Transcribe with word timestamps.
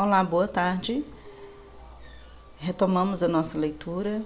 Olá, 0.00 0.22
boa 0.22 0.46
tarde. 0.46 1.04
Retomamos 2.56 3.20
a 3.24 3.26
nossa 3.26 3.58
leitura 3.58 4.22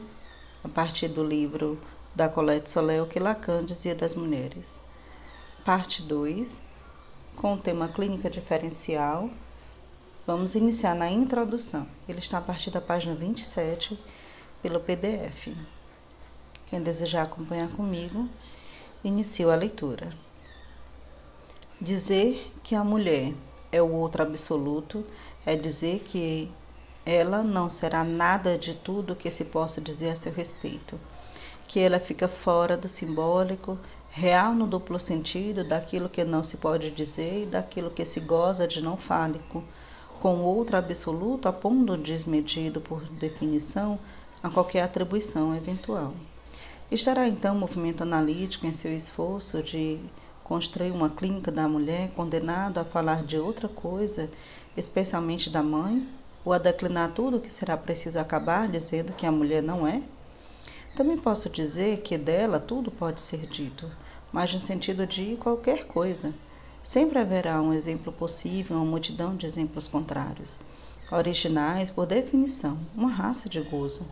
a 0.63 0.69
partir 0.69 1.09
do 1.09 1.25
livro 1.25 1.81
da 2.15 2.29
Colette 2.29 2.69
Soler, 2.69 3.03
o 3.03 3.07
que 3.07 3.19
Lacan 3.19 3.65
dizia 3.65 3.95
das 3.95 4.15
mulheres. 4.15 4.83
Parte 5.65 6.03
2, 6.03 6.65
com 7.37 7.55
o 7.55 7.59
tema 7.59 7.89
clínica 7.89 8.29
diferencial. 8.29 9.31
Vamos 10.27 10.55
iniciar 10.55 10.95
na 10.95 11.11
introdução. 11.11 11.89
Ele 12.07 12.19
está 12.19 12.37
a 12.37 12.43
partir 12.43 12.71
da 12.71 12.83
página 12.83 13.15
27 13.15 13.99
pelo 14.61 14.79
PDF. 14.79 15.57
Quem 16.67 16.83
desejar 16.83 17.23
acompanhar 17.23 17.71
comigo, 17.71 18.29
inicio 19.03 19.51
a 19.51 19.55
leitura. 19.55 20.13
Dizer 21.81 22.53
que 22.63 22.75
a 22.75 22.85
mulher 22.85 23.33
é 23.73 23.81
o 23.81 23.91
outro 23.91 24.23
absoluto 24.23 25.03
é 25.45 25.57
dizer 25.57 26.01
que 26.01 26.51
ela 27.05 27.43
não 27.43 27.69
será 27.69 28.05
nada 28.05 28.57
de 28.57 28.75
tudo 28.75 29.17
que 29.17 29.31
se 29.31 29.47
possa 29.47 29.81
dizer 29.81 30.11
a 30.11 30.17
seu 30.17 30.33
respeito, 30.33 30.99
que 31.67 31.81
ela 31.81 31.99
fica 31.99 32.29
fora 32.29 32.77
do 32.77 32.89
simbólico, 32.89 33.79
real 34.11 34.55
no 34.55 34.67
duplo 34.67 35.01
sentido 35.01 35.65
daquilo 35.65 36.09
que 36.09 36.23
não 36.23 36.43
se 36.43 36.59
pode 36.59 36.91
dizer 36.91 37.43
e 37.43 37.47
daquilo 37.47 37.91
que 37.91 38.05
se 38.05 38.21
goza 38.21 38.69
de 38.69 38.83
não 38.83 38.97
fálico, 38.97 39.65
com 40.21 40.41
outro 40.43 40.77
absoluto 40.77 41.49
apondo 41.49 41.97
desmedido 41.97 42.81
por 42.81 43.03
definição 43.05 43.99
a 44.43 44.51
qualquer 44.51 44.83
atribuição 44.83 45.57
eventual. 45.57 46.15
Estará 46.91 47.27
então 47.27 47.57
o 47.57 47.59
movimento 47.59 48.03
analítico 48.03 48.67
em 48.67 48.73
seu 48.73 48.95
esforço 48.95 49.63
de 49.63 49.99
construir 50.45 50.91
uma 50.91 51.09
clínica 51.09 51.51
da 51.51 51.67
mulher 51.67 52.11
condenado 52.11 52.79
a 52.79 52.85
falar 52.85 53.25
de 53.25 53.39
outra 53.39 53.67
coisa 53.67 54.31
especialmente 54.77 55.51
da 55.51 55.63
mãe, 55.63 56.07
ou 56.45 56.53
a 56.53 56.59
declinar 56.59 57.13
tudo 57.13 57.37
o 57.37 57.41
que 57.41 57.53
será 57.53 57.77
preciso 57.77 58.19
acabar 58.19 58.69
dizendo 58.69 59.13
que 59.13 59.27
a 59.27 59.33
mulher 59.33 59.63
não 59.63 59.87
é? 59.87 60.03
Também 60.97 61.17
posso 61.17 61.49
dizer 61.49 62.01
que 62.03 62.19
dela 62.19 62.61
tudo 62.61 62.91
pode 62.91 63.21
ser 63.21 63.47
dito, 63.47 63.91
mas 64.33 64.53
no 64.53 64.59
sentido 64.59 65.07
de 65.07 65.37
qualquer 65.37 65.87
coisa. 65.87 66.35
Sempre 66.83 67.19
haverá 67.19 67.63
um 67.63 67.73
exemplo 67.73 68.13
possível, 68.13 68.77
uma 68.77 68.85
multidão 68.85 69.37
de 69.37 69.47
exemplos 69.47 69.87
contrários, 69.87 70.61
originais 71.11 71.91
por 71.91 72.07
definição, 72.07 72.79
uma 72.95 73.11
raça 73.11 73.49
de 73.49 73.61
gozo. 73.61 74.11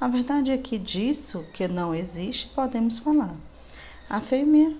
A 0.00 0.06
verdade 0.06 0.52
é 0.52 0.58
que 0.58 0.78
disso 0.78 1.44
que 1.52 1.66
não 1.66 1.94
existe 1.94 2.46
podemos 2.48 2.98
falar. 2.98 3.34
A 4.08 4.20
fêmea, 4.20 4.76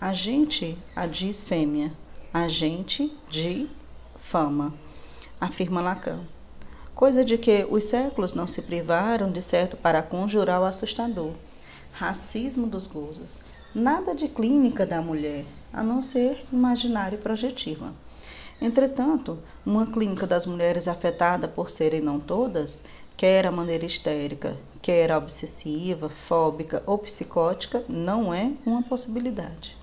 a 0.00 0.12
gente 0.12 0.76
a 0.94 1.06
diz 1.06 1.42
fêmea, 1.42 1.92
a 2.32 2.46
gente 2.46 3.16
de 3.30 3.68
fama, 4.30 4.72
afirma 5.40 5.80
Lacan. 5.80 6.20
Coisa 6.94 7.24
de 7.24 7.36
que 7.36 7.66
os 7.68 7.82
séculos 7.82 8.32
não 8.32 8.46
se 8.46 8.62
privaram 8.62 9.28
de 9.28 9.42
certo 9.42 9.76
para 9.76 10.04
conjurar 10.04 10.60
o 10.60 10.64
assustador. 10.64 11.32
Racismo 11.92 12.68
dos 12.68 12.86
gozos. 12.86 13.40
Nada 13.74 14.14
de 14.14 14.28
clínica 14.28 14.86
da 14.86 15.02
mulher, 15.02 15.44
a 15.72 15.82
não 15.82 16.00
ser 16.00 16.44
imaginário 16.52 17.18
e 17.18 17.20
projetiva. 17.20 17.92
Entretanto, 18.62 19.36
uma 19.66 19.84
clínica 19.84 20.28
das 20.28 20.46
mulheres 20.46 20.86
afetada 20.86 21.48
por 21.48 21.68
serem 21.68 22.00
não 22.00 22.20
todas, 22.20 22.84
quer 23.16 23.44
a 23.46 23.50
maneira 23.50 23.84
histérica, 23.84 24.56
quer 24.80 25.10
a 25.10 25.18
obsessiva, 25.18 26.08
fóbica 26.08 26.84
ou 26.86 26.98
psicótica, 26.98 27.84
não 27.88 28.32
é 28.32 28.52
uma 28.64 28.80
possibilidade. 28.80 29.76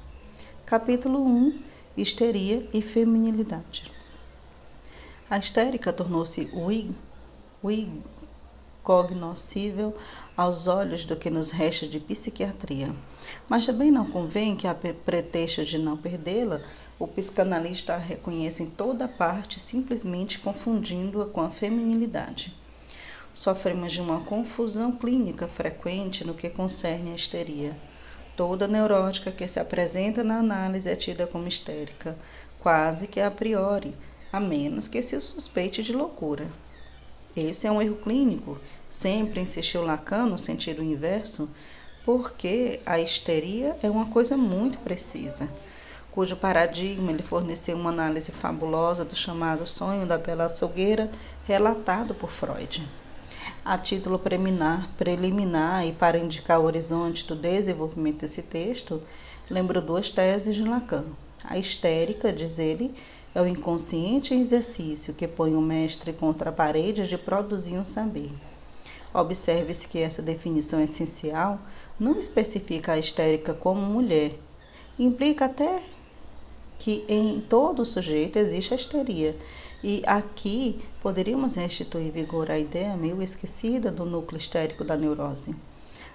Capítulo 0.65 1.21
1 1.21 1.59
Histeria 1.97 2.65
e 2.73 2.81
Feminilidade 2.81 3.96
a 5.29 5.37
histérica 5.37 5.91
tornou-se 5.91 6.49
incognoscível 8.87 9.95
aos 10.35 10.67
olhos 10.67 11.03
do 11.03 11.17
que 11.17 11.29
nos 11.29 11.51
resta 11.51 11.85
de 11.85 11.99
psiquiatria. 11.99 12.95
Mas 13.49 13.65
também 13.65 13.91
não 13.91 14.05
convém 14.05 14.55
que, 14.55 14.67
a 14.67 14.73
pretexto 14.73 15.65
de 15.65 15.77
não 15.77 15.97
perdê-la, 15.97 16.61
o 16.97 17.05
psicanalista 17.05 17.95
a 17.95 17.97
reconheça 17.97 18.63
em 18.63 18.69
toda 18.69 19.07
parte, 19.07 19.59
simplesmente 19.59 20.39
confundindo-a 20.39 21.25
com 21.25 21.41
a 21.41 21.49
feminilidade. 21.49 22.55
Sofremos 23.33 23.91
de 23.91 24.01
uma 24.01 24.21
confusão 24.21 24.91
clínica 24.91 25.47
frequente 25.47 26.25
no 26.25 26.33
que 26.33 26.49
concerne 26.49 27.11
a 27.11 27.15
histeria. 27.15 27.77
Toda 28.35 28.67
neurótica 28.67 29.31
que 29.31 29.47
se 29.47 29.59
apresenta 29.59 30.23
na 30.23 30.39
análise 30.39 30.89
é 30.89 30.95
tida 30.95 31.27
como 31.27 31.47
histérica, 31.47 32.17
quase 32.59 33.07
que 33.07 33.19
a 33.19 33.29
priori, 33.29 33.93
a 34.31 34.39
menos 34.39 34.87
que 34.87 35.01
se 35.01 35.19
suspeite 35.19 35.81
de 35.83 35.93
loucura. 35.93 36.51
Esse 37.35 37.67
é 37.67 37.71
um 37.71 37.81
erro 37.81 37.97
clínico, 37.97 38.57
sempre 38.89 39.39
insistiu 39.39 39.83
Lacan 39.83 40.25
no 40.25 40.39
sentido 40.39 40.83
inverso, 40.83 41.49
porque 42.03 42.79
a 42.85 42.99
histeria 42.99 43.77
é 43.83 43.89
uma 43.89 44.07
coisa 44.07 44.35
muito 44.35 44.79
precisa, 44.79 45.47
cujo 46.11 46.35
paradigma 46.35 47.11
lhe 47.11 47.21
forneceu 47.21 47.77
uma 47.77 47.91
análise 47.91 48.31
fabulosa 48.31 49.05
do 49.05 49.15
chamado 49.15 49.67
sonho 49.67 50.07
da 50.07 50.17
bela 50.17 50.45
açougueira, 50.45 51.11
relatado 51.45 52.15
por 52.15 52.31
Freud. 52.31 52.87
A 53.63 53.77
título 53.77 54.17
preliminar, 54.17 54.89
preliminar 54.97 55.85
e 55.85 55.91
para 55.91 56.17
indicar 56.17 56.59
o 56.59 56.63
horizonte 56.63 57.27
do 57.27 57.35
desenvolvimento 57.35 58.21
desse 58.21 58.41
texto, 58.41 59.01
lembro 59.49 59.81
duas 59.81 60.09
teses 60.09 60.55
de 60.55 60.63
Lacan. 60.63 61.05
A 61.43 61.57
histérica, 61.57 62.33
diz 62.33 62.57
ele, 62.57 62.95
é 63.37 63.41
o 63.41 63.47
inconsciente 63.47 64.33
exercício 64.33 65.13
que 65.13 65.27
põe 65.27 65.53
o 65.53 65.61
mestre 65.61 66.11
contra 66.11 66.49
a 66.49 66.51
parede 66.51 67.05
de 67.05 67.19
produzir 67.19 67.77
um 67.77 67.85
saber. 67.85 68.31
Observe-se 69.13 69.87
que 69.87 69.99
essa 69.99 70.23
definição 70.23 70.81
essencial 70.81 71.59
não 71.99 72.19
especifica 72.19 72.93
a 72.93 72.97
histérica 72.97 73.53
como 73.53 73.79
mulher, 73.79 74.33
implica 74.97 75.45
até 75.45 75.83
que 76.79 77.05
em 77.07 77.39
todo 77.39 77.85
sujeito 77.85 78.39
existe 78.39 78.73
a 78.73 78.75
histeria, 78.75 79.37
e 79.83 80.01
aqui 80.07 80.81
poderíamos 80.99 81.57
restituir 81.57 82.11
vigor 82.11 82.49
à 82.49 82.57
ideia 82.57 82.97
meio 82.97 83.21
esquecida 83.21 83.91
do 83.91 84.03
núcleo 84.03 84.39
histérico 84.39 84.83
da 84.83 84.97
neurose. 84.97 85.55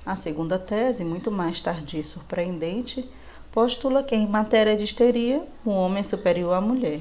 A 0.05 0.17
segunda 0.17 0.59
tese, 0.59 1.05
muito 1.05 1.31
mais 1.31 1.61
tardia 1.61 2.01
e 2.01 2.05
surpreendente, 2.05 3.09
postula 3.53 4.03
que, 4.03 4.17
em 4.17 4.27
matéria 4.27 4.77
de 4.77 4.85
histeria, 4.85 5.47
o 5.65 5.71
homem 5.71 6.01
é 6.01 6.05
superior 6.05 6.55
à 6.55 6.61
mulher. 6.61 7.01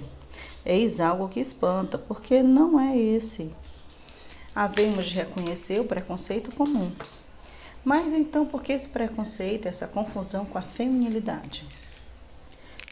Eis 0.65 0.99
algo 0.99 1.29
que 1.29 1.39
espanta, 1.39 1.97
porque 1.97 2.43
não 2.43 2.79
é 2.79 2.95
esse. 2.95 3.51
Havemos 4.53 5.05
de 5.05 5.15
reconhecer 5.15 5.79
o 5.79 5.85
preconceito 5.85 6.51
comum. 6.51 6.91
Mas 7.83 8.13
então, 8.13 8.45
por 8.45 8.61
que 8.61 8.73
esse 8.73 8.89
preconceito, 8.89 9.67
essa 9.67 9.87
confusão 9.87 10.45
com 10.45 10.57
a 10.57 10.61
feminilidade? 10.61 11.65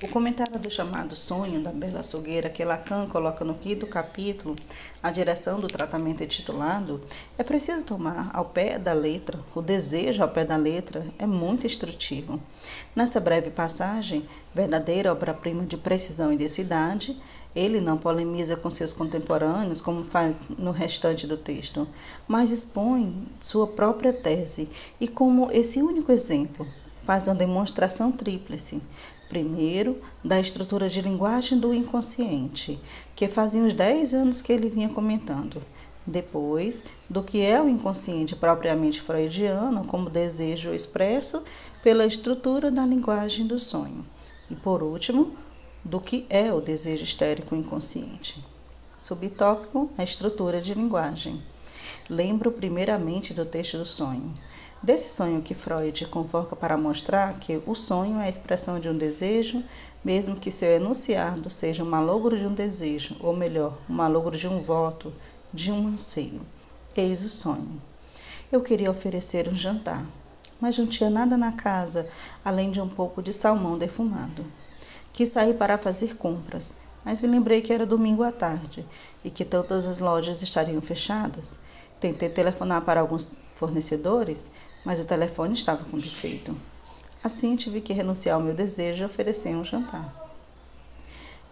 O 0.02 0.08
comentário 0.08 0.58
do 0.58 0.72
chamado 0.72 1.14
sonho 1.14 1.62
da 1.62 1.74
bela 1.74 2.00
açougueira 2.00 2.50
que 2.50 2.64
Lacan 2.64 3.06
coloca 3.08 3.44
no 3.44 3.56
quinto 3.56 3.86
capítulo, 3.86 4.56
a 5.04 5.12
direção 5.12 5.60
do 5.60 5.68
tratamento 5.68 6.24
intitulado, 6.24 7.02
é 7.38 7.44
preciso 7.44 7.84
tomar 7.84 8.32
ao 8.34 8.46
pé 8.46 8.80
da 8.80 8.94
letra, 8.94 9.38
o 9.54 9.62
desejo 9.62 10.24
ao 10.24 10.30
pé 10.30 10.46
da 10.46 10.56
letra 10.56 11.06
é 11.20 11.26
muito 11.26 11.68
instrutivo. 11.68 12.42
Nessa 12.96 13.20
breve 13.20 13.50
passagem, 13.50 14.26
verdadeira 14.56 15.12
obra-prima 15.12 15.66
de 15.66 15.76
precisão 15.76 16.32
e 16.32 16.38
densidade, 16.38 17.22
ele 17.54 17.82
não 17.82 17.98
polemiza 17.98 18.56
com 18.56 18.70
seus 18.70 18.94
contemporâneos, 18.94 19.82
como 19.82 20.06
faz 20.06 20.44
no 20.58 20.72
restante 20.72 21.28
do 21.28 21.36
texto, 21.36 21.86
mas 22.26 22.52
expõe 22.52 23.28
sua 23.42 23.68
própria 23.68 24.14
tese 24.14 24.70
e, 24.98 25.10
como 25.10 25.52
esse 25.52 25.82
único 25.82 26.10
exemplo, 26.10 26.66
faz 27.04 27.28
uma 27.28 27.36
demonstração 27.36 28.14
tríplice 28.14 28.82
Primeiro, 29.30 30.02
da 30.26 30.40
estrutura 30.40 30.90
de 30.90 31.04
linguagem 31.04 31.60
do 31.60 31.72
inconsciente, 31.72 32.80
que 33.16 33.28
fazia 33.28 33.62
uns 33.62 33.74
10 33.74 34.16
anos 34.16 34.42
que 34.42 34.52
ele 34.52 34.72
vinha 34.72 34.90
comentando. 34.90 35.62
Depois, 36.06 36.84
do 37.08 37.22
que 37.22 37.40
é 37.40 37.62
o 37.62 37.70
inconsciente 37.70 38.36
propriamente 38.36 39.00
freudiano, 39.00 39.86
como 39.86 40.10
desejo 40.10 40.74
expresso 40.74 41.44
pela 41.84 42.08
estrutura 42.08 42.72
da 42.72 42.84
linguagem 42.84 43.46
do 43.46 43.60
sonho. 43.60 44.04
E 44.50 44.56
por 44.56 44.82
último, 44.82 45.36
do 45.86 46.00
que 46.00 46.26
é 46.28 46.52
o 46.52 46.60
desejo 46.60 47.04
histérico 47.04 47.56
inconsciente. 47.56 48.44
Subtópico: 48.98 49.92
a 49.96 50.04
estrutura 50.04 50.60
de 50.60 50.74
linguagem. 50.74 51.40
Lembro 52.10 52.52
primeiramente 52.52 53.32
do 53.32 53.46
texto 53.46 53.78
do 53.78 53.86
sonho. 53.86 54.34
Desse 54.82 55.10
sonho 55.10 55.42
que 55.42 55.54
Freud 55.54 56.06
convoca 56.08 56.56
para 56.56 56.78
mostrar 56.78 57.38
que 57.38 57.62
o 57.66 57.76
sonho 57.76 58.18
é 58.22 58.24
a 58.24 58.30
expressão 58.30 58.80
de 58.80 58.88
um 58.88 58.98
desejo, 58.98 59.62
mesmo 60.02 60.38
que 60.38 60.50
seu 60.50 60.70
enunciado 60.70 61.50
seja 61.50 61.84
um 61.84 61.90
malogro 61.90 62.40
de 62.40 62.46
um 62.46 62.54
desejo, 62.54 63.18
ou 63.20 63.36
melhor, 63.36 63.78
um 63.90 63.94
malogro 63.94 64.38
de 64.38 64.48
um 64.48 64.64
voto, 64.64 65.14
de 65.54 65.70
um 65.70 65.90
anseio. 65.90 66.42
Eis 66.96 67.22
o 67.22 67.30
sonho. 67.30 67.82
Eu 68.50 68.62
queria 68.62 68.90
oferecer 68.90 69.50
um 69.50 69.56
jantar, 69.56 70.06
mas 70.62 70.78
não 70.78 70.88
tinha 70.88 71.10
nada 71.10 71.38
na 71.38 71.52
casa 71.52 72.08
além 72.44 72.72
de 72.72 72.80
um 72.80 72.88
pouco 72.88 73.22
de 73.22 73.34
salmão 73.34 73.78
defumado. 73.78 74.46
Quis 75.12 75.28
sair 75.28 75.56
para 75.56 75.78
fazer 75.78 76.16
compras, 76.16 76.78
mas 77.04 77.20
me 77.20 77.28
lembrei 77.28 77.62
que 77.62 77.74
era 77.74 77.86
domingo 77.86 78.24
à 78.24 78.32
tarde 78.32 78.86
e 79.26 79.30
que 79.30 79.44
todas 79.44 79.86
as 79.86 80.00
lojas 80.00 80.42
estariam 80.42 80.82
fechadas. 80.82 81.60
Tentei 82.00 82.30
telefonar 82.30 82.82
para 82.86 83.02
alguns 83.02 83.30
fornecedores, 83.56 84.52
mas 84.84 85.00
o 85.00 85.06
telefone 85.06 85.54
estava 85.54 85.84
com 85.86 85.98
defeito. 85.98 86.58
Assim 87.24 87.56
tive 87.56 87.82
que 87.82 87.94
renunciar 87.94 88.36
ao 88.36 88.42
meu 88.42 88.54
desejo 88.54 89.04
e 89.04 89.06
oferecer 89.06 89.56
um 89.56 89.66
jantar. 89.66 90.30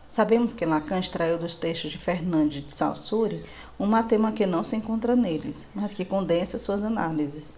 Sabemos 0.08 0.54
que 0.54 0.66
Lacan 0.66 1.00
extraiu 1.00 1.38
dos 1.38 1.56
textos 1.56 1.92
de 1.92 1.98
Fernandes 1.98 2.66
de 2.66 2.74
Saussure 2.74 3.44
um 3.78 3.92
tema 4.04 4.32
que 4.32 4.46
não 4.46 4.64
se 4.64 4.78
encontra 4.78 5.16
neles, 5.16 5.72
mas 5.76 5.94
que 5.94 6.06
condensa 6.06 6.58
suas 6.58 6.82
análises. 6.82 7.54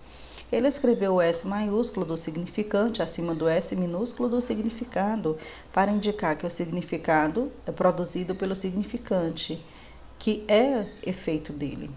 Ele 0.51 0.67
escreveu 0.67 1.13
o 1.13 1.21
S 1.21 1.45
maiúsculo 1.45 2.07
do 2.07 2.17
significante 2.17 3.03
acima 3.03 3.35
do 3.35 3.47
S 3.47 3.75
minúsculo 3.75 4.27
do 4.27 4.41
significado, 4.41 5.37
para 5.71 5.91
indicar 5.91 6.35
que 6.35 6.45
o 6.45 6.49
significado 6.49 7.51
é 7.67 7.71
produzido 7.71 8.33
pelo 8.33 8.55
significante, 8.55 9.63
que 10.17 10.43
é 10.47 10.87
efeito 11.05 11.53
dele. 11.53 11.91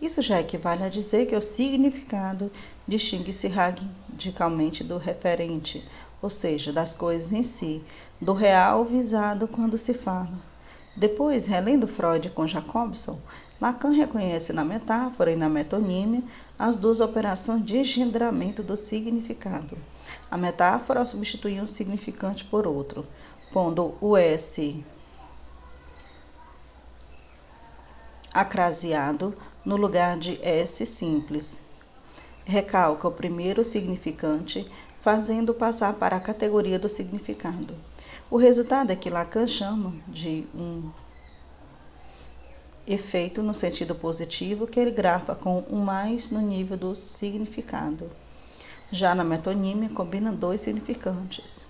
Isso 0.00 0.22
já 0.22 0.40
equivale 0.40 0.84
a 0.84 0.88
dizer 0.88 1.26
que 1.26 1.34
o 1.34 1.40
significado 1.40 2.50
distingue-se 2.86 3.48
radicalmente 3.48 4.84
do 4.84 4.96
referente, 4.96 5.84
ou 6.22 6.30
seja, 6.30 6.72
das 6.72 6.94
coisas 6.94 7.32
em 7.32 7.42
si, 7.42 7.82
do 8.20 8.32
real 8.32 8.84
visado 8.84 9.48
quando 9.48 9.76
se 9.76 9.92
fala. 9.92 10.38
Depois, 10.96 11.46
relendo 11.46 11.88
Freud 11.88 12.30
com 12.30 12.46
Jacobson, 12.46 13.18
Lacan 13.60 13.90
reconhece 13.90 14.52
na 14.52 14.64
metáfora 14.64 15.32
e 15.32 15.36
na 15.36 15.48
metonímia 15.48 16.22
as 16.56 16.76
duas 16.76 17.00
operações 17.00 17.64
de 17.64 17.78
engendramento 17.78 18.62
do 18.62 18.76
significado. 18.76 19.76
A 20.30 20.36
metáfora 20.36 21.04
substitui 21.04 21.60
um 21.60 21.66
significante 21.66 22.44
por 22.44 22.66
outro, 22.66 23.04
pondo 23.52 23.96
o 24.00 24.16
S 24.16 24.84
acraseado 28.32 29.34
no 29.68 29.76
lugar 29.76 30.18
de 30.18 30.40
S 30.42 30.86
simples. 30.86 31.60
Recalca 32.46 33.06
o 33.06 33.12
primeiro 33.12 33.62
significante, 33.62 34.66
fazendo 35.02 35.52
passar 35.52 35.92
para 35.96 36.16
a 36.16 36.20
categoria 36.20 36.78
do 36.78 36.88
significado. 36.88 37.74
O 38.30 38.38
resultado 38.38 38.92
é 38.92 38.96
que 38.96 39.10
Lacan 39.10 39.46
chama 39.46 39.92
de 40.08 40.46
um 40.54 40.90
efeito 42.86 43.42
no 43.42 43.52
sentido 43.52 43.94
positivo 43.94 44.66
que 44.66 44.80
ele 44.80 44.90
grafa 44.90 45.34
com 45.34 45.62
um 45.70 45.84
mais 45.84 46.30
no 46.30 46.40
nível 46.40 46.78
do 46.78 46.94
significado. 46.94 48.08
Já 48.90 49.14
na 49.14 49.22
metonímia, 49.22 49.90
combina 49.90 50.32
dois 50.32 50.62
significantes. 50.62 51.66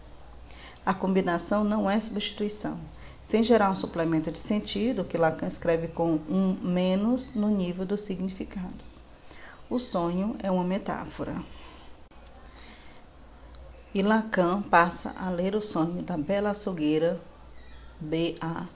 A 0.87 0.95
combinação 0.95 1.65
não 1.65 1.91
é 1.91 1.99
substituição. 1.99 2.79
Sem 3.29 3.45
gerar 3.45 3.71
um 3.71 3.77
suplemento 3.77 4.33
de 4.33 4.39
sentido, 4.41 5.05
que 5.05 5.17
Lacan 5.17 5.47
escreve 5.47 5.87
com 5.87 6.15
um 6.29 6.55
menos 6.61 7.37
no 7.37 7.49
nível 7.49 7.87
do 7.87 7.97
significado. 7.97 8.83
O 9.71 9.79
sonho 9.79 10.35
é 10.43 10.51
uma 10.51 10.65
metáfora. 10.65 11.37
E 13.95 14.03
Lacan 14.03 14.63
passa 14.63 15.15
a 15.17 15.31
ler 15.31 15.55
o 15.55 15.63
sonho 15.63 16.03
da 16.03 16.17
bela 16.17 16.51
açougueira 16.51 17.21
B.A 18.01 18.67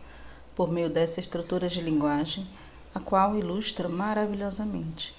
por 0.55 0.70
meio 0.70 0.90
dessa 0.90 1.20
estrutura 1.20 1.69
de 1.69 1.81
linguagem, 1.81 2.46
a 2.94 3.00
qual 3.00 3.37
ilustra 3.37 3.88
maravilhosamente. 3.88 5.14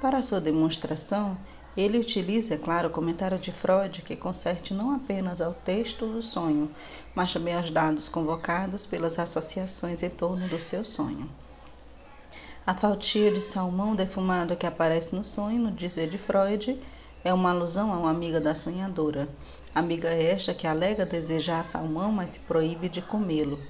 Para 0.00 0.22
sua 0.22 0.40
demonstração, 0.40 1.36
ele 1.76 1.98
utiliza, 1.98 2.54
é 2.54 2.58
claro, 2.58 2.88
o 2.88 2.92
comentário 2.92 3.38
de 3.38 3.52
Freud, 3.52 4.02
que 4.02 4.16
conserte 4.16 4.72
não 4.72 4.94
apenas 4.94 5.40
ao 5.40 5.52
texto 5.52 6.06
do 6.06 6.22
sonho, 6.22 6.70
mas 7.14 7.32
também 7.32 7.54
aos 7.54 7.70
dados 7.70 8.08
convocados 8.08 8.86
pelas 8.86 9.18
associações 9.18 10.02
em 10.02 10.08
torno 10.08 10.48
do 10.48 10.58
seu 10.58 10.84
sonho. 10.84 11.28
A 12.66 12.74
faltia 12.74 13.30
de 13.30 13.40
salmão 13.40 13.94
defumado 13.94 14.56
que 14.56 14.66
aparece 14.66 15.14
no 15.14 15.22
sonho, 15.22 15.62
no 15.62 15.70
dizer 15.70 16.08
de 16.08 16.18
Freud, 16.18 16.80
é 17.22 17.32
uma 17.32 17.50
alusão 17.50 17.92
a 17.92 17.98
uma 17.98 18.10
amiga 18.10 18.40
da 18.40 18.54
sonhadora. 18.54 19.28
Amiga 19.74 20.08
esta 20.08 20.54
que 20.54 20.66
alega 20.66 21.04
desejar 21.04 21.64
salmão, 21.64 22.10
mas 22.10 22.30
se 22.30 22.40
proíbe 22.40 22.88
de 22.88 23.02
comê-lo. 23.02 23.60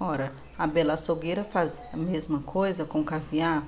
Ora, 0.00 0.32
a 0.58 0.66
bela 0.66 0.94
açougueira 0.94 1.44
faz 1.44 1.90
a 1.92 1.96
mesma 1.96 2.40
coisa 2.40 2.84
com 2.84 3.00
o 3.00 3.04
caviar, 3.04 3.62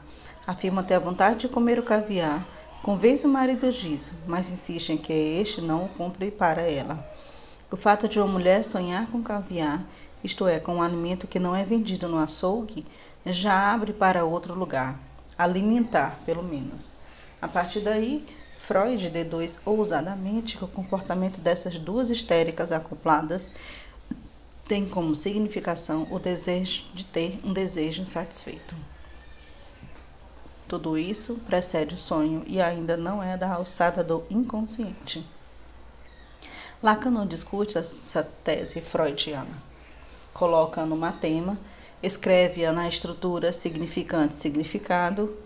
afirma 0.47 0.83
ter 0.83 0.95
a 0.95 0.99
vontade 0.99 1.41
de 1.41 1.49
comer 1.49 1.79
o 1.79 1.83
caviar, 1.83 2.45
convence 2.87 3.27
o 3.27 3.29
marido 3.29 3.73
disso, 3.73 4.17
mas 4.29 4.49
insiste 4.49 4.93
em 4.93 4.97
que 4.97 5.13
este 5.13 5.61
não 5.61 5.87
o 5.87 5.89
compre 5.89 6.31
para 6.31 6.63
ela. 6.63 7.05
O 7.69 7.75
fato 7.75 8.07
de 8.07 8.21
uma 8.21 8.29
mulher 8.29 8.65
sonhar 8.65 9.09
com 9.09 9.21
caviar, 9.25 9.85
isto 10.23 10.47
é, 10.47 10.61
com 10.61 10.77
um 10.77 10.83
alimento 10.83 11.27
que 11.27 11.41
não 11.41 11.57
é 11.57 11.65
vendido 11.65 12.07
no 12.07 12.17
açougue, 12.17 12.87
já 13.27 13.73
abre 13.73 13.93
para 13.93 14.25
outro 14.25 14.55
lugar, 14.55 15.01
alimentar, 15.37 16.21
pelo 16.25 16.45
menos. 16.45 16.99
A 17.43 17.49
partir 17.49 17.81
daí, 17.81 18.25
Freud 18.57 19.11
deduz 19.11 19.63
ousadamente 19.67 20.57
que 20.57 20.65
o 20.65 20.69
comportamento 20.69 21.41
dessas 21.41 21.77
duas 21.77 22.09
histéricas 22.09 22.71
acopladas 22.71 23.57
tem 24.69 24.89
como 24.89 25.13
significação 25.13 26.07
o 26.09 26.21
desejo 26.21 26.85
de 26.95 27.05
ter 27.05 27.41
um 27.43 27.53
desejo 27.53 28.03
insatisfeito. 28.03 28.77
Tudo 30.69 30.99
isso 30.99 31.37
precede 31.47 31.95
o 31.95 31.99
sonho 31.99 32.43
e 32.47 32.61
ainda 32.61 32.97
não 32.97 33.23
é 33.23 33.37
da 33.37 33.53
alçada 33.53 34.03
do 34.03 34.25
inconsciente. 34.29 35.25
Lacan 36.83 37.11
não 37.11 37.27
discute 37.27 37.79
essa 37.79 38.23
tese 38.43 38.81
freudiana. 38.81 39.63
Coloca 40.35 40.85
no 40.85 40.97
matema, 40.97 41.57
escreve-a 42.03 42.73
na 42.73 42.89
estrutura 42.89 43.53
significante-significado. 43.53 45.37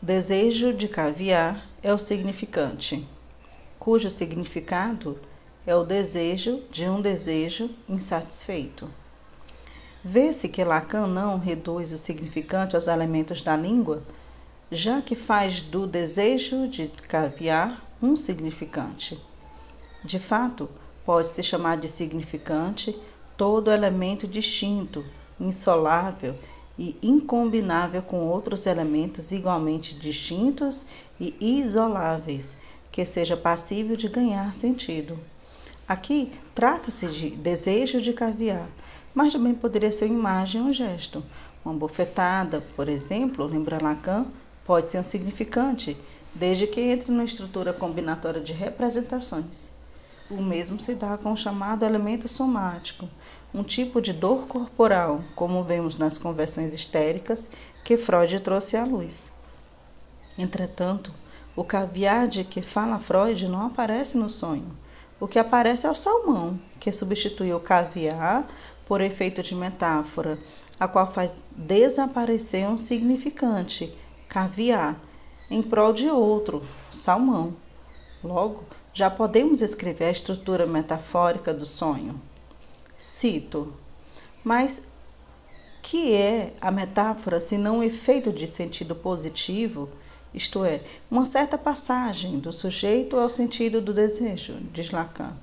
Desejo 0.00 0.72
de 0.72 0.88
caviar 0.88 1.66
é 1.82 1.92
o 1.92 1.98
significante, 1.98 3.06
cujo 3.78 4.08
significado 4.08 5.18
é 5.66 5.74
o 5.74 5.82
desejo 5.82 6.62
de 6.70 6.88
um 6.88 7.02
desejo 7.02 7.68
insatisfeito. 7.88 8.88
Vê-se 10.08 10.48
que 10.48 10.62
Lacan 10.62 11.08
não 11.08 11.36
reduz 11.36 11.90
o 11.90 11.98
significante 11.98 12.76
aos 12.76 12.86
elementos 12.86 13.42
da 13.42 13.56
língua, 13.56 14.04
já 14.70 15.02
que 15.02 15.16
faz 15.16 15.60
do 15.60 15.84
desejo 15.84 16.68
de 16.68 16.86
caviar 17.08 17.84
um 18.00 18.14
significante. 18.14 19.18
De 20.04 20.20
fato, 20.20 20.70
pode-se 21.04 21.42
chamar 21.42 21.78
de 21.78 21.88
significante 21.88 22.96
todo 23.36 23.68
elemento 23.68 24.28
distinto, 24.28 25.04
insolável 25.40 26.38
e 26.78 26.96
incombinável 27.02 28.00
com 28.00 28.28
outros 28.28 28.64
elementos 28.66 29.32
igualmente 29.32 29.92
distintos 29.92 30.86
e 31.18 31.34
isoláveis, 31.40 32.58
que 32.92 33.04
seja 33.04 33.36
passível 33.36 33.96
de 33.96 34.08
ganhar 34.08 34.54
sentido. 34.54 35.18
Aqui 35.88 36.30
trata-se 36.54 37.08
de 37.08 37.30
desejo 37.30 38.00
de 38.00 38.12
caviar, 38.12 38.68
mas 39.16 39.32
também 39.32 39.54
poderia 39.54 39.90
ser 39.90 40.04
uma 40.04 40.18
imagem 40.18 40.60
ou 40.60 40.66
um 40.66 40.74
gesto. 40.74 41.24
Uma 41.64 41.72
bofetada, 41.72 42.62
por 42.76 42.86
exemplo, 42.86 43.46
lembra 43.46 43.82
Lacan, 43.82 44.26
pode 44.62 44.88
ser 44.88 44.98
um 44.98 45.02
significante, 45.02 45.96
desde 46.34 46.66
que 46.66 46.82
entre 46.82 47.10
numa 47.10 47.24
estrutura 47.24 47.72
combinatória 47.72 48.42
de 48.42 48.52
representações. 48.52 49.72
O 50.30 50.42
mesmo 50.42 50.78
se 50.78 50.94
dá 50.94 51.16
com 51.16 51.32
o 51.32 51.36
chamado 51.36 51.82
elemento 51.82 52.28
somático, 52.28 53.08
um 53.54 53.62
tipo 53.62 54.02
de 54.02 54.12
dor 54.12 54.46
corporal, 54.46 55.24
como 55.34 55.64
vemos 55.64 55.96
nas 55.96 56.18
conversões 56.18 56.74
histéricas 56.74 57.50
que 57.82 57.96
Freud 57.96 58.38
trouxe 58.40 58.76
à 58.76 58.84
luz. 58.84 59.32
Entretanto, 60.36 61.10
o 61.56 61.64
caviar 61.64 62.28
de 62.28 62.44
que 62.44 62.60
fala 62.60 62.98
Freud 62.98 63.48
não 63.48 63.64
aparece 63.64 64.18
no 64.18 64.28
sonho 64.28 64.76
o 65.18 65.26
que 65.26 65.38
aparece 65.38 65.86
é 65.86 65.90
o 65.90 65.94
salmão, 65.94 66.60
que 66.78 66.92
substitui 66.92 67.52
o 67.54 67.60
caviar 67.60 68.46
por 68.86 69.02
efeito 69.02 69.42
de 69.42 69.54
metáfora, 69.54 70.38
a 70.80 70.88
qual 70.88 71.12
faz 71.12 71.38
desaparecer 71.54 72.66
um 72.66 72.78
significante, 72.78 73.94
caviar, 74.28 74.98
em 75.50 75.60
prol 75.60 75.92
de 75.92 76.08
outro, 76.08 76.62
salmão. 76.90 77.54
Logo, 78.24 78.64
já 78.94 79.10
podemos 79.10 79.60
escrever 79.60 80.06
a 80.06 80.12
estrutura 80.12 80.66
metafórica 80.66 81.52
do 81.52 81.66
sonho. 81.66 82.18
Cito: 82.96 83.74
Mas 84.42 84.82
que 85.82 86.14
é 86.14 86.54
a 86.60 86.70
metáfora 86.70 87.40
se 87.40 87.58
não 87.58 87.78
um 87.78 87.82
efeito 87.82 88.32
de 88.32 88.46
sentido 88.48 88.94
positivo 88.94 89.90
isto 90.36 90.66
é, 90.66 90.82
uma 91.10 91.24
certa 91.24 91.56
passagem 91.56 92.38
do 92.38 92.52
sujeito 92.52 93.16
ao 93.16 93.26
sentido 93.26 93.80
do 93.80 93.94
desejo, 93.94 94.58
diz 94.70 94.90
Lacan. 94.90 95.34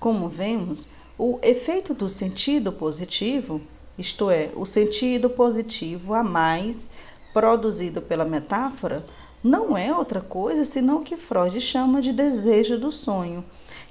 Como 0.00 0.28
vemos, 0.28 0.90
o 1.18 1.38
efeito 1.42 1.94
do 1.94 2.08
sentido 2.08 2.72
positivo, 2.72 3.60
isto 3.96 4.30
é, 4.30 4.50
o 4.56 4.66
sentido 4.66 5.30
positivo 5.30 6.14
a 6.14 6.22
mais 6.22 6.90
produzido 7.32 8.02
pela 8.02 8.24
metáfora, 8.24 9.04
não 9.42 9.76
é 9.76 9.94
outra 9.94 10.20
coisa 10.20 10.64
senão 10.64 10.98
o 10.98 11.02
que 11.02 11.16
Freud 11.16 11.60
chama 11.60 12.00
de 12.00 12.12
desejo 12.12 12.78
do 12.78 12.90
sonho, 12.90 13.44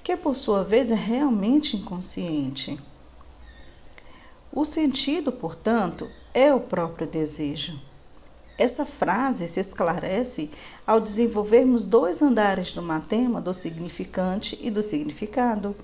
que 0.03 0.17
por 0.17 0.35
sua 0.35 0.63
vez 0.63 0.91
é 0.91 0.95
realmente 0.95 1.77
inconsciente. 1.77 2.79
O 4.51 4.65
sentido, 4.65 5.31
portanto, 5.31 6.09
é 6.33 6.53
o 6.53 6.59
próprio 6.59 7.07
desejo. 7.07 7.79
Essa 8.57 8.85
frase 8.85 9.47
se 9.47 9.59
esclarece 9.59 10.49
ao 10.85 10.99
desenvolvermos 10.99 11.85
dois 11.85 12.21
andares 12.21 12.71
do 12.71 12.81
matema 12.81 13.41
do 13.41 13.53
significante 13.53 14.59
e 14.61 14.69
do 14.69 14.83
significado. 14.83 15.75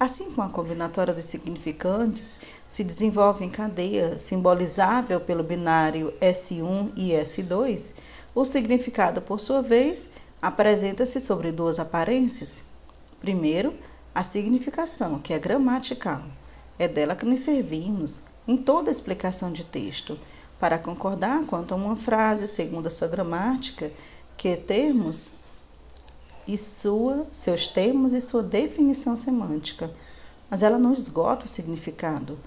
Assim 0.00 0.30
como 0.30 0.48
a 0.48 0.50
combinatória 0.50 1.12
dos 1.12 1.26
significantes 1.26 2.40
se 2.66 2.82
desenvolve 2.82 3.44
em 3.44 3.50
cadeia 3.50 4.18
simbolizável 4.18 5.20
pelo 5.20 5.44
binário 5.44 6.14
S1 6.22 6.90
e 6.96 7.10
S2, 7.10 7.96
o 8.34 8.42
significado, 8.42 9.20
por 9.20 9.38
sua 9.38 9.60
vez, 9.60 10.08
apresenta-se 10.40 11.20
sobre 11.20 11.52
duas 11.52 11.78
aparências. 11.78 12.64
Primeiro, 13.20 13.74
a 14.14 14.24
significação, 14.24 15.18
que 15.18 15.34
é 15.34 15.38
gramatical. 15.38 16.22
É 16.78 16.88
dela 16.88 17.14
que 17.14 17.26
nos 17.26 17.40
servimos 17.40 18.24
em 18.48 18.56
toda 18.56 18.90
explicação 18.90 19.52
de 19.52 19.66
texto 19.66 20.18
para 20.58 20.78
concordar 20.78 21.44
quanto 21.44 21.74
a 21.74 21.76
uma 21.76 21.94
frase 21.94 22.48
segundo 22.48 22.86
a 22.86 22.90
sua 22.90 23.06
gramática, 23.06 23.92
que 24.34 24.56
termos 24.56 25.39
e 26.46 26.56
sua, 26.56 27.26
seus 27.30 27.66
termos 27.66 28.12
e 28.12 28.20
sua 28.20 28.42
definição 28.42 29.14
semântica. 29.14 29.90
Mas 30.48 30.62
ela 30.62 30.78
não 30.78 30.92
esgota 30.92 31.44
o 31.44 31.48
significado, 31.48 32.38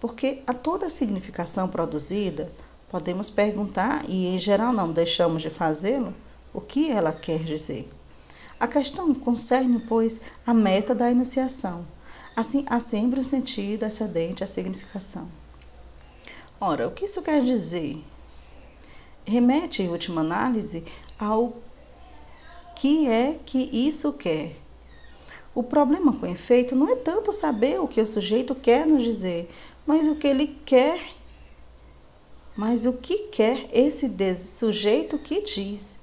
porque 0.00 0.42
a 0.46 0.52
toda 0.52 0.86
a 0.86 0.90
significação 0.90 1.68
produzida, 1.68 2.50
podemos 2.88 3.30
perguntar, 3.30 4.04
e 4.08 4.26
em 4.26 4.38
geral 4.38 4.72
não 4.72 4.92
deixamos 4.92 5.42
de 5.42 5.50
fazê-lo, 5.50 6.14
o 6.52 6.60
que 6.60 6.90
ela 6.90 7.12
quer 7.12 7.44
dizer. 7.44 7.90
A 8.58 8.66
questão 8.66 9.12
concerne, 9.14 9.80
pois, 9.80 10.20
a 10.46 10.54
meta 10.54 10.94
da 10.94 11.10
enunciação. 11.10 11.86
Assim, 12.34 12.64
há 12.68 12.80
sempre 12.80 13.20
um 13.20 13.24
sentido 13.24 13.84
excedente 13.84 14.44
à 14.44 14.46
significação. 14.46 15.28
Ora, 16.60 16.86
o 16.86 16.92
que 16.92 17.04
isso 17.04 17.22
quer 17.22 17.42
dizer? 17.42 18.02
Remete, 19.24 19.82
em 19.82 19.88
última 19.88 20.20
análise, 20.20 20.84
ao 21.18 21.56
que 22.82 23.06
é 23.06 23.38
que 23.46 23.70
isso 23.72 24.12
quer. 24.14 24.56
O 25.54 25.62
problema 25.62 26.12
com 26.12 26.26
efeito 26.26 26.74
não 26.74 26.88
é 26.88 26.96
tanto 26.96 27.32
saber 27.32 27.80
o 27.80 27.86
que 27.86 28.00
o 28.00 28.06
sujeito 28.06 28.56
quer 28.56 28.84
nos 28.88 29.04
dizer, 29.04 29.48
mas 29.86 30.08
o 30.08 30.16
que 30.16 30.26
ele 30.26 30.58
quer. 30.66 31.00
Mas 32.56 32.84
o 32.84 32.94
que 32.94 33.28
quer 33.28 33.68
esse 33.72 34.10
sujeito 34.34 35.16
que 35.16 35.42
diz? 35.42 36.00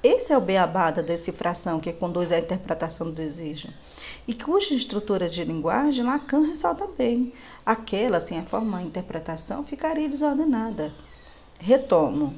Esse 0.00 0.32
é 0.32 0.38
o 0.38 0.40
beabá 0.40 0.92
da 0.92 1.02
decifração 1.02 1.80
que 1.80 1.92
conduz 1.92 2.30
à 2.30 2.38
interpretação 2.38 3.08
do 3.08 3.16
desejo, 3.16 3.66
e 4.24 4.32
cuja 4.32 4.74
estrutura 4.74 5.28
de 5.28 5.42
linguagem 5.42 6.04
Lacan 6.04 6.46
ressalta 6.46 6.86
bem. 6.96 7.32
Aquela 7.66 8.20
sem 8.20 8.38
a 8.38 8.44
forma 8.44 8.80
interpretação 8.80 9.64
ficaria 9.64 10.08
desordenada. 10.08 10.94
Retomo. 11.58 12.32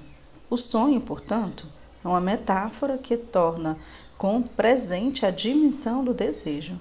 O 0.48 0.56
sonho, 0.56 1.02
portanto, 1.02 1.68
é 2.04 2.08
uma 2.08 2.20
metáfora 2.20 2.98
que 2.98 3.16
torna 3.16 3.78
com 4.18 4.42
presente 4.42 5.24
a 5.24 5.30
dimensão 5.30 6.04
do 6.04 6.12
desejo. 6.12 6.78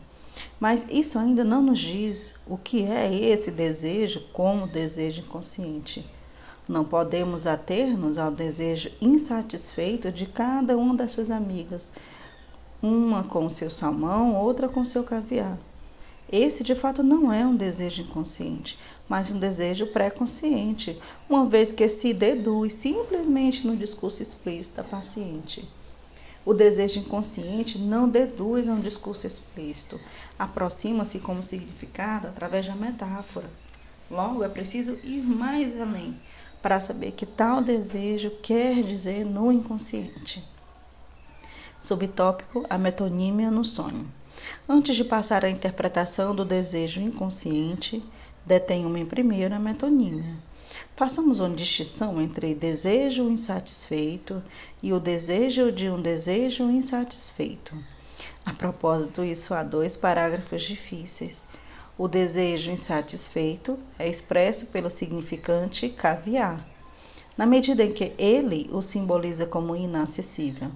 Mas 0.60 0.86
isso 0.90 1.18
ainda 1.18 1.44
não 1.44 1.62
nos 1.62 1.80
diz 1.80 2.36
o 2.48 2.58
que 2.58 2.84
é 2.84 3.14
esse 3.14 3.52
desejo 3.52 4.22
como 4.34 4.68
desejo 4.68 5.22
inconsciente. 5.22 6.06
Não 6.68 6.84
podemos 6.84 7.46
ater-nos 7.48 8.18
ao 8.18 8.32
desejo 8.32 8.92
insatisfeito 9.02 10.12
de 10.12 10.26
cada 10.26 10.78
uma 10.78 10.96
das 10.96 11.12
suas 11.12 11.30
amigas, 11.30 11.94
uma 12.82 13.24
com 13.24 13.50
seu 13.50 13.70
salmão, 13.70 14.36
outra 14.36 14.68
com 14.68 14.84
seu 14.84 15.04
caviar. 15.04 15.58
Esse 16.32 16.64
de 16.64 16.74
fato 16.74 17.04
não 17.04 17.32
é 17.32 17.46
um 17.46 17.56
desejo 17.56 18.02
inconsciente, 18.02 18.80
mas 19.08 19.30
um 19.30 19.40
desejo 19.40 19.88
pré-consciente, 19.88 21.00
uma 21.30 21.46
vez 21.46 21.72
que 21.72 21.88
se 21.90 22.14
deduz 22.14 22.74
simplesmente 22.74 23.68
no 23.68 23.76
discurso 23.76 24.22
explícito 24.22 24.78
da 24.78 24.84
paciente. 24.84 25.68
O 26.46 26.54
desejo 26.54 27.00
inconsciente 27.00 27.78
não 27.78 28.10
deduz 28.10 28.68
a 28.68 28.74
um 28.74 28.80
discurso 28.80 29.26
explícito, 29.26 30.00
aproxima-se 30.38 31.20
como 31.20 31.42
significado 31.42 32.28
através 32.28 32.68
da 32.68 32.76
metáfora. 32.76 33.50
Logo, 34.12 34.44
é 34.44 34.50
preciso 34.50 35.00
ir 35.04 35.22
mais 35.22 35.80
além 35.80 36.18
para 36.62 36.80
saber 36.80 37.12
que 37.12 37.26
tal 37.26 37.62
desejo 37.62 38.30
quer 38.42 38.84
dizer 38.84 39.26
no 39.26 39.52
inconsciente. 39.52 40.44
Subtópico: 41.80 42.66
a 42.70 42.78
metonímia 42.78 43.50
no 43.50 43.64
sonho. 43.64 44.08
Antes 44.68 44.96
de 44.96 45.04
passar 45.04 45.46
à 45.46 45.50
interpretação 45.50 46.36
do 46.36 46.44
desejo 46.44 47.00
inconsciente, 47.00 48.04
detenho-me 48.46 49.06
primeiro 49.06 49.56
a 49.56 49.60
metonímia. 49.60 50.38
Façamos 50.96 51.40
uma 51.40 51.56
distinção 51.56 52.22
entre 52.22 52.54
desejo 52.54 53.30
insatisfeito 53.30 54.44
e 54.82 54.92
o 54.94 55.00
desejo 55.00 55.72
de 55.72 55.90
um 55.90 56.02
desejo 56.02 56.70
insatisfeito. 56.70 57.76
A 58.46 58.54
propósito, 58.54 59.24
isso 59.24 59.54
há 59.54 59.64
dois 59.64 59.96
parágrafos 59.96 60.62
difíceis. 60.62 61.48
O 61.98 62.08
desejo 62.08 62.72
insatisfeito 62.72 63.78
é 63.98 64.08
expresso 64.08 64.68
pelo 64.68 64.90
significante 64.90 65.90
caviar, 65.90 66.68
na 67.38 67.46
medida 67.46 67.84
em 67.84 67.92
que 67.92 68.14
ele 68.18 68.70
o 68.72 68.82
simboliza 68.82 69.46
como 69.46 69.76
inacessível. 69.76 70.72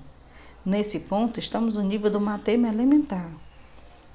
Nesse 0.65 0.99
ponto, 1.01 1.39
estamos 1.39 1.75
no 1.75 1.81
nível 1.81 2.09
do 2.09 2.19
matema 2.19 2.67
elementar. 2.67 3.31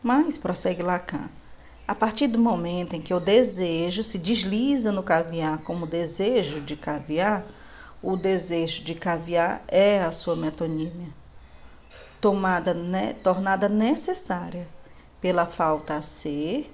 Mas, 0.03 0.39
prossegue 0.39 0.83
Lacan, 0.83 1.29
a 1.87 1.95
partir 1.95 2.29
do 2.29 2.39
momento 2.39 2.95
em 2.95 3.03
que 3.03 3.13
o 3.13 3.21
desejo 3.21 4.05
se 4.05 4.19
desliza 4.19 4.93
no 4.93 5.03
caviar 5.03 5.59
como 5.59 5.87
desejo 5.87 6.61
de 6.61 6.77
caviar, 6.77 7.45
o 8.03 8.17
desejo 8.17 8.85
de 8.85 8.95
caviar 8.95 9.63
é 9.67 10.01
a 10.01 10.13
sua 10.13 10.37
metonímia, 10.37 11.09
tomada, 12.21 12.73
né, 12.73 13.15
tornada 13.23 13.69
necessária 13.69 14.69
pela 15.21 15.47
falta 15.47 15.97
a 15.97 16.03
ser 16.03 16.73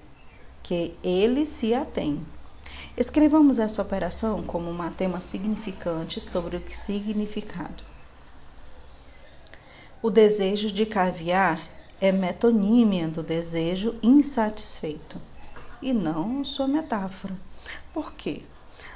que 0.62 0.94
ele 1.02 1.46
se 1.46 1.74
atém. 1.74 2.24
Escrevamos 2.96 3.58
essa 3.58 3.80
operação 3.80 4.42
como 4.42 4.70
um 4.70 4.90
tema 4.90 5.20
significante 5.20 6.20
sobre 6.20 6.56
o 6.56 6.62
significado. 6.70 7.84
O 10.02 10.10
desejo 10.10 10.70
de 10.70 10.84
caviar 10.84 11.77
é 12.00 12.12
metonímia 12.12 13.08
do 13.08 13.22
desejo 13.22 13.94
insatisfeito 14.02 15.20
e 15.82 15.92
não 15.92 16.44
sua 16.44 16.68
metáfora. 16.68 17.34
Por 17.92 18.12
quê? 18.12 18.42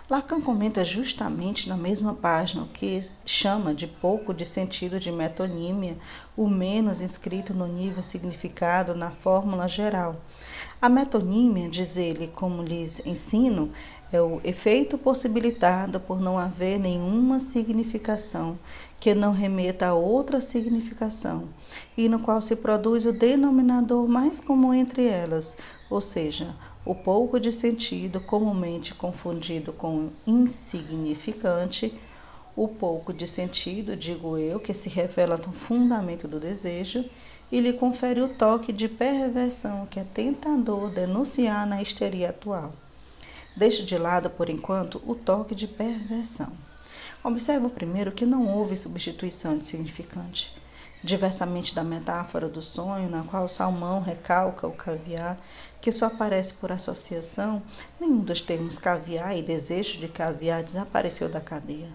Lacan 0.09 0.41
comenta 0.41 0.85
justamente 0.85 1.69
na 1.69 1.77
mesma 1.77 2.15
página 2.15 2.65
o 2.65 2.69
que 2.69 3.03
chama 3.25 3.75
de 3.75 3.87
pouco 3.87 4.35
de 4.35 4.45
sentido 4.45 5.01
de 5.01 5.11
metonímia, 5.11 5.97
o 6.37 6.49
menos 6.49 7.01
inscrito 7.01 7.55
no 7.55 7.67
nível 7.67 8.03
significado 8.03 8.95
na 8.95 9.11
fórmula 9.11 9.67
geral, 9.67 10.17
a 10.83 10.89
metonímia, 10.89 11.69
diz 11.69 11.97
ele, 11.97 12.27
como 12.27 12.61
lhes 12.61 13.07
ensino, 13.07 13.71
é 14.13 14.21
o 14.21 14.41
efeito 14.43 14.99
possibilitado 14.99 16.01
por 16.01 16.21
não 16.21 16.37
haver 16.37 16.77
nenhuma 16.77 17.39
significação 17.39 18.59
que 19.03 19.17
não 19.17 19.33
remeta 19.33 19.89
a 19.89 19.95
outra 19.95 20.41
significação, 20.41 21.49
e 21.97 22.09
no 22.09 22.21
qual 22.21 22.41
se 22.41 22.55
produz 22.55 23.05
o 23.05 23.13
denominador 23.13 24.07
mais 24.07 24.41
comum 24.41 24.73
entre 24.73 25.09
elas, 25.09 25.57
ou 25.91 26.01
seja, 26.01 26.55
o 26.85 26.95
pouco 26.95 27.41
de 27.41 27.51
sentido 27.51 28.21
comumente 28.21 28.95
confundido 28.95 29.73
com 29.73 30.09
insignificante, 30.25 31.93
o 32.55 32.69
pouco 32.69 33.13
de 33.13 33.27
sentido, 33.27 33.97
digo 33.97 34.39
eu, 34.39 34.61
que 34.61 34.73
se 34.73 34.89
revela 34.89 35.37
no 35.37 35.53
fundamento 35.53 36.29
do 36.29 36.39
desejo, 36.39 37.05
e 37.51 37.59
lhe 37.59 37.73
confere 37.73 38.21
o 38.21 38.29
toque 38.29 38.73
de 38.73 38.89
perversão 38.89 39.85
que 39.85 39.99
é 39.99 40.05
tentador 40.05 40.91
denunciar 40.91 41.67
na 41.67 41.83
histeria 41.83 42.31
atual. 42.31 42.73
Deixo 43.57 43.85
de 43.85 43.99
lado, 43.99 44.31
por 44.31 44.49
enquanto, 44.49 45.03
o 45.05 45.17
toque 45.17 45.57
de 45.57 45.67
perversão. 45.67 46.53
Observo 47.25 47.71
primeiro 47.71 48.11
que 48.11 48.27
não 48.27 48.49
houve 48.49 48.77
substituição 48.77 49.57
de 49.57 49.65
significante. 49.65 50.53
Diversamente 51.05 51.73
da 51.73 51.85
metáfora 51.85 52.49
do 52.49 52.61
sonho, 52.61 53.09
na 53.09 53.23
qual 53.23 53.49
Salmão 53.49 54.01
recalca 54.01 54.67
o 54.67 54.73
caviar, 54.73 55.39
que 55.81 55.93
só 55.93 56.07
aparece 56.07 56.55
por 56.55 56.73
associação, 56.73 57.63
nenhum 58.01 58.25
dos 58.25 58.43
termos 58.43 58.77
caviar 58.77 59.39
e 59.39 59.43
desejo 59.43 59.99
de 59.99 60.09
caviar 60.09 60.65
desapareceu 60.65 61.29
da 61.29 61.41
cadeia. 61.41 61.93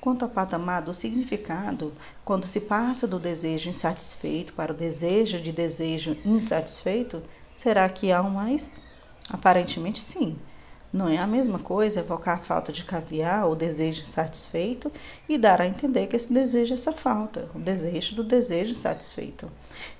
Quanto 0.00 0.24
ao 0.24 0.28
patamar 0.28 0.82
do 0.82 0.92
significado, 0.92 1.92
quando 2.24 2.44
se 2.44 2.62
passa 2.62 3.06
do 3.06 3.20
desejo 3.20 3.70
insatisfeito 3.70 4.54
para 4.54 4.72
o 4.72 4.76
desejo 4.76 5.40
de 5.40 5.52
desejo 5.52 6.16
insatisfeito, 6.24 7.22
será 7.54 7.88
que 7.88 8.10
há 8.10 8.20
um 8.20 8.30
mais? 8.30 8.72
Aparentemente 9.30 10.00
sim. 10.00 10.36
Não 10.94 11.08
é 11.08 11.18
a 11.18 11.26
mesma 11.26 11.58
coisa 11.58 11.98
evocar 11.98 12.36
a 12.36 12.40
falta 12.40 12.70
de 12.70 12.84
caviar 12.84 13.48
ou 13.48 13.56
desejo 13.56 14.02
insatisfeito 14.02 14.92
e 15.28 15.36
dar 15.36 15.60
a 15.60 15.66
entender 15.66 16.06
que 16.06 16.14
esse 16.14 16.32
desejo 16.32 16.72
é 16.72 16.74
essa 16.74 16.92
falta, 16.92 17.48
o 17.52 17.58
desejo 17.58 18.14
do 18.14 18.22
desejo 18.22 18.70
insatisfeito. 18.70 19.50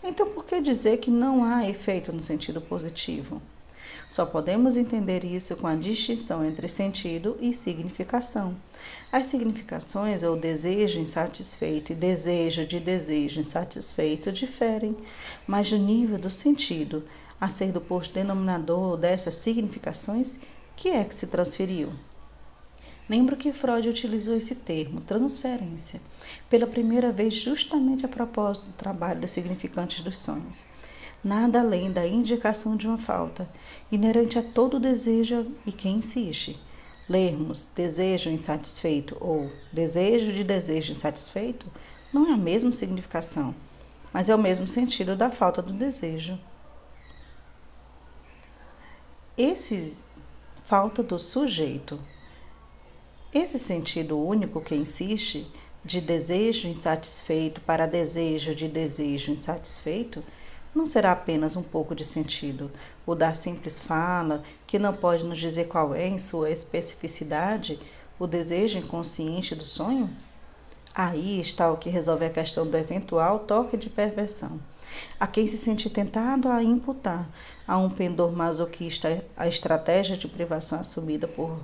Então, 0.04 0.28
por 0.28 0.44
que 0.44 0.60
dizer 0.60 0.98
que 0.98 1.10
não 1.10 1.42
há 1.42 1.68
efeito 1.68 2.12
no 2.12 2.22
sentido 2.22 2.60
positivo? 2.60 3.42
Só 4.08 4.24
podemos 4.24 4.76
entender 4.76 5.24
isso 5.24 5.56
com 5.56 5.66
a 5.66 5.74
distinção 5.74 6.44
entre 6.44 6.68
sentido 6.68 7.36
e 7.40 7.52
significação. 7.52 8.54
As 9.10 9.26
significações 9.26 10.22
ou 10.22 10.36
desejo 10.36 11.00
insatisfeito 11.00 11.90
e 11.90 11.96
desejo 11.96 12.64
de 12.64 12.78
desejo 12.78 13.40
insatisfeito 13.40 14.30
diferem, 14.30 14.96
mas 15.44 15.72
o 15.72 15.76
nível 15.76 16.18
do 16.18 16.30
sentido 16.30 17.02
a 17.40 17.48
ser 17.48 17.72
do 17.72 17.80
posto 17.80 18.14
denominador 18.14 18.96
dessas 18.96 19.34
significações, 19.34 20.38
que 20.76 20.88
é 20.90 21.04
que 21.04 21.14
se 21.14 21.26
transferiu? 21.26 21.92
Lembro 23.08 23.36
que 23.36 23.52
Freud 23.52 23.86
utilizou 23.88 24.34
esse 24.34 24.54
termo, 24.54 25.00
transferência, 25.00 26.00
pela 26.48 26.66
primeira 26.66 27.12
vez 27.12 27.34
justamente 27.34 28.06
a 28.06 28.08
propósito 28.08 28.66
do 28.66 28.72
trabalho 28.72 29.20
dos 29.20 29.30
significantes 29.30 30.00
dos 30.00 30.16
sonhos. 30.16 30.64
Nada 31.22 31.60
além 31.60 31.92
da 31.92 32.06
indicação 32.06 32.76
de 32.76 32.86
uma 32.86 32.96
falta, 32.96 33.48
inerente 33.92 34.38
a 34.38 34.42
todo 34.42 34.80
desejo 34.80 35.46
e 35.66 35.72
quem 35.72 35.96
insiste. 35.96 36.58
Lermos 37.06 37.68
desejo 37.76 38.30
insatisfeito 38.30 39.16
ou 39.20 39.52
desejo 39.70 40.32
de 40.32 40.42
desejo 40.42 40.92
insatisfeito 40.92 41.66
não 42.10 42.28
é 42.28 42.32
a 42.32 42.38
mesma 42.38 42.72
significação, 42.72 43.54
mas 44.12 44.30
é 44.30 44.34
o 44.34 44.38
mesmo 44.38 44.66
sentido 44.66 45.14
da 45.14 45.30
falta 45.30 45.60
do 45.60 45.74
desejo. 45.74 46.38
Esse 49.36 49.98
falta 50.64 51.02
do 51.02 51.18
sujeito 51.18 52.00
esse 53.34 53.58
sentido 53.58 54.16
único 54.16 54.60
que 54.60 54.76
insiste 54.76 55.50
de 55.84 56.00
desejo 56.00 56.68
insatisfeito 56.68 57.60
para 57.60 57.84
desejo 57.84 58.54
de 58.54 58.68
desejo 58.68 59.32
insatisfeito 59.32 60.22
não 60.72 60.86
será 60.86 61.10
apenas 61.10 61.56
um 61.56 61.62
pouco 61.62 61.94
de 61.94 62.04
sentido, 62.04 62.70
o 63.04 63.14
da 63.14 63.34
simples 63.34 63.78
fala, 63.78 64.42
que 64.66 64.78
não 64.78 64.94
pode 64.94 65.24
nos 65.24 65.38
dizer 65.38 65.66
qual 65.66 65.94
é, 65.94 66.06
em 66.06 66.18
sua 66.18 66.50
especificidade, 66.50 67.78
o 68.18 68.26
desejo 68.26 68.78
inconsciente 68.78 69.54
do 69.54 69.64
sonho? 69.64 70.08
Aí 70.94 71.40
está 71.40 71.72
o 71.72 71.76
que 71.76 71.90
resolve 71.90 72.24
a 72.26 72.30
questão 72.30 72.64
do 72.66 72.76
eventual 72.76 73.40
toque 73.40 73.76
de 73.76 73.90
perversão. 73.90 74.60
A 75.18 75.26
quem 75.26 75.48
se 75.48 75.58
sente 75.58 75.90
tentado 75.90 76.48
a 76.48 76.62
imputar 76.62 77.28
a 77.66 77.78
um 77.78 77.88
pendor 77.88 78.32
masoquista 78.32 79.24
a 79.36 79.48
estratégia 79.48 80.16
de 80.16 80.28
privação 80.28 80.80
assumida 80.80 81.26
por 81.26 81.58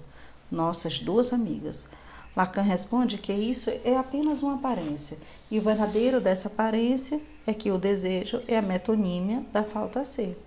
nossas 0.50 0.99
duas 0.99 1.33
amigas. 1.33 1.88
Lacan 2.37 2.62
responde 2.62 3.19
que 3.19 3.33
isso 3.33 3.71
é 3.85 3.97
apenas 3.97 4.42
uma 4.42 4.54
aparência, 4.54 5.19
e 5.50 5.59
o 5.59 5.62
verdadeiro 5.62 6.21
dessa 6.21 6.49
aparência 6.49 7.21
é 7.47 7.52
que 7.52 7.71
o 7.71 7.78
desejo 7.78 8.42
é 8.47 8.57
a 8.57 8.62
metonímia 8.62 9.45
da 9.52 9.64
falta 9.64 10.00
a 10.00 10.04
ser. 10.04 10.40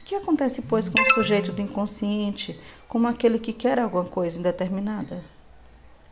O 0.00 0.04
que 0.04 0.14
acontece, 0.14 0.62
pois, 0.62 0.88
com 0.88 1.00
o 1.00 1.14
sujeito 1.14 1.52
do 1.52 1.60
inconsciente, 1.60 2.58
como 2.88 3.06
aquele 3.06 3.38
que 3.38 3.52
quer 3.52 3.78
alguma 3.78 4.04
coisa 4.04 4.38
indeterminada? 4.38 5.22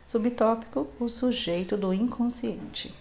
Subtópico: 0.05 0.87
o 0.99 1.09
sujeito 1.09 1.75
do 1.75 1.93
inconsciente. 1.93 2.93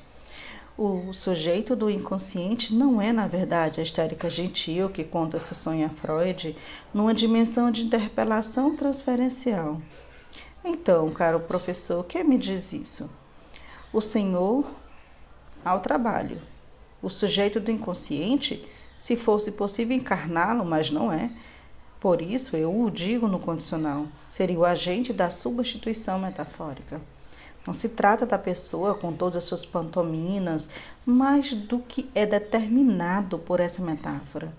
O 0.79 1.11
sujeito 1.15 1.75
do 1.75 1.89
inconsciente 1.89 2.75
não 2.75 3.01
é, 3.01 3.11
na 3.11 3.27
verdade, 3.27 3.81
a 3.81 3.83
histérica 3.83 4.29
gentil 4.29 4.91
que 4.91 5.03
conta 5.05 5.41
seu 5.41 5.57
sonho 5.57 5.87
a 5.87 5.89
Freud 5.89 6.55
numa 6.93 7.15
dimensão 7.15 7.71
de 7.71 7.83
interpelação 7.87 8.77
transferencial. 8.77 9.81
Então, 10.63 11.11
caro 11.13 11.41
professor, 11.41 12.05
que 12.05 12.23
me 12.23 12.37
diz 12.37 12.75
isso? 12.75 13.11
O 13.91 14.03
Senhor 14.03 14.67
ao 15.65 15.81
trabalho. 15.81 16.43
O 17.01 17.09
sujeito 17.09 17.59
do 17.59 17.71
inconsciente, 17.71 18.63
se 18.99 19.17
fosse 19.17 19.53
possível 19.53 19.97
encarná-lo, 19.97 20.63
mas 20.63 20.91
não 20.91 21.11
é. 21.11 21.31
Por 21.99 22.21
isso 22.21 22.55
eu 22.55 22.83
o 22.83 22.91
digo 22.91 23.27
no 23.27 23.39
condicional, 23.39 24.07
seria 24.29 24.59
o 24.59 24.65
agente 24.65 25.11
da 25.11 25.31
substituição 25.31 26.19
metafórica. 26.19 27.01
Não 27.67 27.75
se 27.75 27.89
trata 27.89 28.25
da 28.25 28.39
pessoa 28.39 28.95
com 28.95 29.13
todas 29.13 29.37
as 29.37 29.45
suas 29.45 29.67
pantominas, 29.67 30.69
mas 31.05 31.53
do 31.53 31.81
que 31.81 32.09
é 32.15 32.25
determinado 32.25 33.39
por 33.39 33.59
essa 33.59 33.83
metáfora. 33.83 34.53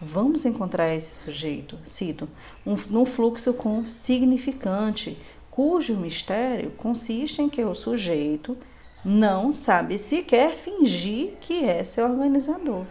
Vamos 0.00 0.46
encontrar 0.46 0.94
esse 0.94 1.24
sujeito, 1.24 1.76
cito, 1.84 2.28
um, 2.64 2.76
num 2.88 3.04
fluxo 3.04 3.52
com 3.52 3.84
significante, 3.84 5.18
cujo 5.50 5.96
mistério 5.96 6.70
consiste 6.70 7.42
em 7.42 7.48
que 7.48 7.64
o 7.64 7.74
sujeito 7.74 8.56
não 9.04 9.52
sabe 9.52 9.98
sequer 9.98 10.50
fingir 10.50 11.32
que 11.40 11.64
é 11.64 11.82
seu 11.82 12.08
organizador. 12.08 12.84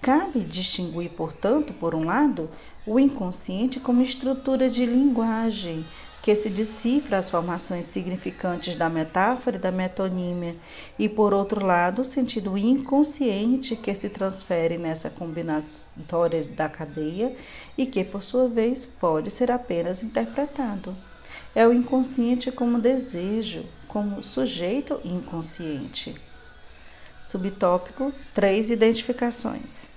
Cabe 0.00 0.40
distinguir, 0.40 1.10
portanto, 1.10 1.72
por 1.74 1.94
um 1.94 2.04
lado, 2.04 2.50
o 2.84 2.98
inconsciente 2.98 3.78
como 3.78 4.02
estrutura 4.02 4.68
de 4.68 4.84
linguagem 4.84 5.86
que 6.22 6.34
se 6.34 6.50
decifra 6.50 7.18
as 7.18 7.30
formações 7.30 7.86
significantes 7.86 8.74
da 8.74 8.88
metáfora 8.88 9.56
e 9.56 9.58
da 9.58 9.70
metonímia, 9.70 10.56
e 10.98 11.08
por 11.08 11.32
outro 11.32 11.64
lado, 11.64 12.02
o 12.02 12.04
sentido 12.04 12.58
inconsciente 12.58 13.76
que 13.76 13.94
se 13.94 14.10
transfere 14.10 14.76
nessa 14.76 15.08
combinatória 15.08 16.44
da 16.44 16.68
cadeia 16.68 17.34
e 17.76 17.86
que, 17.86 18.04
por 18.04 18.22
sua 18.22 18.48
vez, 18.48 18.84
pode 18.84 19.30
ser 19.30 19.50
apenas 19.50 20.02
interpretado. 20.02 20.96
É 21.54 21.66
o 21.66 21.72
inconsciente 21.72 22.52
como 22.52 22.80
desejo, 22.80 23.64
como 23.86 24.22
sujeito 24.22 25.00
inconsciente. 25.04 26.14
Subtópico: 27.24 28.12
três 28.34 28.70
identificações. 28.70 29.90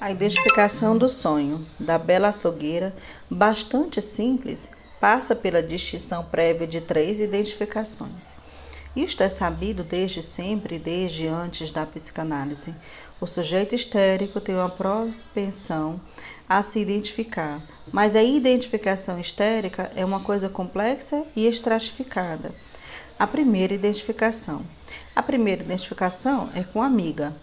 A 0.00 0.12
identificação 0.12 0.96
do 0.96 1.08
sonho, 1.08 1.66
da 1.78 1.98
bela 1.98 2.28
açougueira, 2.28 2.94
bastante 3.30 4.00
simples, 4.00 4.70
passa 5.00 5.36
pela 5.36 5.62
distinção 5.62 6.24
prévia 6.24 6.66
de 6.66 6.80
três 6.80 7.20
identificações. 7.20 8.36
Isto 8.96 9.22
é 9.22 9.28
sabido 9.28 9.84
desde 9.84 10.22
sempre, 10.22 10.78
desde 10.78 11.28
antes 11.28 11.70
da 11.70 11.86
psicanálise. 11.86 12.74
O 13.20 13.26
sujeito 13.26 13.74
histérico 13.74 14.40
tem 14.40 14.54
uma 14.54 14.68
propensão 14.68 16.00
a 16.48 16.62
se 16.62 16.80
identificar, 16.80 17.62
mas 17.92 18.16
a 18.16 18.22
identificação 18.22 19.20
histérica 19.20 19.92
é 19.94 20.04
uma 20.04 20.20
coisa 20.20 20.48
complexa 20.48 21.24
e 21.36 21.46
estratificada. 21.46 22.52
A 23.18 23.26
primeira 23.26 23.74
identificação. 23.74 24.64
A 25.14 25.22
primeira 25.22 25.62
identificação 25.62 26.48
é 26.54 26.64
com 26.64 26.82
a 26.82 26.86
amiga. 26.86 27.36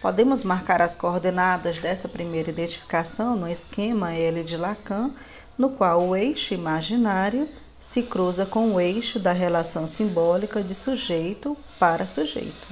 Podemos 0.00 0.42
marcar 0.44 0.80
as 0.80 0.96
coordenadas 0.96 1.78
dessa 1.78 2.08
primeira 2.08 2.48
identificação 2.48 3.36
no 3.36 3.46
esquema 3.46 4.14
L 4.14 4.42
de 4.42 4.56
Lacan 4.56 5.12
no 5.58 5.70
qual 5.70 6.08
o 6.08 6.16
eixo 6.16 6.54
imaginário 6.54 7.46
se 7.78 8.04
cruza 8.04 8.46
com 8.46 8.72
o 8.72 8.80
eixo 8.80 9.18
da 9.18 9.32
relação 9.32 9.86
simbólica 9.86 10.64
de 10.64 10.74
sujeito 10.74 11.54
para 11.78 12.06
sujeito. 12.06 12.68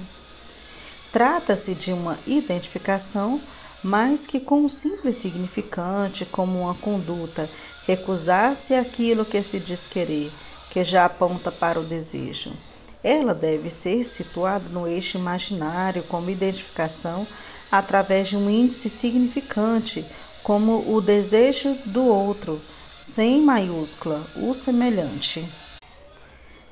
Trata-se 1.12 1.74
de 1.74 1.92
uma 1.92 2.18
identificação 2.26 3.42
mais 3.82 4.26
que 4.26 4.40
com 4.40 4.62
um 4.62 4.68
simples 4.68 5.16
significante, 5.16 6.24
como 6.24 6.62
uma 6.62 6.74
conduta, 6.74 7.50
recusar-se 7.84 8.74
aquilo 8.74 9.26
que 9.26 9.42
se 9.42 9.60
diz 9.60 9.86
querer, 9.86 10.32
que 10.70 10.82
já 10.82 11.04
aponta 11.04 11.52
para 11.52 11.78
o 11.78 11.84
desejo. 11.84 12.56
Ela 13.02 13.32
deve 13.34 13.70
ser 13.70 14.04
situada 14.04 14.68
no 14.70 14.86
eixo 14.86 15.18
imaginário 15.18 16.02
como 16.02 16.30
identificação 16.30 17.26
através 17.70 18.28
de 18.28 18.36
um 18.36 18.50
índice 18.50 18.88
significante, 18.88 20.04
como 20.42 20.92
o 20.92 21.00
desejo 21.00 21.78
do 21.86 22.06
outro, 22.06 22.60
sem 22.96 23.42
maiúscula, 23.42 24.26
o 24.36 24.52
semelhante. 24.52 25.48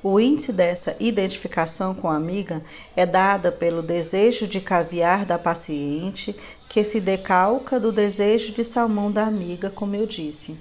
O 0.03 0.19
índice 0.19 0.53
dessa 0.53 0.95
identificação 0.99 1.95
com 1.95 2.07
a 2.07 2.15
amiga 2.15 2.63
é 2.95 3.05
dada 3.05 3.51
pelo 3.51 3.81
desejo 3.81 4.47
de 4.47 4.61
caviar 4.61 5.25
da 5.25 5.39
paciente, 5.39 6.35
que 6.69 6.83
se 6.83 6.99
decalca 6.99 7.79
do 7.79 7.91
desejo 7.91 8.53
de 8.53 8.63
salmão 8.63 9.11
da 9.11 9.25
amiga, 9.25 9.69
como 9.69 9.95
eu 9.95 10.05
disse. 10.05 10.57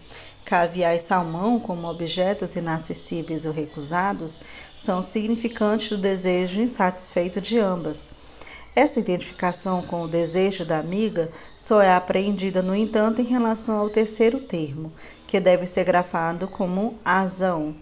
Caviar 0.47 0.95
e 0.95 1.01
salmão, 1.01 1.59
como 1.59 1.89
objetos 1.89 2.55
inacessíveis 2.55 3.45
ou 3.45 3.53
recusados, 3.53 4.41
são 4.77 5.03
significantes 5.03 5.89
do 5.89 5.99
desejo 5.99 6.61
insatisfeito 6.61 7.41
de 7.41 7.59
ambas. 7.59 8.13
Essa 8.73 9.01
identificação 9.01 9.83
com 9.83 10.03
o 10.03 10.09
desejo 10.09 10.65
da 10.65 10.79
amiga 10.79 11.33
só 11.57 11.83
é 11.83 11.93
apreendida, 11.93 12.63
no 12.63 12.77
entanto, 12.77 13.21
em 13.21 13.25
relação 13.25 13.77
ao 13.77 13.91
terceiro 13.91 14.39
termo, 14.39 14.93
que 15.27 15.41
deve 15.41 15.67
ser 15.67 15.83
grafado 15.83 16.47
como 16.47 16.97
azão. 17.05 17.75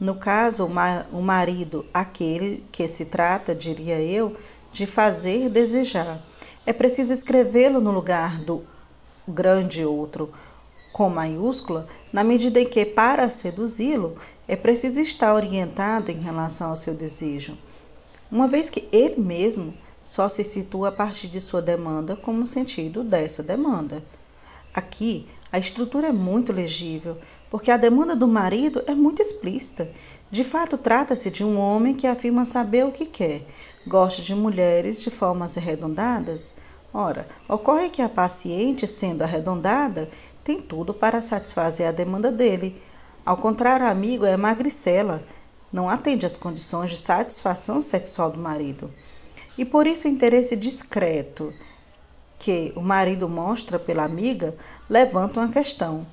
No 0.00 0.16
caso, 0.16 0.68
o 1.12 1.22
marido, 1.22 1.86
aquele 1.94 2.64
que 2.72 2.88
se 2.88 3.04
trata, 3.04 3.54
diria 3.54 4.02
eu, 4.02 4.36
de 4.72 4.84
fazer 4.84 5.48
desejar. 5.48 6.20
É 6.66 6.72
preciso 6.72 7.12
escrevê-lo 7.12 7.80
no 7.80 7.92
lugar 7.92 8.40
do 8.40 8.64
grande 9.28 9.84
outro, 9.84 10.32
com 11.00 11.08
maiúscula, 11.08 11.86
na 12.12 12.22
medida 12.22 12.60
em 12.60 12.66
que, 12.66 12.84
para 12.84 13.30
seduzi-lo, 13.30 14.16
é 14.46 14.54
preciso 14.54 15.00
estar 15.00 15.34
orientado 15.34 16.10
em 16.10 16.20
relação 16.20 16.68
ao 16.68 16.76
seu 16.76 16.92
desejo, 16.92 17.56
uma 18.30 18.46
vez 18.46 18.68
que 18.68 18.86
ele 18.92 19.18
mesmo 19.18 19.72
só 20.04 20.28
se 20.28 20.44
situa 20.44 20.88
a 20.90 20.92
partir 20.92 21.28
de 21.28 21.40
sua 21.40 21.62
demanda 21.62 22.16
como 22.16 22.44
sentido 22.44 23.02
dessa 23.02 23.42
demanda. 23.42 24.04
Aqui, 24.74 25.26
A 25.52 25.58
estrutura 25.58 26.08
é 26.08 26.12
muito 26.12 26.52
legível, 26.52 27.18
porque 27.50 27.72
a 27.72 27.76
demanda 27.76 28.14
do 28.14 28.28
marido 28.28 28.82
é 28.86 28.94
muito 28.94 29.20
explícita. 29.20 29.90
De 30.30 30.44
fato, 30.44 30.78
trata-se 30.78 31.28
de 31.28 31.42
um 31.42 31.58
homem 31.58 31.92
que 31.92 32.06
afirma 32.06 32.44
saber 32.44 32.84
o 32.84 32.92
que 32.92 33.04
quer, 33.04 33.44
gosta 33.84 34.22
de 34.22 34.32
mulheres 34.32 35.02
de 35.02 35.10
formas 35.10 35.58
arredondadas. 35.58 36.54
Ora, 36.94 37.26
ocorre 37.48 37.90
que 37.90 38.00
a 38.00 38.08
paciente, 38.08 38.86
sendo 38.86 39.22
arredondada, 39.22 40.08
tem 40.42 40.60
tudo 40.60 40.94
para 40.94 41.20
satisfazer 41.20 41.88
a 41.88 41.92
demanda 41.92 42.30
dele. 42.32 42.80
Ao 43.24 43.36
contrário, 43.36 43.86
a 43.86 43.90
amigo 43.90 44.24
é 44.24 44.36
magricela, 44.36 45.22
não 45.72 45.88
atende 45.88 46.26
às 46.26 46.36
condições 46.36 46.90
de 46.90 46.96
satisfação 46.96 47.80
sexual 47.80 48.30
do 48.30 48.38
marido. 48.38 48.90
E 49.56 49.64
por 49.64 49.86
isso 49.86 50.08
o 50.08 50.10
interesse 50.10 50.56
discreto 50.56 51.52
que 52.38 52.72
o 52.74 52.80
marido 52.80 53.28
mostra 53.28 53.78
pela 53.78 54.04
amiga 54.04 54.56
levanta 54.88 55.40
uma 55.40 55.52
questão. 55.52 56.06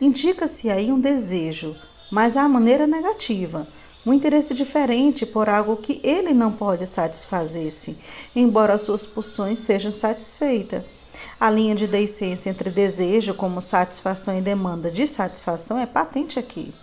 Indica-se 0.00 0.70
aí 0.70 0.92
um 0.92 1.00
desejo, 1.00 1.74
mas 2.10 2.36
à 2.36 2.46
maneira 2.48 2.86
negativa, 2.86 3.66
um 4.04 4.12
interesse 4.12 4.54
diferente 4.54 5.26
por 5.26 5.48
algo 5.48 5.76
que 5.76 6.00
ele 6.02 6.32
não 6.32 6.52
pode 6.52 6.86
satisfazer-se, 6.86 7.96
embora 8.34 8.78
suas 8.78 9.06
pulsões 9.06 9.58
sejam 9.58 9.92
satisfeitas. 9.92 10.84
A 11.40 11.48
linha 11.48 11.74
de 11.74 11.86
decência 11.86 12.50
entre 12.50 12.70
desejo 12.70 13.32
como 13.32 13.62
satisfação 13.62 14.36
e 14.36 14.42
demanda 14.42 14.90
de 14.90 15.06
satisfação 15.06 15.78
é 15.78 15.86
patente 15.86 16.38
aqui. 16.38 16.74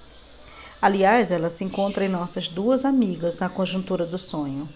Aliás, 0.82 1.30
ela 1.30 1.48
se 1.48 1.64
encontra 1.64 2.04
em 2.04 2.10
nossas 2.10 2.48
duas 2.48 2.84
amigas 2.84 3.38
na 3.38 3.50
conjuntura 3.50 4.04
do 4.04 4.18
sonho. 4.18 4.68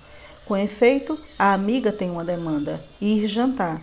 Com 0.46 0.56
efeito, 0.56 1.18
a 1.36 1.54
amiga 1.54 1.92
tem 1.92 2.12
uma 2.12 2.24
demanda: 2.24 2.86
ir 3.02 3.26
jantar. 3.26 3.82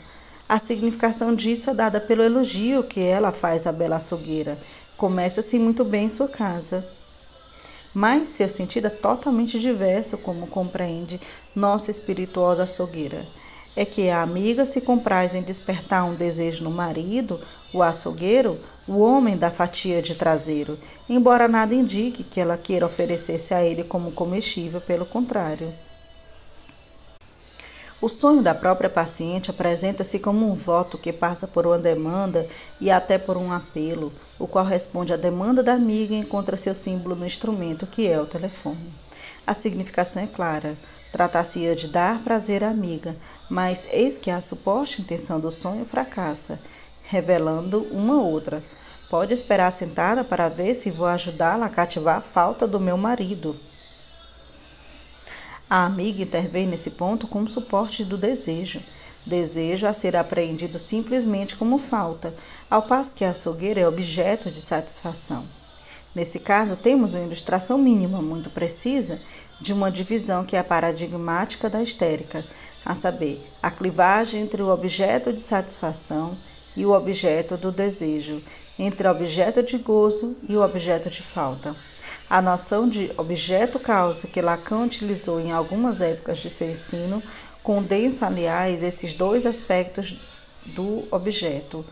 A 0.48 0.56
significação 0.61 1.34
disso 1.34 1.68
é 1.68 1.74
dada 1.74 2.00
pelo 2.00 2.22
elogio 2.22 2.84
que 2.84 3.00
ela 3.00 3.32
faz 3.32 3.66
à 3.66 3.72
bela 3.72 3.96
açougueira. 3.96 4.56
Começa-se 4.96 5.58
muito 5.58 5.84
bem 5.84 6.04
em 6.04 6.08
sua 6.08 6.28
casa. 6.28 6.87
Mas 7.92 8.28
seu 8.28 8.48
sentido 8.48 8.87
é 8.87 8.90
totalmente 8.90 9.58
diverso, 9.58 10.18
como 10.18 10.46
compreende 10.46 11.20
nossa 11.56 11.90
espirituosa 11.90 12.62
açougueira. 12.62 13.26
É 13.81 13.85
que 13.85 14.11
a 14.11 14.23
amiga 14.23 14.67
se 14.67 14.81
compraz 14.81 15.37
em 15.37 15.41
despertar 15.41 16.05
um 16.05 16.17
desejo 16.17 16.64
no 16.64 16.71
marido, 16.73 17.41
o 17.73 17.81
açougueiro, 17.81 18.59
o 18.88 18.99
homem 18.99 19.37
da 19.37 19.53
fatia 19.53 20.03
de 20.03 20.17
traseiro, 20.17 20.77
embora 21.09 21.47
nada 21.47 21.77
indique 21.77 22.25
que 22.25 22.41
ela 22.41 22.59
queira 22.59 22.87
oferecer-se 22.87 23.55
a 23.55 23.62
ele 23.62 23.85
como 23.85 24.11
comestível, 24.11 24.81
pelo 24.81 25.07
contrário. 25.07 25.73
O 28.01 28.09
sonho 28.09 28.43
da 28.43 28.53
própria 28.53 28.91
paciente 28.91 29.53
apresenta-se 29.53 30.19
como 30.19 30.51
um 30.51 30.57
voto 30.57 30.99
que 30.99 31.12
passa 31.12 31.47
por 31.47 31.64
uma 31.64 31.79
demanda 31.79 32.49
e 32.81 32.91
até 32.91 33.17
por 33.17 33.37
um 33.37 33.53
apelo, 33.53 34.12
o 34.41 34.49
qual 34.49 34.64
responde 34.64 35.12
à 35.12 35.17
demanda 35.17 35.62
da 35.62 35.75
amiga 35.75 36.17
e 36.17 36.19
encontra 36.19 36.57
seu 36.57 36.75
símbolo 36.75 37.14
no 37.14 37.25
instrumento 37.25 37.87
que 37.87 38.09
é 38.09 38.21
o 38.21 38.27
telefone. 38.27 38.93
A 39.47 39.55
significação 39.55 40.21
é 40.21 40.27
clara. 40.27 40.77
Tratar-se-ia 41.12 41.75
de 41.75 41.88
dar 41.88 42.23
prazer 42.23 42.62
à 42.62 42.71
amiga, 42.71 43.16
mas 43.49 43.88
eis 43.90 44.18
que 44.18 44.31
a 44.31 44.40
suposta 44.40 45.01
intenção 45.01 45.40
do 45.40 45.51
sonho 45.51 45.85
fracassa, 45.85 46.61
revelando 47.03 47.83
uma 47.90 48.23
outra, 48.23 48.62
Pode 49.09 49.33
esperar 49.33 49.71
sentada 49.71 50.23
para 50.23 50.51
ver 50.51 50.75
se 50.75 50.90
vou 50.90 51.07
ajudá-la 51.07 51.66
a 51.66 51.71
cativar 51.71 52.18
a 52.18 52.21
falta 52.21 52.66
do 52.66 52.79
meu 52.79 52.99
marido. 52.99 53.59
A 55.68 55.87
amiga 55.87 56.23
intervém 56.23 56.66
nesse 56.66 56.90
ponto 56.90 57.27
como 57.27 57.49
suporte 57.49 58.05
do 58.05 58.18
desejo. 58.18 58.83
Desejo 59.25 59.87
a 59.87 59.94
ser 59.94 60.14
apreendido 60.14 60.79
simplesmente 60.79 61.57
como 61.57 61.79
falta, 61.79 62.35
ao 62.71 62.83
passo 62.83 63.14
que 63.14 63.25
a 63.25 63.31
açougueira 63.31 63.81
é 63.81 63.88
objeto 63.88 64.51
de 64.51 64.61
satisfação. 64.61 65.47
Nesse 66.14 66.38
caso, 66.38 66.77
temos 66.77 67.14
uma 67.14 67.25
ilustração 67.25 67.79
mínima, 67.79 68.21
muito 68.23 68.51
precisa, 68.51 69.21
de 69.61 69.73
uma 69.73 69.90
divisão 69.90 70.44
que 70.44 70.57
é 70.57 70.62
paradigmática 70.62 71.68
da 71.68 71.83
histérica, 71.83 72.44
a 72.85 72.94
saber, 72.94 73.51
a 73.62 73.71
clivagem 73.71 74.42
entre 74.42 74.62
o 74.62 74.68
objeto 74.68 75.33
de 75.33 75.40
satisfação 75.40 76.38
e 76.77 76.87
o 76.87 76.92
objeto 76.92 77.57
do 77.57 77.73
desejo, 77.73 78.42
entre 78.79 79.07
o 79.07 79.11
objeto 79.11 79.62
de 79.62 79.77
gozo 79.79 80.37
e 80.49 80.57
o 80.57 80.62
objeto 80.62 81.11
de 81.11 81.23
falta. 81.23 81.77
A 82.31 82.40
noção 82.40 82.88
de 82.88 83.12
objeto-causa 83.16 84.29
que 84.29 84.40
Lacan 84.40 84.85
utilizou 84.85 85.40
em 85.40 85.51
algumas 85.51 86.01
épocas 86.01 86.38
de 86.38 86.51
seu 86.51 86.71
ensino 86.71 87.23
condensa, 87.62 88.27
aliás, 88.27 88.83
esses 88.83 89.12
dois 89.12 89.44
aspectos 89.44 90.18
do 90.64 91.09
objeto. 91.11 91.85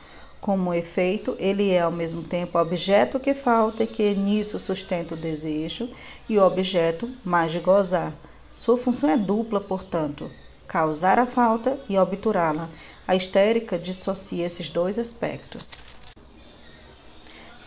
Como 0.47 0.73
efeito, 0.73 1.37
ele 1.39 1.71
é 1.71 1.81
ao 1.81 1.93
mesmo 1.93 2.23
tempo 2.23 2.59
objeto 2.59 3.21
que 3.21 3.35
falta 3.35 3.83
e 3.83 3.87
que 3.87 4.15
nisso 4.15 4.59
sustenta 4.59 5.15
o 5.15 5.19
desejo, 5.19 5.91
e 6.29 6.39
o 6.39 6.47
objeto 6.47 7.11
mais 7.25 7.53
de 7.53 7.59
gozar. 7.59 8.15
Sua 8.55 8.79
função 8.79 9.11
é 9.11 9.17
dupla, 9.17 9.61
portanto, 9.61 10.31
causar 10.67 11.19
a 11.19 11.27
falta 11.27 11.79
e 11.89 11.99
obturá-la. 11.99 12.71
A 13.09 13.15
histérica 13.15 13.77
dissocia 13.79 14.47
esses 14.47 14.69
dois 14.69 14.99
aspectos 14.99 15.83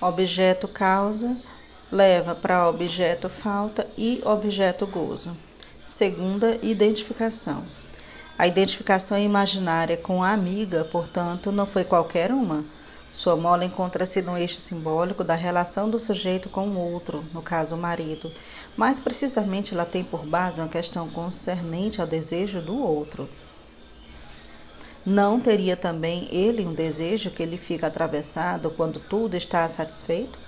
objeto 0.02 0.66
causa 0.66 1.38
leva 1.92 2.34
para 2.34 2.70
objeto 2.70 3.28
falta 3.28 3.86
e 3.98 4.22
objeto 4.24 4.88
gozo. 4.88 5.36
Segunda 5.86 6.58
identificação. 6.62 7.66
A 8.40 8.48
identificação 8.48 9.20
imaginária 9.20 9.98
com 9.98 10.24
a 10.24 10.32
amiga, 10.32 10.86
portanto, 10.86 11.52
não 11.52 11.66
foi 11.66 11.84
qualquer 11.84 12.32
uma. 12.32 12.64
Sua 13.12 13.36
mola 13.36 13.66
encontra-se 13.66 14.22
no 14.22 14.38
eixo 14.38 14.62
simbólico 14.62 15.26
da 15.26 15.36
relação 15.36 15.90
do 15.90 16.00
sujeito 16.00 16.48
com 16.48 16.70
o 16.70 16.78
outro, 16.78 17.26
no 17.34 17.42
caso 17.42 17.76
o 17.76 17.78
marido. 17.78 18.32
Mais 18.78 18.98
precisamente, 18.98 19.74
ela 19.74 19.84
tem 19.84 20.06
por 20.06 20.26
base 20.26 20.62
uma 20.62 20.70
questão 20.70 21.10
concernente 21.10 22.00
ao 22.00 22.08
desejo 22.08 22.62
do 22.62 22.82
outro. 22.82 23.30
Não 25.06 25.38
teria 25.42 25.76
também 25.76 26.30
ele 26.32 26.66
um 26.66 26.74
desejo 26.74 27.32
que 27.32 27.44
ele 27.44 27.58
fica 27.58 27.88
atravessado 27.88 28.72
quando 28.72 29.02
tudo 29.02 29.36
está 29.36 29.68
satisfeito? 29.68 30.40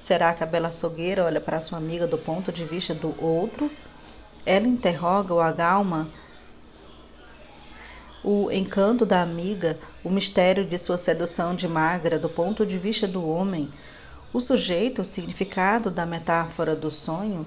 Será 0.00 0.32
que 0.32 0.42
a 0.42 0.46
bela 0.46 0.68
açougueira 0.68 1.22
olha 1.22 1.42
para 1.42 1.60
sua 1.60 1.76
amiga 1.76 2.06
do 2.06 2.16
ponto 2.16 2.50
de 2.50 2.64
vista 2.64 2.94
do 2.94 3.14
outro? 3.22 3.70
Ela 4.46 4.66
interroga 4.66 5.34
o 5.34 5.40
agalma 5.40 6.10
o 8.24 8.50
encanto 8.50 9.04
da 9.04 9.20
amiga, 9.20 9.78
o 10.02 10.08
mistério 10.08 10.64
de 10.64 10.78
sua 10.78 10.96
sedução 10.96 11.54
de 11.54 11.68
magra 11.68 12.18
do 12.18 12.30
ponto 12.30 12.64
de 12.64 12.78
vista 12.78 13.06
do 13.06 13.28
homem. 13.28 13.70
O 14.32 14.40
sujeito, 14.40 15.02
o 15.02 15.04
significado 15.04 15.90
da 15.90 16.06
metáfora 16.06 16.74
do 16.74 16.90
sonho, 16.90 17.46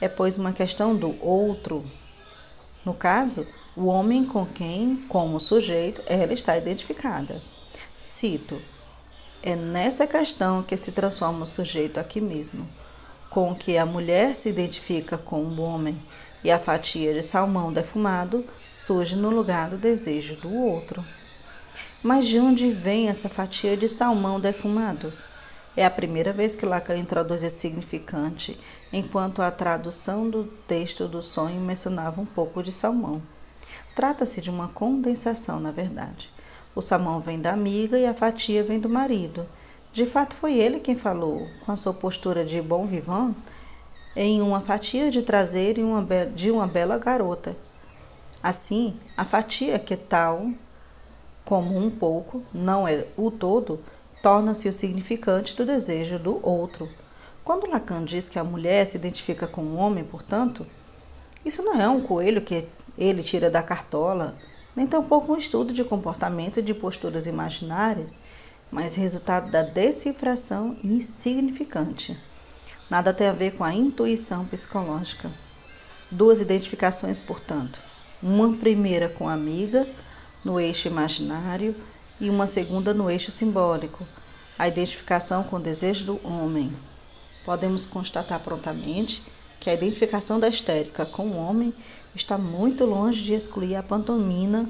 é 0.00 0.08
pois 0.08 0.36
uma 0.36 0.52
questão 0.52 0.96
do 0.96 1.16
outro. 1.24 1.88
No 2.84 2.92
caso, 2.92 3.46
o 3.76 3.86
homem 3.86 4.24
com 4.24 4.44
quem, 4.44 4.96
como 5.08 5.38
sujeito, 5.38 6.02
ela 6.06 6.32
está 6.32 6.56
identificada. 6.56 7.40
Cito: 7.96 8.60
É 9.40 9.54
nessa 9.54 10.08
questão 10.08 10.60
que 10.60 10.76
se 10.76 10.90
transforma 10.90 11.44
o 11.44 11.46
sujeito 11.46 12.00
aqui 12.00 12.20
mesmo, 12.20 12.68
com 13.30 13.54
que 13.54 13.78
a 13.78 13.86
mulher 13.86 14.34
se 14.34 14.48
identifica 14.48 15.16
com 15.16 15.44
o 15.44 15.60
homem 15.60 16.02
e 16.42 16.50
a 16.50 16.58
fatia 16.58 17.14
de 17.14 17.22
salmão 17.22 17.72
defumado 17.72 18.44
surge 18.76 19.16
no 19.16 19.30
lugar 19.30 19.70
do 19.70 19.78
desejo 19.78 20.36
do 20.36 20.52
outro. 20.52 21.02
Mas 22.02 22.26
de 22.26 22.38
onde 22.38 22.70
vem 22.70 23.08
essa 23.08 23.26
fatia 23.26 23.74
de 23.74 23.88
salmão 23.88 24.38
defumado? 24.38 25.10
É 25.74 25.84
a 25.84 25.90
primeira 25.90 26.30
vez 26.30 26.54
que 26.54 26.66
Lacan 26.66 26.98
introduz 26.98 27.42
esse 27.42 27.58
significante, 27.58 28.60
enquanto 28.92 29.40
a 29.40 29.50
tradução 29.50 30.28
do 30.28 30.44
texto 30.66 31.08
do 31.08 31.22
sonho 31.22 31.58
mencionava 31.58 32.20
um 32.20 32.26
pouco 32.26 32.62
de 32.62 32.70
salmão. 32.70 33.22
Trata-se 33.94 34.42
de 34.42 34.50
uma 34.50 34.68
condensação, 34.68 35.58
na 35.58 35.72
verdade. 35.72 36.30
O 36.74 36.82
salmão 36.82 37.18
vem 37.18 37.40
da 37.40 37.54
amiga 37.54 37.98
e 37.98 38.06
a 38.06 38.14
fatia 38.14 38.62
vem 38.62 38.78
do 38.78 38.90
marido. 38.90 39.48
De 39.90 40.04
fato, 40.04 40.34
foi 40.34 40.54
ele 40.54 40.80
quem 40.80 40.94
falou, 40.94 41.48
com 41.64 41.72
a 41.72 41.76
sua 41.78 41.94
postura 41.94 42.44
de 42.44 42.60
bom 42.60 42.86
vivant, 42.86 43.34
em 44.14 44.42
uma 44.42 44.60
fatia 44.60 45.10
de 45.10 45.22
traseiro 45.22 45.80
de 46.34 46.50
uma 46.50 46.66
bela 46.66 46.98
garota. 46.98 47.56
Assim, 48.46 48.94
a 49.16 49.24
fatia 49.24 49.76
que 49.76 49.96
tal, 49.96 50.52
como 51.44 51.76
um 51.76 51.90
pouco, 51.90 52.44
não 52.54 52.86
é 52.86 53.04
o 53.16 53.28
todo, 53.28 53.82
torna-se 54.22 54.68
o 54.68 54.72
significante 54.72 55.56
do 55.56 55.66
desejo 55.66 56.16
do 56.16 56.38
outro. 56.46 56.88
Quando 57.42 57.68
Lacan 57.68 58.04
diz 58.04 58.28
que 58.28 58.38
a 58.38 58.44
mulher 58.44 58.86
se 58.86 58.98
identifica 58.98 59.48
com 59.48 59.62
o 59.62 59.74
homem, 59.74 60.04
portanto, 60.04 60.64
isso 61.44 61.60
não 61.64 61.80
é 61.80 61.88
um 61.88 62.00
coelho 62.00 62.40
que 62.40 62.68
ele 62.96 63.20
tira 63.20 63.50
da 63.50 63.64
cartola, 63.64 64.36
nem 64.76 64.86
tampouco 64.86 65.32
um 65.32 65.36
estudo 65.36 65.72
de 65.72 65.82
comportamento 65.82 66.60
e 66.60 66.62
de 66.62 66.72
posturas 66.72 67.26
imaginárias, 67.26 68.16
mas 68.70 68.94
resultado 68.94 69.50
da 69.50 69.62
decifração 69.62 70.76
insignificante. 70.84 72.16
Nada 72.88 73.12
tem 73.12 73.26
a 73.26 73.32
ver 73.32 73.56
com 73.56 73.64
a 73.64 73.74
intuição 73.74 74.46
psicológica. 74.46 75.32
Duas 76.08 76.40
identificações, 76.40 77.18
portanto, 77.18 77.80
uma 78.22 78.52
primeira 78.54 79.08
com 79.08 79.28
a 79.28 79.32
amiga, 79.32 79.86
no 80.44 80.58
eixo 80.58 80.88
imaginário, 80.88 81.74
e 82.20 82.30
uma 82.30 82.46
segunda 82.46 82.94
no 82.94 83.10
eixo 83.10 83.30
simbólico. 83.30 84.06
a 84.58 84.66
identificação 84.66 85.44
com 85.44 85.56
o 85.56 85.60
desejo 85.60 86.06
do 86.06 86.26
homem. 86.26 86.72
Podemos 87.44 87.84
constatar 87.84 88.40
prontamente 88.40 89.22
que 89.60 89.68
a 89.68 89.74
identificação 89.74 90.40
da 90.40 90.48
histérica 90.48 91.04
com 91.04 91.28
o 91.28 91.36
homem 91.36 91.74
está 92.14 92.38
muito 92.38 92.86
longe 92.86 93.22
de 93.22 93.34
excluir 93.34 93.76
a 93.76 93.82
pantomina 93.82 94.68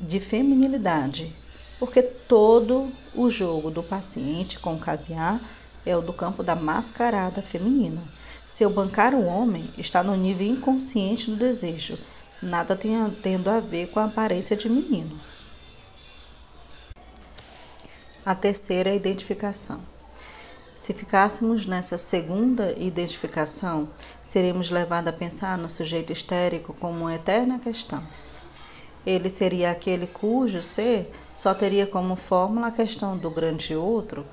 de 0.00 0.18
feminilidade, 0.18 1.34
porque 1.78 2.02
todo 2.02 2.90
o 3.14 3.30
jogo 3.30 3.70
do 3.70 3.82
paciente 3.82 4.58
com 4.58 4.78
caviar 4.78 5.40
é 5.84 5.96
o 5.96 6.00
do 6.00 6.12
campo 6.12 6.42
da 6.42 6.54
mascarada 6.54 7.42
feminina. 7.42 8.02
Se 8.46 8.64
eu 8.64 8.70
bancar 8.70 9.14
o 9.14 9.24
homem, 9.24 9.68
está 9.76 10.02
no 10.02 10.16
nível 10.16 10.46
inconsciente 10.46 11.30
do 11.30 11.36
desejo, 11.36 11.98
nada 12.42 12.76
tendo 12.76 13.48
a 13.48 13.60
ver 13.60 13.88
com 13.90 14.00
a 14.00 14.04
aparência 14.04 14.56
de 14.56 14.68
menino. 14.68 15.18
A 18.26 18.34
terceira 18.34 18.90
é 18.90 18.92
a 18.92 18.96
identificação. 18.96 19.80
Se 20.74 20.92
ficássemos 20.92 21.66
nessa 21.66 21.96
segunda 21.96 22.72
identificação, 22.78 23.88
seríamos 24.24 24.70
levados 24.70 25.12
a 25.12 25.16
pensar 25.16 25.56
no 25.56 25.68
sujeito 25.68 26.12
histérico 26.12 26.74
como 26.74 27.00
uma 27.00 27.14
eterna 27.14 27.58
questão. 27.58 28.02
Ele 29.04 29.28
seria 29.28 29.70
aquele 29.70 30.06
cujo 30.06 30.62
ser 30.62 31.12
só 31.34 31.52
teria 31.54 31.86
como 31.86 32.16
fórmula 32.16 32.68
a 32.68 32.72
questão 32.72 33.16
do 33.16 33.30
grande 33.30 33.74
outro, 33.74 34.26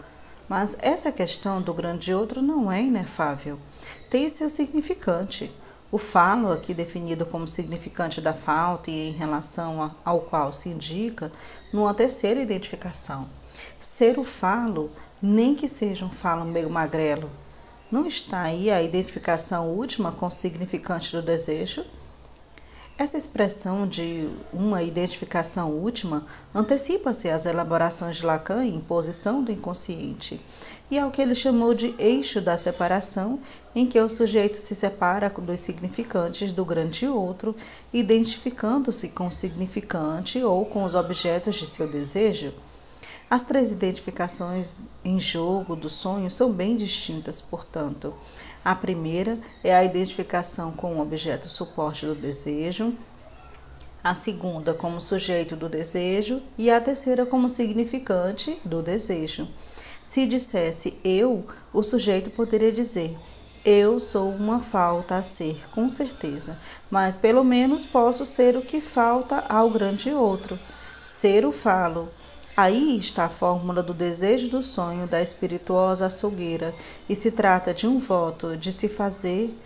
mas 0.48 0.78
essa 0.82 1.12
questão 1.12 1.62
do 1.62 1.74
grande 1.74 2.14
outro 2.14 2.42
não 2.42 2.72
é 2.72 2.82
inefável, 2.82 3.60
tem 4.10 4.30
seu 4.30 4.50
significante. 4.50 5.52
O 5.92 5.98
falo, 5.98 6.52
aqui 6.52 6.72
definido 6.72 7.26
como 7.26 7.48
significante 7.48 8.22
da 8.22 8.34
falta 8.34 8.92
e 8.92 9.10
em 9.10 9.12
relação 9.12 9.96
ao 10.06 10.22
qual 10.22 10.54
se 10.54 10.70
indica, 10.70 11.32
numa 11.74 11.96
terceira 11.96 12.40
identificação. 12.40 13.28
Ser 13.80 14.20
o 14.20 14.24
falo, 14.24 14.92
nem 15.20 15.56
que 15.56 15.68
seja 15.68 16.06
um 16.06 16.12
falo 16.12 16.46
meio 16.46 16.70
magrelo, 16.70 17.32
não 17.92 18.06
está 18.06 18.42
aí 18.42 18.70
a 18.70 18.84
identificação 18.84 19.68
última 19.68 20.12
com 20.12 20.28
o 20.28 20.32
significante 20.32 21.12
do 21.12 21.24
desejo? 21.24 21.84
Essa 23.00 23.18
expressão 23.18 23.88
de 23.88 24.30
uma 24.52 24.84
identificação 24.84 25.72
última 25.72 26.26
antecipa-se 26.54 27.30
às 27.30 27.46
elaborações 27.46 28.18
de 28.18 28.26
Lacan 28.26 28.66
em 28.66 28.82
posição 28.82 29.42
do 29.42 29.54
inconsciente 29.54 30.38
e 30.92 31.00
ao 31.00 31.10
que 31.10 31.22
ele 31.22 31.34
chamou 31.34 31.74
de 31.74 31.96
eixo 31.98 32.42
da 32.42 32.58
separação, 32.58 33.40
em 33.74 33.88
que 33.88 33.98
o 33.98 34.10
sujeito 34.10 34.58
se 34.58 34.76
separa 34.76 35.30
dos 35.30 35.62
significantes 35.62 36.52
do 36.52 36.66
grande 36.66 37.08
outro, 37.08 37.56
identificando-se 37.94 39.08
com 39.08 39.28
o 39.28 39.32
significante 39.32 40.44
ou 40.44 40.66
com 40.66 40.84
os 40.84 40.94
objetos 40.94 41.56
de 41.56 41.68
seu 41.68 41.88
desejo. 41.88 42.54
As 43.30 43.44
três 43.44 43.72
identificações 43.72 44.80
em 45.06 45.20
jogo 45.20 45.76
do 45.76 45.88
sonho 45.88 46.32
são 46.32 46.52
bem 46.52 46.76
distintas, 46.76 47.40
portanto. 47.40 48.14
A 48.66 48.74
primeira 48.74 49.40
é 49.64 49.76
a 49.76 49.84
identificação 49.84 50.72
com 50.72 50.96
o 50.96 51.02
objeto 51.02 51.48
suporte 51.48 52.06
do 52.08 52.16
desejo, 52.16 52.98
a 54.04 54.16
segunda 54.16 54.74
como 54.74 55.00
sujeito 55.00 55.56
do 55.56 55.70
desejo 55.70 56.42
e 56.58 56.72
a 56.72 56.82
terceira 56.82 57.26
como 57.26 57.48
significante 57.48 58.60
do 58.66 58.82
desejo. 58.82 59.48
Se 60.04 60.26
dissesse 60.26 60.98
eu, 61.04 61.46
o 61.72 61.84
sujeito 61.84 62.32
poderia 62.32 62.72
dizer 62.72 63.16
eu 63.64 64.00
sou 64.00 64.32
uma 64.32 64.62
falta 64.62 65.18
a 65.18 65.24
ser, 65.24 65.70
com 65.70 65.90
certeza, 65.90 66.58
mas 66.90 67.18
pelo 67.18 67.44
menos 67.44 67.86
posso 67.86 68.24
ser 68.26 68.56
o 68.56 68.62
que 68.62 68.80
falta 68.80 69.44
ao 69.50 69.70
grande 69.70 70.12
outro. 70.12 70.58
Ser 71.04 71.46
o 71.46 71.52
falo, 71.52 72.10
Aí 72.62 72.98
está 72.98 73.24
a 73.24 73.30
fórmula 73.30 73.82
do 73.82 73.94
desejo 73.94 74.50
do 74.50 74.62
sonho 74.62 75.08
da 75.08 75.22
espirituosa 75.22 76.08
açougueira, 76.08 76.76
e 77.08 77.16
se 77.16 77.32
trata 77.32 77.74
de 77.74 77.88
um 77.88 78.00
voto 78.00 78.58
de 78.58 78.74
se 78.74 78.90
fazer 78.90 79.58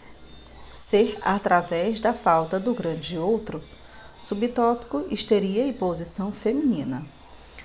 ser 0.76 1.18
através 1.24 2.00
da 2.00 2.14
falta 2.14 2.60
do 2.60 2.72
grande 2.72 3.18
outro. 3.18 3.64
Subtópico: 4.22 5.08
histeria 5.10 5.66
e 5.66 5.74
posição 5.74 6.32
feminina. 6.32 7.04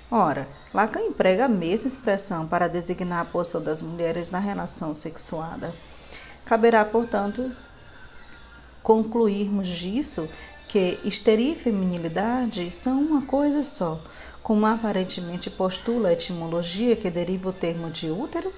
Ora, 0.09 0.49
Lacan 0.73 1.01
emprega 1.01 1.45
a 1.45 1.47
mesma 1.47 1.89
expressão 1.89 2.47
para 2.47 2.67
designar 2.67 3.21
a 3.21 3.25
posição 3.25 3.61
das 3.61 3.83
mulheres 3.83 4.31
na 4.31 4.39
relação 4.39 4.95
sexuada. 4.95 5.75
Caberá, 6.43 6.83
portanto, 6.83 7.51
concluirmos 8.81 9.67
disso 9.67 10.27
que 10.67 10.99
histeria 11.03 11.53
e 11.53 11.59
feminilidade 11.59 12.69
são 12.69 13.01
uma 13.01 13.23
coisa 13.23 13.63
só, 13.63 13.99
como 14.41 14.65
aparentemente 14.65 15.49
postula 15.49 16.09
a 16.09 16.13
etimologia 16.13 16.95
que 16.95 17.09
deriva 17.09 17.49
o 17.49 17.53
termo 17.53 17.89
de 17.89 18.09
útero? 18.09 18.53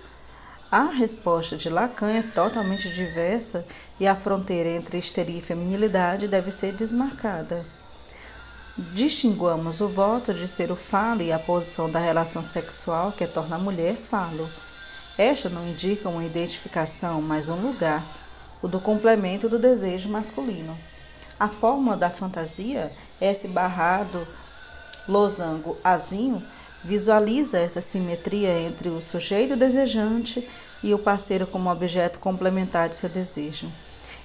A 0.72 0.86
resposta 0.86 1.58
de 1.58 1.70
Lacan 1.70 2.12
é 2.12 2.24
totalmente 2.24 2.90
diversa 2.94 3.66
e 4.00 4.08
a 4.08 4.16
fronteira 4.16 4.70
entre 4.70 4.98
histeria 4.98 5.40
e 5.40 5.42
feminilidade 5.42 6.30
deve 6.30 6.50
ser 6.50 6.74
desmarcada. 6.74 7.66
Distinguamos 8.94 9.82
o 9.82 9.90
voto 9.90 10.34
de 10.34 10.48
ser 10.48 10.72
o 10.72 10.78
falo 10.78 11.22
e 11.22 11.32
a 11.32 11.38
posição 11.38 11.90
da 11.90 12.00
relação 12.00 12.42
sexual 12.42 13.12
que 13.12 13.28
torna 13.28 13.58
a 13.58 13.60
mulher 13.60 13.98
falo. 13.98 14.50
Esta 15.18 15.50
não 15.50 15.68
indica 15.68 16.08
uma 16.08 16.24
identificação, 16.24 17.22
mas 17.22 17.50
um 17.50 17.62
lugar, 17.62 18.06
o 18.62 18.68
do 18.68 18.80
complemento 18.80 19.50
do 19.50 19.60
desejo 19.60 20.08
masculino. 20.08 20.78
A 21.38 21.50
fórmula 21.50 21.98
da 21.98 22.10
fantasia, 22.10 22.94
S 23.20 23.46
barrado 23.50 24.26
losango 25.08 25.78
azinho, 25.84 26.44
visualiza 26.84 27.60
essa 27.60 27.82
simetria 27.82 28.60
entre 28.60 28.90
o 28.90 29.02
sujeito 29.02 29.56
desejante 29.56 30.48
e 30.84 30.94
o 30.94 31.00
parceiro 31.00 31.46
como 31.46 31.70
objeto 31.70 32.20
complementar 32.20 32.90
de 32.90 32.96
seu 32.96 33.10
desejo. 33.10 33.72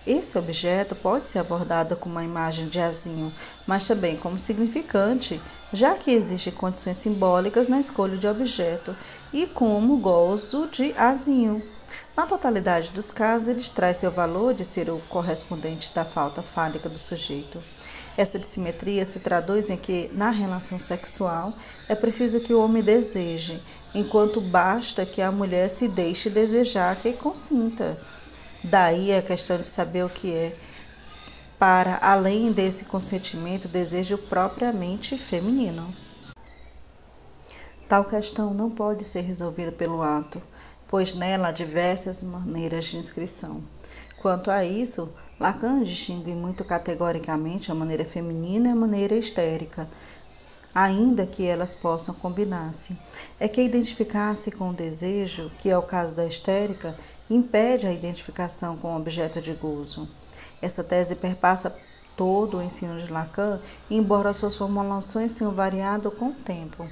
Esse 0.07 0.39
objeto 0.39 0.95
pode 0.95 1.27
ser 1.27 1.41
abordado 1.41 1.97
como 1.97 2.15
uma 2.15 2.25
imagem 2.25 2.69
de 2.69 2.81
azinho, 2.81 3.33
mas 3.67 3.87
também 3.87 4.17
como 4.17 4.39
significante, 4.39 5.41
já 5.73 5.95
que 5.95 6.13
existem 6.13 6.53
condições 6.53 6.97
simbólicas 6.97 7.67
na 7.67 7.81
escolha 7.81 8.17
de 8.17 8.29
objeto, 8.29 8.95
e 9.33 9.47
como 9.49 9.97
gozo 9.97 10.69
de 10.69 10.95
azinho. 10.97 11.61
Na 12.17 12.25
totalidade 12.25 12.91
dos 12.93 13.11
casos, 13.11 13.49
ele 13.49 13.63
traz 13.63 13.99
seu 13.99 14.11
valor 14.11 14.55
de 14.55 14.65
ser 14.65 14.89
o 14.91 14.99
correspondente 15.09 15.93
da 15.93 16.05
falta 16.05 16.41
fálica 16.41 16.89
do 16.89 16.99
sujeito. 16.99 17.63
Essa 18.17 18.39
dissimetria 18.39 19.05
se 19.05 19.21
traduz 19.21 19.69
em 19.69 19.77
que, 19.77 20.11
na 20.15 20.31
relação 20.31 20.79
sexual, 20.79 21.53
é 21.87 21.95
preciso 21.95 22.41
que 22.41 22.55
o 22.55 22.61
homem 22.61 22.83
deseje, 22.83 23.63
enquanto 23.95 24.41
basta 24.41 25.05
que 25.05 25.21
a 25.21 25.31
mulher 25.31 25.69
se 25.69 25.87
deixe 25.87 26.31
desejar 26.31 26.97
que 26.97 27.13
consinta. 27.13 28.01
Daí 28.65 29.15
a 29.15 29.21
questão 29.21 29.59
de 29.59 29.67
saber 29.67 30.05
o 30.05 30.09
que 30.09 30.33
é, 30.33 30.57
para 31.59 31.99
além 32.01 32.53
desse 32.53 32.87
consentimento, 32.87 33.69
desejo 33.69 34.17
propriamente 34.17 35.19
feminino. 35.19 35.95
Tal 37.87 38.05
questão 38.05 38.53
não 38.53 38.71
pode 38.71 39.05
ser 39.05 39.21
resolvida 39.21 39.71
pelo 39.71 40.03
ato, 40.03 40.43
pois 40.89 41.15
nela 41.15 41.49
há 41.49 41.53
diversas 41.53 42.23
maneiras 42.23 42.87
de 42.87 42.97
inscrição. 42.97 43.63
Quanto 44.21 44.51
a 44.51 44.65
isso, 44.65 45.13
Lacan 45.39 45.83
distingue 45.83 46.35
muito 46.35 46.65
categoricamente 46.65 47.71
a 47.71 47.75
maneira 47.75 48.07
feminina 48.07 48.69
e 48.69 48.73
a 48.73 48.77
maneira 48.77 49.15
histérica, 49.15 49.87
ainda 50.75 51.27
que 51.27 51.45
elas 51.45 51.75
possam 51.75 52.15
combinar-se. 52.15 52.97
É 53.39 53.47
que 53.47 53.61
identificar-se 53.61 54.51
com 54.51 54.71
o 54.71 54.75
desejo, 54.75 55.51
que 55.59 55.69
é 55.69 55.77
o 55.77 55.83
caso 55.83 56.15
da 56.15 56.25
histérica, 56.25 56.97
impede 57.29 57.87
a 57.87 57.93
identificação 57.93 58.79
com 58.79 58.95
o 58.95 58.97
objeto 58.97 59.39
de 59.39 59.53
gozo. 59.53 60.09
Essa 60.63 60.83
tese 60.83 61.15
perpassa 61.15 61.79
todo 62.17 62.57
o 62.57 62.63
ensino 62.63 62.97
de 62.99 63.13
Lacan, 63.13 63.61
embora 63.91 64.33
suas 64.33 64.57
formulações 64.57 65.35
tenham 65.35 65.53
variado 65.53 66.11
com 66.11 66.31
o 66.31 66.35
tempo. 66.35 66.89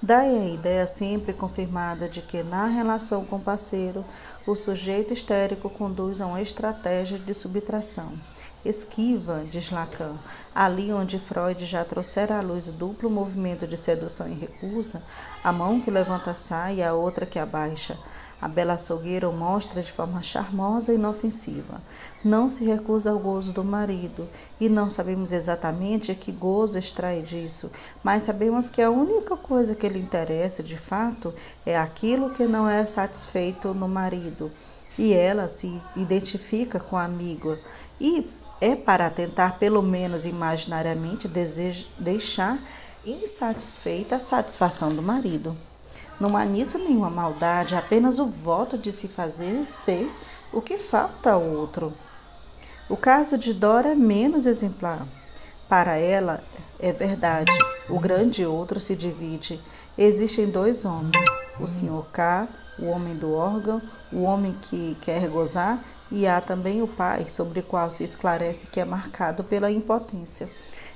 Daí 0.00 0.38
a 0.38 0.54
ideia 0.54 0.86
sempre 0.86 1.32
confirmada 1.32 2.08
de 2.08 2.22
que, 2.22 2.44
na 2.44 2.66
relação 2.66 3.24
com 3.24 3.34
o 3.34 3.40
parceiro, 3.40 4.04
o 4.46 4.54
sujeito 4.54 5.12
histérico 5.12 5.68
conduz 5.68 6.20
a 6.20 6.26
uma 6.26 6.40
estratégia 6.40 7.18
de 7.18 7.34
subtração. 7.34 8.12
Esquiva, 8.64 9.44
diz 9.50 9.72
Lacan, 9.72 10.16
ali 10.54 10.92
onde 10.92 11.18
Freud 11.18 11.66
já 11.66 11.84
trouxera 11.84 12.38
à 12.38 12.40
luz 12.40 12.68
o 12.68 12.72
duplo 12.72 13.10
movimento 13.10 13.66
de 13.66 13.76
sedução 13.76 14.28
e 14.28 14.34
recusa, 14.34 15.02
a 15.42 15.52
mão 15.52 15.80
que 15.80 15.90
levanta 15.90 16.32
sai 16.32 16.76
e 16.76 16.82
a 16.82 16.94
outra 16.94 17.26
que 17.26 17.38
abaixa, 17.38 17.98
a 18.40 18.46
bela 18.46 18.74
açougueira 18.74 19.28
o 19.28 19.32
mostra 19.32 19.82
de 19.82 19.90
forma 19.90 20.22
charmosa 20.22 20.92
e 20.92 20.94
inofensiva. 20.94 21.80
Não 22.24 22.48
se 22.48 22.64
recusa 22.64 23.10
ao 23.10 23.18
gozo 23.18 23.52
do 23.52 23.64
marido, 23.64 24.28
e 24.60 24.68
não 24.68 24.88
sabemos 24.90 25.32
exatamente 25.32 26.14
que 26.14 26.30
gozo 26.30 26.78
extrai 26.78 27.22
disso, 27.22 27.70
mas 28.02 28.22
sabemos 28.22 28.68
que 28.68 28.80
a 28.80 28.90
única 28.90 29.36
coisa 29.36 29.74
que 29.74 29.88
lhe 29.88 29.98
interessa 29.98 30.62
de 30.62 30.76
fato 30.76 31.34
é 31.66 31.76
aquilo 31.76 32.30
que 32.30 32.46
não 32.46 32.68
é 32.68 32.84
satisfeito 32.84 33.74
no 33.74 33.88
marido. 33.88 34.50
E 34.96 35.12
ela 35.12 35.46
se 35.48 35.80
identifica 35.94 36.80
com 36.80 36.96
a 36.96 37.04
amiga 37.04 37.58
e 38.00 38.28
é 38.60 38.74
para 38.74 39.08
tentar, 39.10 39.58
pelo 39.58 39.82
menos 39.82 40.24
imaginariamente, 40.26 41.28
deixar 41.98 42.60
insatisfeita 43.06 44.16
a 44.16 44.20
satisfação 44.20 44.94
do 44.94 45.02
marido. 45.02 45.56
Não 46.20 46.36
há 46.36 46.44
nisso 46.44 46.78
nenhuma 46.78 47.08
maldade, 47.08 47.76
apenas 47.76 48.18
o 48.18 48.26
voto 48.26 48.76
de 48.76 48.90
se 48.90 49.06
fazer 49.06 49.68
ser 49.68 50.10
o 50.52 50.60
que 50.60 50.76
falta 50.76 51.32
ao 51.32 51.42
outro. 51.42 51.94
O 52.88 52.96
caso 52.96 53.38
de 53.38 53.54
Dora 53.54 53.90
é 53.90 53.94
menos 53.94 54.46
exemplar. 54.46 55.06
Para 55.68 55.96
ela, 55.96 56.42
é 56.80 56.92
verdade, 56.92 57.52
o 57.88 58.00
grande 58.00 58.44
outro 58.44 58.80
se 58.80 58.96
divide. 58.96 59.60
Existem 59.96 60.50
dois 60.50 60.84
homens, 60.84 61.26
o 61.60 61.66
Sr. 61.66 62.06
K, 62.10 62.48
o 62.78 62.86
homem 62.86 63.14
do 63.14 63.32
órgão, 63.34 63.82
o 64.10 64.22
homem 64.22 64.54
que 64.54 64.94
quer 65.00 65.28
gozar, 65.28 65.84
e 66.10 66.26
há 66.26 66.40
também 66.40 66.80
o 66.80 66.88
pai, 66.88 67.28
sobre 67.28 67.60
o 67.60 67.62
qual 67.62 67.90
se 67.90 68.04
esclarece 68.04 68.68
que 68.68 68.80
é 68.80 68.84
marcado 68.84 69.44
pela 69.44 69.70
impotência. 69.70 70.50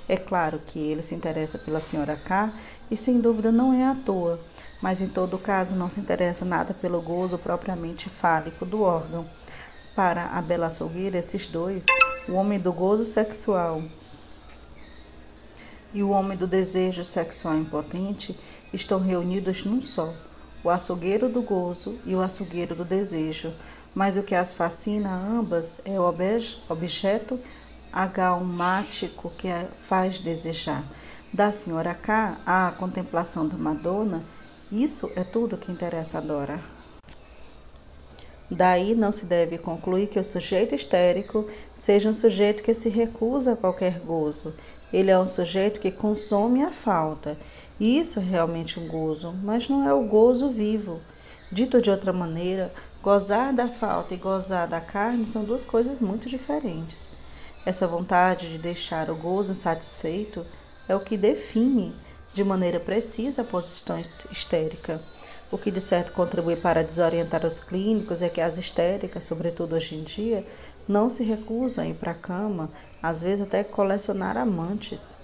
É 0.08 0.16
claro 0.16 0.60
que 0.64 0.78
ele 0.78 1.02
se 1.02 1.14
interessa 1.14 1.58
pela 1.58 1.80
senhora 1.80 2.16
K 2.16 2.52
e 2.90 2.96
sem 2.96 3.20
dúvida 3.20 3.52
não 3.52 3.72
é 3.72 3.84
à 3.84 3.94
toa, 3.94 4.40
mas 4.80 5.00
em 5.00 5.08
todo 5.08 5.38
caso 5.38 5.76
não 5.76 5.88
se 5.88 6.00
interessa 6.00 6.44
nada 6.44 6.74
pelo 6.74 7.00
gozo 7.00 7.38
propriamente 7.38 8.08
fálico 8.08 8.66
do 8.66 8.82
órgão. 8.82 9.26
Para 9.94 10.26
a 10.26 10.42
bela 10.42 10.66
açougueira, 10.66 11.18
esses 11.18 11.46
dois, 11.46 11.86
o 12.28 12.32
homem 12.32 12.58
do 12.58 12.72
gozo 12.72 13.04
sexual 13.04 13.82
e 15.94 16.02
o 16.02 16.10
homem 16.10 16.36
do 16.36 16.46
desejo 16.46 17.04
sexual 17.04 17.56
impotente, 17.56 18.38
estão 18.72 18.98
reunidos 18.98 19.64
num 19.64 19.80
só, 19.80 20.14
o 20.64 20.70
açougueiro 20.70 21.28
do 21.28 21.42
gozo 21.42 21.98
e 22.04 22.14
o 22.14 22.20
açougueiro 22.20 22.74
do 22.74 22.84
desejo, 22.84 23.52
mas 23.94 24.16
o 24.16 24.22
que 24.22 24.34
as 24.34 24.54
fascina 24.54 25.12
ambas 25.12 25.80
é 25.84 25.98
o 26.00 26.04
objeto 26.68 27.38
agalmático 27.92 29.30
que 29.36 29.48
a 29.48 29.66
faz 29.78 30.18
desejar. 30.18 30.84
Da 31.32 31.52
senhora 31.52 31.94
K 31.94 32.38
à 32.46 32.72
contemplação 32.72 33.46
da 33.46 33.56
Madonna, 33.56 34.24
isso 34.70 35.10
é 35.16 35.22
tudo 35.22 35.58
que 35.58 35.70
interessa 35.70 36.18
a 36.18 36.20
Dora. 36.20 36.62
Daí 38.50 38.94
não 38.94 39.10
se 39.10 39.24
deve 39.24 39.56
concluir 39.56 40.08
que 40.08 40.18
o 40.18 40.24
sujeito 40.24 40.74
histérico 40.74 41.46
seja 41.74 42.10
um 42.10 42.14
sujeito 42.14 42.62
que 42.62 42.74
se 42.74 42.90
recusa 42.90 43.52
a 43.52 43.56
qualquer 43.56 44.00
gozo. 44.00 44.54
Ele 44.92 45.10
é 45.10 45.18
um 45.18 45.26
sujeito 45.26 45.80
que 45.80 45.90
consome 45.90 46.62
a 46.62 46.70
falta. 46.70 47.38
E 47.80 47.98
isso 47.98 48.20
é 48.20 48.22
realmente 48.22 48.78
um 48.78 48.86
gozo, 48.86 49.34
mas 49.42 49.70
não 49.70 49.88
é 49.88 49.94
o 49.94 50.04
gozo 50.04 50.50
vivo. 50.50 51.00
Dito 51.50 51.80
de 51.80 51.90
outra 51.90 52.12
maneira, 52.12 52.72
gozar 53.02 53.54
da 53.54 53.68
falta 53.68 54.12
e 54.12 54.18
gozar 54.18 54.68
da 54.68 54.82
carne 54.82 55.24
são 55.24 55.44
duas 55.44 55.64
coisas 55.64 55.98
muito 55.98 56.28
diferentes. 56.28 57.08
Essa 57.64 57.86
vontade 57.86 58.50
de 58.50 58.58
deixar 58.58 59.08
o 59.08 59.14
gozo 59.14 59.52
insatisfeito 59.52 60.44
é 60.88 60.96
o 60.96 61.00
que 61.00 61.16
define 61.16 61.94
de 62.32 62.42
maneira 62.42 62.80
precisa 62.80 63.42
a 63.42 63.44
posição 63.44 64.02
histérica. 64.32 65.00
O 65.48 65.56
que 65.56 65.70
de 65.70 65.80
certo 65.80 66.12
contribui 66.12 66.56
para 66.56 66.82
desorientar 66.82 67.46
os 67.46 67.60
clínicos 67.60 68.20
é 68.20 68.28
que 68.28 68.40
as 68.40 68.58
histéricas, 68.58 69.22
sobretudo 69.22 69.76
hoje 69.76 69.94
em 69.94 70.02
dia, 70.02 70.44
não 70.88 71.08
se 71.08 71.22
recusam 71.22 71.84
a 71.84 71.86
ir 71.86 71.94
para 71.94 72.10
a 72.10 72.16
cama, 72.16 72.68
às 73.00 73.20
vezes 73.20 73.46
até 73.46 73.62
colecionar 73.62 74.36
amantes. 74.36 75.16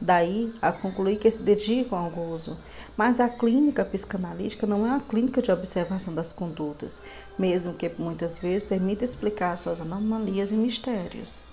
Daí 0.00 0.52
a 0.60 0.72
concluir 0.72 1.16
que 1.16 1.30
se 1.30 1.42
dedicam 1.42 1.96
ao 1.96 2.10
gozo. 2.10 2.58
Mas 2.96 3.20
a 3.20 3.28
clínica 3.28 3.84
psicanalítica 3.84 4.66
não 4.66 4.84
é 4.84 4.88
uma 4.88 5.00
clínica 5.00 5.40
de 5.40 5.52
observação 5.52 6.12
das 6.12 6.32
condutas, 6.32 7.00
mesmo 7.38 7.74
que 7.74 7.88
muitas 8.00 8.36
vezes 8.38 8.64
permita 8.64 9.04
explicar 9.04 9.56
suas 9.56 9.80
anomalias 9.80 10.50
e 10.50 10.56
mistérios. 10.56 11.51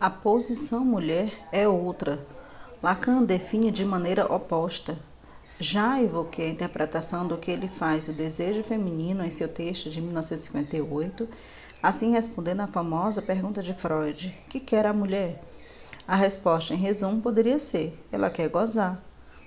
A 0.00 0.08
posição 0.08 0.84
mulher 0.84 1.32
é 1.50 1.66
outra. 1.66 2.24
Lacan 2.80 3.24
define 3.24 3.72
de 3.72 3.84
maneira 3.84 4.32
oposta. 4.32 4.96
Já 5.58 6.00
evoquei 6.00 6.46
a 6.46 6.52
interpretação 6.52 7.26
do 7.26 7.36
que 7.36 7.50
ele 7.50 7.66
faz 7.66 8.06
o 8.06 8.12
desejo 8.12 8.62
feminino 8.62 9.24
em 9.24 9.30
seu 9.30 9.48
texto 9.48 9.90
de 9.90 10.00
1958, 10.00 11.28
assim 11.82 12.12
respondendo 12.12 12.60
à 12.60 12.68
famosa 12.68 13.20
pergunta 13.20 13.60
de 13.60 13.74
Freud: 13.74 14.32
que 14.48 14.60
quer 14.60 14.86
a 14.86 14.92
mulher? 14.92 15.42
A 16.06 16.14
resposta, 16.14 16.74
em 16.74 16.76
resumo, 16.76 17.20
poderia 17.20 17.58
ser: 17.58 18.00
ela 18.12 18.30
quer 18.30 18.48
gozar. 18.48 19.02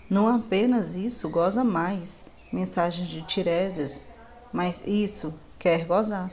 Não 0.10 0.28
apenas 0.28 0.96
isso, 0.96 1.30
goza 1.30 1.64
mais. 1.64 2.26
Mensagens 2.52 3.08
de 3.08 3.22
Tiresias, 3.22 4.02
mas 4.52 4.84
isso, 4.86 5.34
quer 5.58 5.86
gozar. 5.86 6.30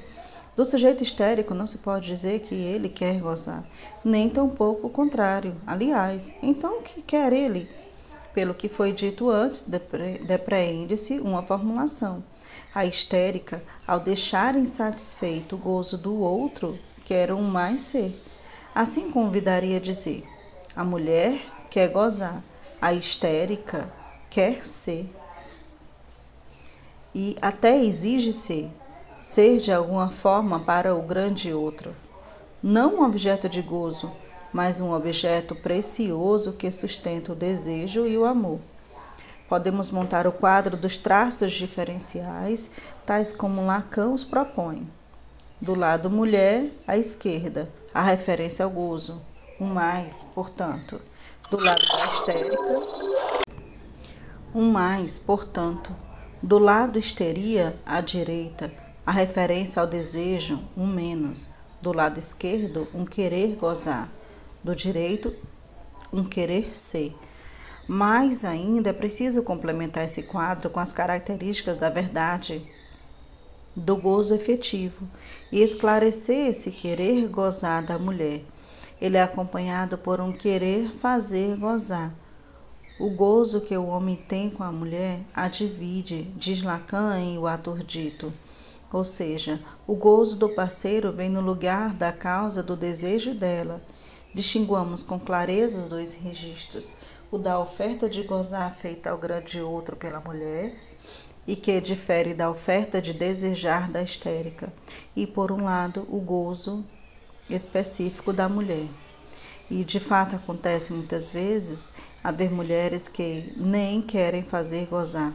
Do 0.59 0.64
sujeito 0.64 1.05
histérico 1.05 1.55
não 1.55 1.68
se 1.68 1.79
pode 1.79 2.07
dizer 2.07 2.40
que 2.40 2.53
ele 2.53 2.88
quer 2.88 3.21
gozar, 3.21 3.64
nem 4.05 4.29
tampouco 4.29 4.88
o 4.88 4.90
contrário. 4.90 5.55
Aliás, 5.64 6.35
então 6.42 6.81
o 6.81 6.83
que 6.83 7.01
quer 7.01 7.33
ele? 7.33 7.71
Pelo 8.35 8.53
que 8.53 8.68
foi 8.68 8.90
dito 8.90 9.31
antes, 9.31 9.64
depreende-se 10.27 11.21
uma 11.21 11.44
formulação. 11.44 12.25
A 12.75 12.85
histérica, 12.85 13.62
ao 13.87 14.01
deixar 14.01 14.57
insatisfeito 14.57 15.55
o 15.55 15.59
gozo 15.59 15.97
do 15.97 16.18
outro, 16.18 16.77
quer 17.05 17.33
um 17.33 17.42
mais 17.42 17.83
ser. 17.83 18.21
Assim 18.75 19.12
convidaria 19.12 19.77
a 19.77 19.81
dizer: 19.81 20.25
a 20.75 20.83
mulher 20.83 21.40
quer 21.71 21.88
gozar, 21.88 22.42
a 22.83 22.92
histérica 22.92 23.88
quer 24.29 24.66
ser. 24.66 25.09
E 27.14 27.37
até 27.40 27.81
exige 27.81 28.33
ser, 28.33 28.68
ser 29.18 29.59
de 29.59 29.72
alguma 29.72 30.11
forma 30.11 30.61
para 30.61 30.94
o 30.94 31.02
grande 31.02 31.52
outro. 31.52 31.94
Não 32.62 32.96
um 32.96 33.04
objeto 33.04 33.48
de 33.48 33.61
gozo, 33.61 34.11
mas 34.52 34.81
um 34.81 34.92
objeto 34.92 35.54
precioso 35.54 36.52
que 36.52 36.70
sustenta 36.70 37.33
o 37.33 37.37
desejo 37.37 38.07
e 38.07 38.16
o 38.16 38.24
amor. 38.24 38.61
Podemos 39.48 39.90
montar 39.90 40.26
o 40.26 40.33
quadro 40.33 40.76
dos 40.76 40.96
traços 40.96 41.52
diferenciais, 41.52 42.70
tais 43.07 43.33
como 43.33 43.64
Lacan 43.64 44.11
os 44.11 44.24
propõe. 44.24 44.88
Do 45.61 45.74
lado 45.74 46.09
mulher, 46.11 46.70
à 46.87 46.96
esquerda, 46.96 47.68
a 47.92 48.02
referência 48.02 48.64
ao 48.64 48.70
gozo, 48.70 49.20
um 49.61 49.66
mais, 49.66 50.22
portanto. 50.35 51.00
Do 51.50 51.64
lado 51.64 51.81
da 51.81 52.04
histérica, 52.04 52.81
um 54.54 54.70
mais, 54.70 55.18
portanto. 55.18 55.94
Do 56.42 56.59
lado 56.59 56.98
histeria, 56.98 57.74
à 57.85 58.00
direita, 58.00 58.70
a 59.09 59.11
referência 59.11 59.81
ao 59.81 59.87
desejo, 59.87 60.62
um 60.77 60.87
menos. 60.87 61.49
Do 61.81 61.94
lado 61.94 62.18
esquerdo, 62.18 62.87
um 62.92 63.07
querer 63.07 63.57
gozar. 63.57 64.12
Do 64.62 64.77
direito, 64.77 65.35
um 66.12 66.23
querer 66.23 66.77
ser. 66.77 67.16
Mais 67.87 68.44
ainda, 68.44 68.90
é 68.90 68.92
preciso 68.92 69.42
complementar 69.42 70.05
esse 70.05 70.25
quadro 70.25 70.68
com 70.68 70.79
as 70.79 70.92
características 70.92 71.79
da 71.79 71.88
verdade, 71.88 72.68
do 73.75 73.97
gozo 73.97 74.35
efetivo 74.35 75.09
e 75.51 75.62
esclarecer 75.62 76.49
esse 76.49 76.71
querer 76.71 77.29
gozar 77.29 77.83
da 77.83 77.99
mulher. 77.99 78.44
Ele 79.01 79.16
é 79.16 79.23
acompanhado 79.23 79.97
por 79.97 80.21
um 80.21 80.33
querer 80.35 80.90
fazer 80.90 81.57
gozar. 81.57 82.12
O 83.01 83.09
gozo 83.09 83.62
que 83.62 83.75
o 83.75 83.87
homem 83.87 84.16
tem 84.16 84.51
com 84.51 84.62
a 84.62 84.71
mulher 84.71 85.21
a 85.35 85.49
divide, 85.49 86.25
diz 86.37 86.61
Lacan 86.61 87.18
em 87.18 87.38
O 87.38 87.47
Ator 87.47 87.83
Dito. 87.83 88.31
Ou 88.90 89.05
seja, 89.05 89.61
o 89.87 89.94
gozo 89.94 90.38
do 90.38 90.48
parceiro 90.48 91.12
vem 91.12 91.29
no 91.29 91.42
lugar 91.42 91.92
da 91.92 92.11
causa 92.11 92.62
do 92.62 92.74
desejo 92.74 93.35
dela. 93.35 93.83
Distinguamos 94.33 95.03
com 95.03 95.20
clareza 95.20 95.83
os 95.83 95.88
dois 95.90 96.14
registros: 96.14 96.96
o 97.31 97.37
da 97.37 97.59
oferta 97.59 98.09
de 98.09 98.22
gozar 98.22 98.74
feita 98.74 99.11
ao 99.11 99.18
grande 99.18 99.61
outro 99.61 99.94
pela 99.94 100.20
mulher, 100.20 100.74
e 101.46 101.55
que 101.55 101.81
difere 101.83 102.33
da 102.33 102.51
oferta 102.51 103.01
de 103.03 103.12
desejar 103.12 103.90
da 103.90 104.03
histérica, 104.03 104.72
e 105.14 105.27
por 105.27 105.53
um 105.53 105.64
lado, 105.64 106.07
o 106.11 106.18
gozo 106.18 106.83
específico 107.51 108.33
da 108.33 108.48
mulher. 108.48 108.88
E 109.70 109.85
de 109.85 110.01
fato 110.01 110.35
acontece 110.35 110.94
muitas 110.94 111.29
vezes 111.29 111.92
haver 112.24 112.51
mulheres 112.51 113.07
que 113.07 113.52
nem 113.54 114.00
querem 114.00 114.42
fazer 114.42 114.87
gozar 114.87 115.35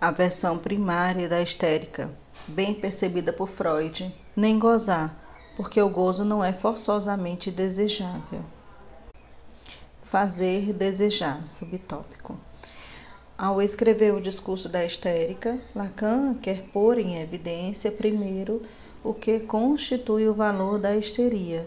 a 0.00 0.10
versão 0.10 0.56
primária 0.56 1.28
da 1.28 1.42
histérica, 1.42 2.10
bem 2.48 2.74
percebida 2.74 3.32
por 3.32 3.48
Freud, 3.48 4.14
nem 4.34 4.58
gozar, 4.58 5.14
porque 5.56 5.80
o 5.80 5.90
gozo 5.90 6.24
não 6.24 6.42
é 6.42 6.52
forçosamente 6.54 7.50
desejável. 7.50 8.42
Fazer 10.02 10.72
desejar, 10.72 11.46
subtópico. 11.46 12.34
Ao 13.36 13.60
escrever 13.60 14.14
o 14.14 14.20
discurso 14.20 14.68
da 14.68 14.84
histérica, 14.84 15.58
Lacan 15.74 16.34
quer 16.34 16.62
pôr 16.72 16.98
em 16.98 17.20
evidência 17.20 17.92
primeiro 17.92 18.62
o 19.04 19.12
que 19.12 19.40
constitui 19.40 20.28
o 20.28 20.34
valor 20.34 20.78
da 20.78 20.96
histeria, 20.96 21.66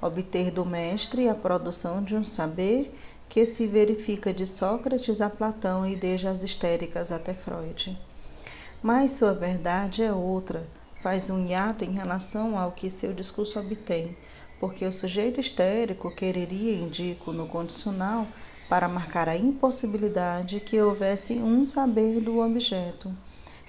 obter 0.00 0.50
do 0.50 0.64
mestre 0.64 1.28
a 1.28 1.34
produção 1.34 2.02
de 2.02 2.16
um 2.16 2.24
saber 2.24 2.92
que 3.28 3.44
se 3.44 3.66
verifica 3.66 4.32
de 4.32 4.46
Sócrates 4.46 5.20
a 5.20 5.28
Platão 5.28 5.86
e 5.86 5.94
desde 5.94 6.26
as 6.26 6.42
histéricas 6.42 7.12
até 7.12 7.34
Freud. 7.34 7.98
Mas 8.82 9.12
sua 9.12 9.34
verdade 9.34 10.02
é 10.02 10.12
outra, 10.12 10.66
faz 11.00 11.30
um 11.30 11.46
hiato 11.46 11.84
em 11.84 11.92
relação 11.92 12.58
ao 12.58 12.72
que 12.72 12.90
seu 12.90 13.12
discurso 13.12 13.58
obtém, 13.58 14.16
porque 14.58 14.84
o 14.84 14.92
sujeito 14.92 15.40
histérico 15.40 16.10
quereria, 16.10 16.74
indico 16.74 17.32
no 17.32 17.46
condicional, 17.46 18.26
para 18.68 18.88
marcar 18.88 19.28
a 19.28 19.36
impossibilidade 19.36 20.60
que 20.60 20.80
houvesse 20.80 21.34
um 21.34 21.64
saber 21.64 22.20
do 22.20 22.38
objeto, 22.38 23.14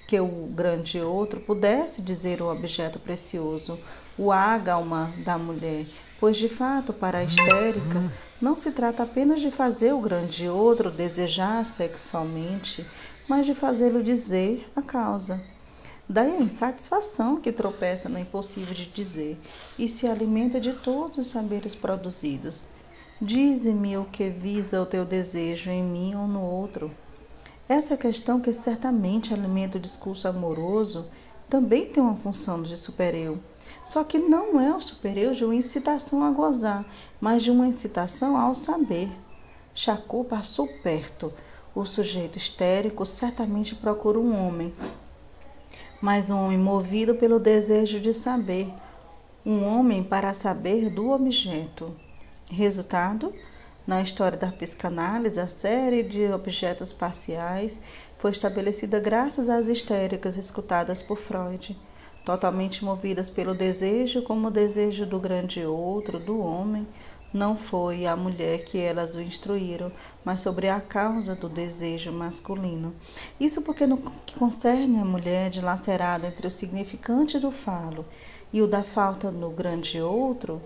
que 0.06 0.20
o 0.20 0.26
grande 0.26 1.00
outro 1.00 1.40
pudesse 1.40 2.02
dizer 2.02 2.42
o 2.42 2.50
objeto 2.50 2.98
precioso, 2.98 3.78
o 4.18 4.30
ágalma 4.30 5.12
da 5.24 5.38
mulher, 5.38 5.86
pois 6.20 6.36
de 6.36 6.48
fato, 6.48 6.92
para 6.92 7.18
a 7.18 7.24
histérica, 7.24 8.12
não 8.40 8.54
se 8.54 8.70
trata 8.72 9.02
apenas 9.02 9.40
de 9.40 9.50
fazer 9.50 9.94
o 9.94 10.00
grande 10.00 10.48
outro 10.48 10.90
desejar 10.90 11.64
sexualmente, 11.64 12.86
mas 13.26 13.46
de 13.46 13.54
fazê-lo 13.54 14.02
dizer 14.02 14.66
a 14.76 14.82
causa. 14.82 15.42
Daí 16.06 16.36
a 16.36 16.42
insatisfação 16.42 17.40
que 17.40 17.50
tropeça 17.50 18.08
no 18.08 18.18
impossível 18.18 18.74
de 18.74 18.84
dizer 18.86 19.38
e 19.78 19.88
se 19.88 20.06
alimenta 20.06 20.60
de 20.60 20.72
todos 20.72 21.18
os 21.18 21.28
saberes 21.28 21.74
produzidos. 21.74 22.68
Dize-me 23.22 23.96
o 23.96 24.04
que 24.04 24.28
visa 24.28 24.82
o 24.82 24.86
teu 24.86 25.04
desejo 25.04 25.70
em 25.70 25.82
mim 25.82 26.14
ou 26.14 26.26
no 26.26 26.42
outro. 26.42 26.90
Essa 27.68 27.96
questão 27.96 28.40
que 28.40 28.52
certamente 28.52 29.32
alimenta 29.32 29.78
o 29.78 29.80
discurso 29.80 30.26
amoroso 30.26 31.08
também 31.50 31.84
tem 31.84 32.00
uma 32.00 32.16
função 32.16 32.62
de 32.62 32.76
supereu. 32.76 33.40
Só 33.84 34.04
que 34.04 34.20
não 34.20 34.60
é 34.60 34.74
o 34.74 34.80
supereu 34.80 35.34
de 35.34 35.44
uma 35.44 35.54
incitação 35.54 36.22
a 36.22 36.30
gozar, 36.30 36.84
mas 37.20 37.42
de 37.42 37.50
uma 37.50 37.66
incitação 37.66 38.36
ao 38.36 38.54
saber. 38.54 39.10
Chacô 39.74 40.24
passou 40.24 40.68
perto. 40.80 41.32
O 41.74 41.84
sujeito 41.84 42.38
histérico 42.38 43.04
certamente 43.04 43.74
procura 43.74 44.18
um 44.18 44.46
homem, 44.46 44.72
mas 46.00 46.30
um 46.30 46.38
homem 46.38 46.58
movido 46.58 47.14
pelo 47.14 47.38
desejo 47.38 48.00
de 48.00 48.12
saber, 48.12 48.72
um 49.44 49.64
homem 49.64 50.02
para 50.02 50.34
saber 50.34 50.90
do 50.90 51.10
objeto. 51.10 51.94
Resultado: 52.50 53.32
na 53.86 54.02
história 54.02 54.36
da 54.36 54.52
psicanálise, 54.52 55.40
a 55.40 55.48
série 55.48 56.02
de 56.02 56.26
objetos 56.32 56.92
parciais 56.92 57.80
foi 58.20 58.32
estabelecida 58.32 59.00
graças 59.00 59.48
às 59.48 59.68
histéricas 59.68 60.36
escutadas 60.36 61.00
por 61.00 61.16
Freud, 61.16 61.74
totalmente 62.22 62.84
movidas 62.84 63.30
pelo 63.30 63.54
desejo 63.54 64.20
como 64.20 64.48
o 64.48 64.50
desejo 64.50 65.06
do 65.06 65.18
grande 65.18 65.64
outro, 65.64 66.18
do 66.18 66.38
homem, 66.38 66.86
não 67.32 67.56
foi 67.56 68.04
a 68.04 68.14
mulher 68.14 68.62
que 68.62 68.76
elas 68.76 69.14
o 69.14 69.22
instruíram, 69.22 69.90
mas 70.22 70.42
sobre 70.42 70.68
a 70.68 70.78
causa 70.82 71.34
do 71.34 71.48
desejo 71.48 72.12
masculino. 72.12 72.94
Isso 73.40 73.62
porque 73.62 73.86
no 73.86 73.96
que 74.26 74.38
concerne 74.38 75.00
a 75.00 75.04
mulher 75.04 75.48
dilacerada 75.48 76.26
entre 76.26 76.46
o 76.46 76.50
significante 76.50 77.38
do 77.38 77.50
falo 77.50 78.04
e 78.52 78.60
o 78.60 78.66
da 78.66 78.84
falta 78.84 79.30
no 79.30 79.48
grande 79.48 79.98
outro, 79.98 80.60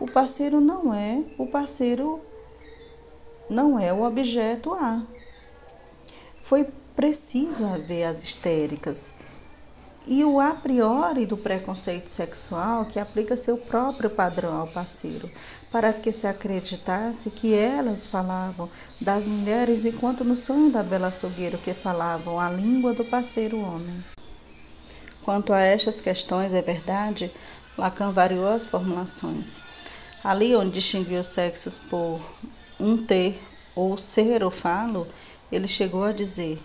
o 0.00 0.10
parceiro 0.10 0.60
não 0.60 0.92
é 0.92 1.22
o 1.38 1.46
parceiro 1.46 2.20
não 3.48 3.78
é 3.78 3.92
o 3.92 4.02
objeto 4.02 4.74
A. 4.74 5.06
Foi 6.42 6.66
preciso 6.98 7.64
haver 7.64 8.02
as 8.02 8.24
histéricas 8.24 9.14
e 10.04 10.24
o 10.24 10.40
a 10.40 10.52
priori 10.52 11.24
do 11.26 11.36
preconceito 11.36 12.08
sexual 12.08 12.86
que 12.86 12.98
aplica 12.98 13.36
seu 13.36 13.56
próprio 13.56 14.10
padrão 14.10 14.56
ao 14.56 14.66
parceiro, 14.66 15.30
para 15.70 15.92
que 15.92 16.12
se 16.12 16.26
acreditasse 16.26 17.30
que 17.30 17.54
elas 17.54 18.04
falavam 18.04 18.68
das 19.00 19.28
mulheres 19.28 19.84
enquanto 19.84 20.24
no 20.24 20.34
sonho 20.34 20.72
da 20.72 20.82
bela 20.82 21.06
açougueiro 21.06 21.58
que 21.58 21.72
falavam 21.72 22.40
a 22.40 22.50
língua 22.50 22.92
do 22.92 23.04
parceiro 23.04 23.60
homem. 23.60 24.04
Quanto 25.22 25.52
a 25.52 25.60
estas 25.60 26.00
questões, 26.00 26.52
é 26.52 26.62
verdade, 26.62 27.30
Lacan 27.76 28.10
variou 28.10 28.48
as 28.48 28.66
formulações. 28.66 29.62
Ali 30.24 30.56
onde 30.56 30.72
distinguiu 30.72 31.20
os 31.20 31.28
sexos 31.28 31.78
por 31.78 32.20
um 32.80 32.96
ter 32.96 33.40
ou 33.76 33.96
ser 33.96 34.42
ou 34.42 34.50
falo, 34.50 35.06
ele 35.52 35.68
chegou 35.68 36.02
a 36.02 36.10
dizer 36.10 36.60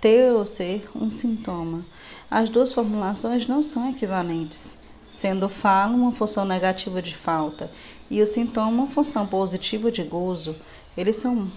ter 0.00 0.32
ou 0.32 0.44
ser 0.44 0.88
um 0.94 1.10
sintoma 1.10 1.84
as 2.30 2.48
duas 2.48 2.72
formulações 2.72 3.46
não 3.46 3.62
são 3.62 3.88
equivalentes, 3.88 4.78
sendo 5.08 5.46
o 5.46 5.48
falo 5.48 5.94
uma 5.94 6.10
função 6.10 6.44
negativa 6.44 7.00
de 7.00 7.14
falta 7.14 7.70
e 8.10 8.20
o 8.20 8.26
sintoma 8.26 8.82
uma 8.82 8.90
função 8.90 9.26
positiva 9.26 9.92
de 9.92 10.02
gozo, 10.02 10.56
eles 10.96 11.16
são 11.16 11.50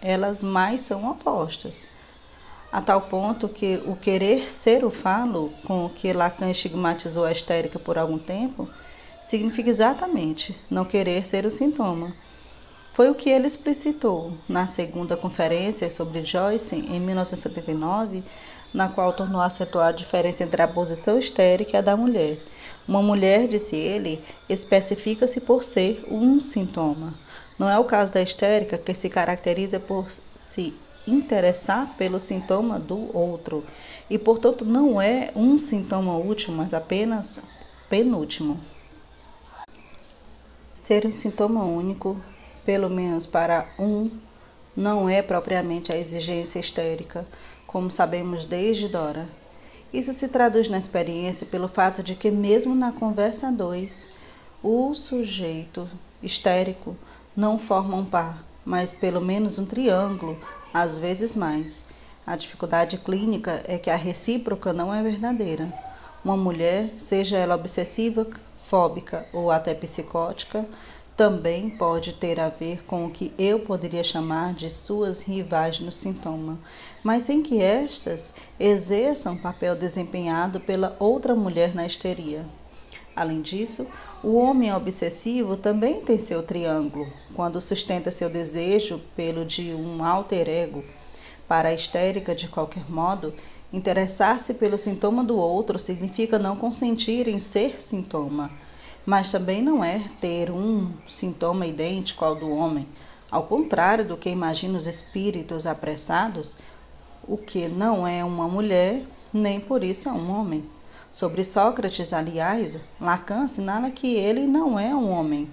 elas 0.00 0.42
mais 0.42 0.80
são 0.82 1.10
opostas. 1.10 1.88
A 2.70 2.80
tal 2.80 3.02
ponto 3.02 3.48
que 3.48 3.82
o 3.86 3.96
querer 3.96 4.48
ser 4.48 4.84
o 4.84 4.90
falo, 4.90 5.52
com 5.64 5.86
o 5.86 5.90
que 5.90 6.12
Lacan 6.12 6.50
estigmatizou 6.50 7.24
a 7.24 7.32
histérica 7.32 7.78
por 7.78 7.98
algum 7.98 8.18
tempo, 8.18 8.68
significa 9.20 9.68
exatamente 9.68 10.56
não 10.70 10.84
querer 10.84 11.26
ser 11.26 11.44
o 11.44 11.50
sintoma. 11.50 12.14
Foi 12.92 13.08
o 13.08 13.14
que 13.14 13.30
ele 13.30 13.46
explicitou 13.46 14.34
na 14.46 14.66
segunda 14.66 15.16
conferência 15.16 15.90
sobre 15.90 16.24
Joyce, 16.24 16.76
em 16.76 17.00
1979, 17.00 18.22
na 18.72 18.86
qual 18.88 19.14
tornou 19.14 19.40
acentuar 19.40 19.88
a 19.88 19.92
diferença 19.92 20.44
entre 20.44 20.60
a 20.60 20.68
posição 20.68 21.18
histérica 21.18 21.72
e 21.72 21.78
a 21.78 21.80
da 21.80 21.96
mulher. 21.96 22.38
Uma 22.86 23.00
mulher, 23.00 23.48
disse 23.48 23.76
ele, 23.76 24.22
especifica-se 24.46 25.40
por 25.40 25.64
ser 25.64 26.04
um 26.06 26.38
sintoma. 26.38 27.14
Não 27.58 27.68
é 27.68 27.78
o 27.78 27.84
caso 27.84 28.12
da 28.12 28.20
histérica, 28.20 28.76
que 28.76 28.92
se 28.92 29.08
caracteriza 29.08 29.80
por 29.80 30.10
se 30.34 30.74
interessar 31.06 31.94
pelo 31.96 32.20
sintoma 32.20 32.78
do 32.78 33.16
outro 33.16 33.64
e, 34.10 34.18
portanto, 34.18 34.66
não 34.66 35.00
é 35.00 35.30
um 35.34 35.56
sintoma 35.56 36.16
último, 36.16 36.58
mas 36.58 36.74
apenas 36.74 37.42
penúltimo. 37.88 38.60
Ser 40.74 41.06
um 41.06 41.10
sintoma 41.10 41.64
único, 41.64 42.20
pelo 42.64 42.88
menos 42.88 43.26
para 43.26 43.66
um, 43.78 44.10
não 44.76 45.08
é 45.08 45.20
propriamente 45.20 45.92
a 45.92 45.96
exigência 45.96 46.58
histérica, 46.58 47.26
como 47.66 47.90
sabemos 47.90 48.44
desde 48.44 48.88
Dora. 48.88 49.28
Isso 49.92 50.12
se 50.12 50.28
traduz 50.28 50.68
na 50.68 50.78
experiência 50.78 51.46
pelo 51.46 51.68
fato 51.68 52.02
de 52.02 52.14
que, 52.14 52.30
mesmo 52.30 52.74
na 52.74 52.92
conversa 52.92 53.52
dois, 53.52 54.08
o 54.62 54.94
sujeito 54.94 55.88
histérico 56.22 56.96
não 57.36 57.58
forma 57.58 57.96
um 57.96 58.04
par, 58.04 58.44
mas 58.64 58.94
pelo 58.94 59.20
menos 59.20 59.58
um 59.58 59.66
triângulo, 59.66 60.38
às 60.72 60.96
vezes 60.96 61.36
mais. 61.36 61.84
A 62.26 62.36
dificuldade 62.36 62.96
clínica 62.98 63.62
é 63.66 63.78
que 63.78 63.90
a 63.90 63.96
recíproca 63.96 64.72
não 64.72 64.94
é 64.94 65.02
verdadeira. 65.02 65.72
Uma 66.24 66.36
mulher, 66.36 66.88
seja 66.98 67.36
ela 67.36 67.56
obsessiva, 67.56 68.26
fóbica 68.64 69.26
ou 69.32 69.50
até 69.50 69.74
psicótica, 69.74 70.64
também 71.22 71.70
pode 71.70 72.14
ter 72.14 72.40
a 72.40 72.48
ver 72.48 72.84
com 72.84 73.06
o 73.06 73.10
que 73.10 73.32
eu 73.38 73.60
poderia 73.60 74.02
chamar 74.02 74.54
de 74.54 74.68
suas 74.68 75.20
rivais 75.20 75.78
no 75.78 75.92
sintoma, 75.92 76.58
mas 77.00 77.22
sem 77.22 77.40
que 77.40 77.62
estas 77.62 78.34
exerçam 78.58 79.36
papel 79.36 79.76
desempenhado 79.76 80.58
pela 80.58 80.96
outra 80.98 81.36
mulher 81.36 81.76
na 81.76 81.86
histeria. 81.86 82.44
Além 83.14 83.40
disso, 83.40 83.86
o 84.20 84.34
homem 84.34 84.74
obsessivo 84.74 85.56
também 85.56 86.00
tem 86.00 86.18
seu 86.18 86.42
triângulo, 86.42 87.06
quando 87.36 87.60
sustenta 87.60 88.10
seu 88.10 88.28
desejo 88.28 89.00
pelo 89.14 89.44
de 89.44 89.72
um 89.72 90.04
alter 90.04 90.48
ego. 90.48 90.82
Para 91.46 91.68
a 91.68 91.72
histérica, 91.72 92.34
de 92.34 92.48
qualquer 92.48 92.90
modo, 92.90 93.32
interessar-se 93.72 94.54
pelo 94.54 94.76
sintoma 94.76 95.22
do 95.22 95.36
outro 95.38 95.78
significa 95.78 96.36
não 96.36 96.56
consentir 96.56 97.28
em 97.28 97.38
ser 97.38 97.80
sintoma 97.80 98.50
mas 99.04 99.32
também 99.32 99.60
não 99.60 99.82
é 99.82 100.00
ter 100.20 100.50
um 100.50 100.92
sintoma 101.08 101.66
idêntico 101.66 102.24
ao 102.24 102.34
do 102.34 102.50
homem. 102.50 102.86
Ao 103.30 103.44
contrário 103.44 104.04
do 104.04 104.16
que 104.16 104.28
imaginam 104.28 104.76
os 104.76 104.86
espíritos 104.86 105.66
apressados, 105.66 106.58
o 107.26 107.36
que 107.36 107.68
não 107.68 108.06
é 108.06 108.24
uma 108.24 108.46
mulher, 108.46 109.02
nem 109.32 109.58
por 109.58 109.82
isso 109.82 110.08
é 110.08 110.12
um 110.12 110.30
homem. 110.30 110.68
Sobre 111.10 111.44
Sócrates, 111.44 112.12
aliás, 112.12 112.82
Lacan 113.00 113.44
assinala 113.44 113.90
que 113.90 114.14
ele 114.14 114.46
não 114.46 114.78
é 114.78 114.94
um 114.94 115.10
homem. 115.10 115.48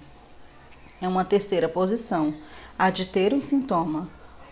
É 1.00 1.08
uma 1.08 1.24
terceira 1.24 1.68
posição, 1.68 2.34
a 2.78 2.90
de 2.90 3.06
ter 3.06 3.32
um 3.32 3.40
sintoma, 3.40 4.08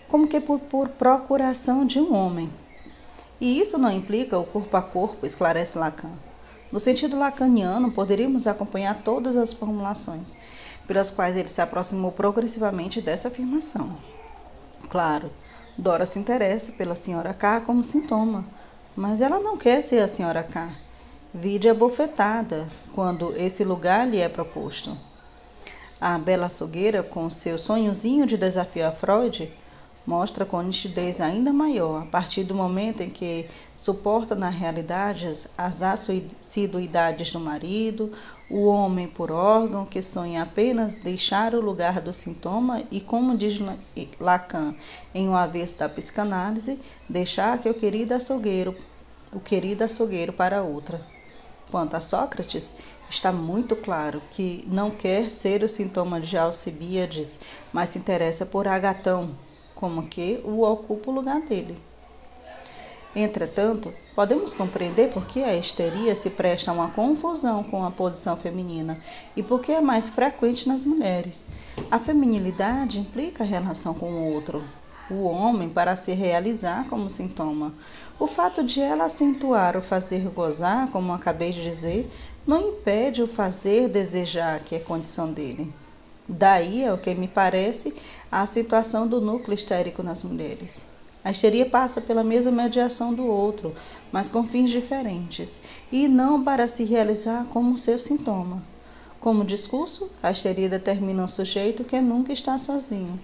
como 0.09 0.27
que 0.27 0.41
por, 0.41 0.59
por 0.59 0.89
procuração 0.89 1.87
de 1.87 2.01
um 2.01 2.15
homem. 2.15 2.51
E 3.41 3.61
isso 3.61 3.79
não 3.79 3.91
implica 3.91 4.39
o 4.39 4.45
corpo 4.45 4.77
a 4.77 4.83
corpo, 4.83 5.25
esclarece 5.25 5.79
Lacan. 5.79 6.28
No 6.71 6.79
sentido 6.79 7.19
lacaniano, 7.19 7.91
poderíamos 7.91 8.47
acompanhar 8.47 9.03
todas 9.03 9.37
as 9.37 9.53
formulações 9.53 10.37
pelas 10.87 11.11
quais 11.11 11.37
ele 11.37 11.49
se 11.49 11.61
aproximou 11.61 12.13
progressivamente 12.13 13.01
dessa 13.01 13.29
afirmação. 13.29 13.97
Claro, 14.89 15.31
Dora 15.77 16.05
se 16.05 16.19
interessa 16.19 16.73
pela 16.73 16.97
senhora 16.97 17.33
K 17.33 17.61
como 17.61 17.85
sintoma, 17.85 18.45
mas 18.97 19.21
ela 19.21 19.39
não 19.39 19.57
quer 19.57 19.81
ser 19.81 20.01
a 20.01 20.09
senhora 20.09 20.43
K. 20.43 20.75
Vide 21.33 21.69
a 21.69 21.75
bofetada 21.75 22.67
quando 22.95 23.33
esse 23.37 23.63
lugar 23.63 24.09
lhe 24.09 24.19
é 24.19 24.29
proposto. 24.29 24.99
A 26.01 26.19
bela 26.19 26.47
açougueira, 26.47 27.03
com 27.03 27.31
seu 27.31 27.59
sonhozinho 27.59 28.27
de 28.27 28.37
desafio 28.37 28.89
a 28.89 28.91
Freud, 28.91 29.53
mostra 30.09 30.47
com 30.47 30.63
nitidez 30.63 31.21
ainda 31.21 31.53
maior 31.53 32.01
a 32.01 32.07
partir 32.07 32.43
do 32.43 32.55
momento 32.55 33.03
em 33.03 33.11
que 33.11 33.47
suporta 33.77 34.35
na 34.35 34.49
realidade 34.49 35.29
as 35.59 35.83
assiduidades 35.83 37.31
do 37.31 37.39
marido, 37.39 38.11
o 38.49 38.65
homem 38.69 39.07
por 39.07 39.31
órgão 39.31 39.85
que 39.85 40.01
sonha 40.01 40.43
apenas 40.43 40.97
deixar 40.97 41.55
o 41.55 41.61
lugar 41.61 42.01
do 42.01 42.15
sintoma 42.15 42.83
e, 42.91 43.03
como 43.03 43.37
diz 43.37 43.59
Lacan 44.19 44.75
em 45.15 45.29
O 45.29 45.37
Avesso 45.37 45.79
da 45.79 45.91
Psicanálise, 45.91 46.81
deixar 47.07 47.59
que 47.59 47.69
o 47.69 47.75
querido 47.75 48.15
açougueiro, 48.15 48.75
o 49.31 49.39
querido 49.39 49.85
açougueiro 49.85 50.33
para 50.33 50.63
outra. 50.63 51.03
Quanto 51.71 51.95
a 51.95 52.01
Sócrates, 52.01 52.77
está 53.11 53.31
muito 53.31 53.77
claro 53.77 54.23
que 54.31 54.65
não 54.67 54.91
quer 54.91 55.29
ser 55.29 55.63
o 55.63 55.69
sintoma 55.69 56.19
de 56.19 56.39
Alcibíades, 56.39 57.41
mas 57.71 57.91
se 57.91 57.99
interessa 57.99 58.47
por 58.47 58.67
Agatão, 58.67 59.37
como 59.79 60.09
que 60.09 60.41
o 60.45 60.63
ocupa 60.63 61.09
o 61.09 61.15
lugar 61.15 61.41
dele. 61.41 61.81
Entretanto, 63.15 63.95
podemos 64.13 64.53
compreender 64.53 65.09
por 65.11 65.25
que 65.25 65.45
a 65.45 65.55
histeria 65.55 66.17
se 66.17 66.31
presta 66.31 66.73
a 66.73 66.75
uma 66.75 66.91
confusão 66.91 67.63
com 67.63 67.85
a 67.85 67.91
posição 67.91 68.37
feminina 68.37 68.99
e 69.37 69.43
por 69.43 69.61
que 69.61 69.71
é 69.71 69.81
mais 69.81 70.09
frequente 70.09 70.69
nas 70.69 70.83
mulheres. 70.83 71.49
A 71.89 72.01
feminilidade 72.01 72.99
implica 72.99 73.45
a 73.45 73.47
relação 73.47 73.95
com 73.95 74.11
o 74.11 74.33
outro, 74.33 74.65
o 75.09 75.23
homem 75.23 75.69
para 75.69 75.97
se 75.97 76.13
realizar 76.13 76.89
como 76.89 77.09
sintoma. 77.09 77.73
O 78.19 78.27
fato 78.27 78.65
de 78.65 78.81
ela 78.81 79.05
acentuar 79.05 79.77
o 79.77 79.83
fazer 79.83 80.29
gozar, 80.31 80.91
como 80.91 81.13
acabei 81.13 81.53
de 81.53 81.63
dizer, 81.63 82.11
não 82.45 82.71
impede 82.71 83.23
o 83.23 83.29
fazer 83.29 83.89
desejar, 83.89 84.61
que 84.61 84.75
é 84.75 84.81
condição 84.81 85.33
dele. 85.33 85.73
Daí 86.29 86.85
é 86.85 86.93
o 86.93 86.99
que 86.99 87.15
me 87.15 87.27
parece 87.27 87.95
a 88.31 88.45
situação 88.45 89.09
do 89.09 89.19
núcleo 89.19 89.55
histérico 89.55 90.03
nas 90.03 90.23
mulheres. 90.23 90.85
A 91.25 91.31
histeria 91.31 91.65
passa 91.65 92.01
pela 92.01 92.23
mesma 92.23 92.53
mediação 92.53 93.15
do 93.15 93.27
outro, 93.27 93.75
mas 94.13 94.29
com 94.29 94.47
fins 94.47 94.71
diferentes, 94.71 95.63
e 95.91 96.07
não 96.07 96.45
para 96.45 96.69
se 96.69 96.85
realizar 96.85 97.47
como 97.47 97.79
seu 97.79 97.99
sintoma. 97.99 98.63
Como 99.19 99.45
discurso, 99.45 100.11
a 100.23 100.31
histeria 100.31 100.69
determina 100.69 101.25
um 101.25 101.29
sujeito 101.29 101.83
que 101.83 102.01
nunca 102.01 102.33
está 102.33 102.57
sozinho. 102.59 103.19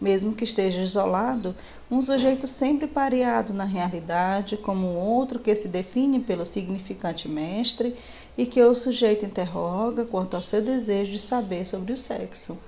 Mesmo 0.00 0.34
que 0.34 0.44
esteja 0.44 0.82
isolado, 0.82 1.54
um 1.90 2.00
sujeito 2.00 2.46
sempre 2.46 2.86
pareado 2.86 3.54
na 3.54 3.64
realidade, 3.64 4.56
como 4.56 4.86
um 4.86 4.96
outro 4.96 5.38
que 5.38 5.54
se 5.54 5.68
define 5.68 6.20
pelo 6.20 6.44
significante 6.44 7.28
mestre 7.28 7.94
e 8.36 8.44
que 8.44 8.62
o 8.62 8.74
sujeito 8.74 9.24
interroga 9.24 10.04
quanto 10.04 10.36
ao 10.36 10.42
seu 10.42 10.60
desejo 10.60 11.12
de 11.12 11.18
saber 11.18 11.66
sobre 11.66 11.92
o 11.92 11.96
sexo. 11.96 12.58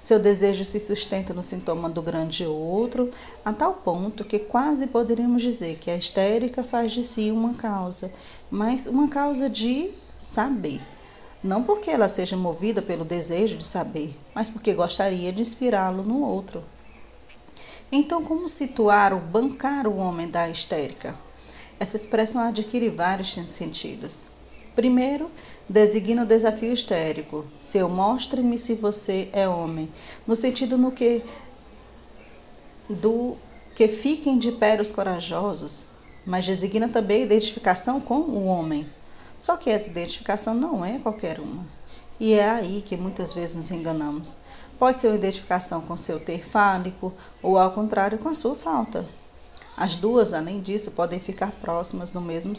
Seu 0.00 0.18
desejo 0.18 0.64
se 0.64 0.78
sustenta 0.78 1.32
no 1.32 1.42
sintoma 1.42 1.88
do 1.88 2.02
grande 2.02 2.44
outro, 2.44 3.10
a 3.44 3.52
tal 3.52 3.74
ponto 3.74 4.24
que 4.24 4.38
quase 4.38 4.86
poderíamos 4.86 5.42
dizer 5.42 5.78
que 5.78 5.90
a 5.90 5.96
histérica 5.96 6.62
faz 6.62 6.92
de 6.92 7.04
si 7.04 7.30
uma 7.30 7.54
causa, 7.54 8.12
mas 8.50 8.86
uma 8.86 9.08
causa 9.08 9.48
de 9.48 9.90
saber. 10.16 10.80
Não 11.44 11.62
porque 11.62 11.90
ela 11.90 12.08
seja 12.08 12.38
movida 12.38 12.80
pelo 12.80 13.04
desejo 13.04 13.58
de 13.58 13.64
saber, 13.64 14.18
mas 14.34 14.48
porque 14.48 14.72
gostaria 14.72 15.30
de 15.30 15.42
inspirá-lo 15.42 16.02
no 16.02 16.22
outro. 16.24 16.64
Então, 17.92 18.24
como 18.24 18.48
situar 18.48 19.12
ou 19.12 19.20
bancar 19.20 19.86
o 19.86 19.98
homem 19.98 20.26
da 20.26 20.48
histérica? 20.48 21.14
Essa 21.78 21.96
expressão 21.96 22.40
adquire 22.40 22.88
vários 22.88 23.34
sentidos. 23.50 24.24
Primeiro, 24.74 25.30
designa 25.68 26.22
o 26.22 26.26
desafio 26.26 26.72
histérico. 26.72 27.44
Seu 27.60 27.90
mostre-me 27.90 28.58
se 28.58 28.72
você 28.72 29.28
é 29.30 29.46
homem, 29.46 29.92
no 30.26 30.34
sentido 30.34 30.78
no 30.78 30.90
que 30.90 31.22
do 32.88 33.36
que 33.74 33.86
fiquem 33.86 34.38
de 34.38 34.50
pé 34.50 34.80
os 34.80 34.90
corajosos, 34.90 35.88
mas 36.24 36.46
designa 36.46 36.88
também 36.88 37.20
a 37.20 37.24
identificação 37.26 38.00
com 38.00 38.20
o 38.20 38.46
homem. 38.46 38.88
Só 39.44 39.58
que 39.58 39.68
essa 39.68 39.90
identificação 39.90 40.54
não 40.54 40.82
é 40.82 40.98
qualquer 40.98 41.38
uma. 41.38 41.66
E 42.18 42.32
é 42.32 42.48
aí 42.48 42.80
que 42.80 42.96
muitas 42.96 43.34
vezes 43.34 43.56
nos 43.56 43.70
enganamos. 43.70 44.38
Pode 44.78 44.98
ser 44.98 45.08
uma 45.08 45.16
identificação 45.16 45.82
com 45.82 45.98
seu 45.98 46.18
ter 46.18 46.42
fálico 46.42 47.12
ou, 47.42 47.58
ao 47.58 47.70
contrário, 47.70 48.16
com 48.16 48.30
a 48.30 48.34
sua 48.34 48.54
falta. 48.54 49.06
As 49.76 49.94
duas, 49.94 50.32
além 50.32 50.62
disso, 50.62 50.92
podem 50.92 51.20
ficar 51.20 51.52
próximas 51.60 52.14
no 52.14 52.22
mesmo 52.22 52.54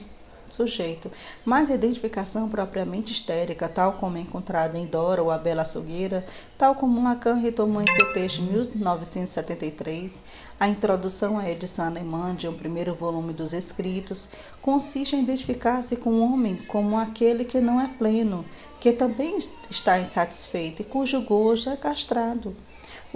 sujeito, 0.49 1.11
mas 1.43 1.69
a 1.69 1.75
identificação 1.75 2.49
propriamente 2.49 3.11
histérica, 3.11 3.67
tal 3.67 3.93
como 3.93 4.17
é 4.17 4.21
encontrada 4.21 4.77
em 4.77 4.85
Dora 4.85 5.23
ou 5.23 5.31
a 5.31 5.37
Bela 5.37 5.63
Açougueira, 5.63 6.25
tal 6.57 6.75
como 6.75 7.03
Lacan 7.03 7.35
retomou 7.35 7.81
em 7.81 7.93
seu 7.93 8.13
texto 8.13 8.39
em 8.39 8.45
1973, 8.45 10.23
a 10.59 10.67
introdução 10.67 11.37
à 11.37 11.49
edição 11.49 11.85
alemã 11.85 12.35
de 12.35 12.47
um 12.47 12.53
primeiro 12.53 12.95
volume 12.95 13.33
dos 13.33 13.53
escritos, 13.53 14.29
consiste 14.61 15.15
em 15.15 15.23
identificar-se 15.23 15.95
com 15.95 16.11
o 16.11 16.21
homem 16.21 16.55
como 16.67 16.97
aquele 16.97 17.45
que 17.45 17.59
não 17.59 17.79
é 17.79 17.87
pleno, 17.87 18.45
que 18.79 18.91
também 18.91 19.37
está 19.69 19.99
insatisfeito 19.99 20.81
e 20.81 20.85
cujo 20.85 21.21
gozo 21.21 21.69
é 21.69 21.75
castrado. 21.75 22.55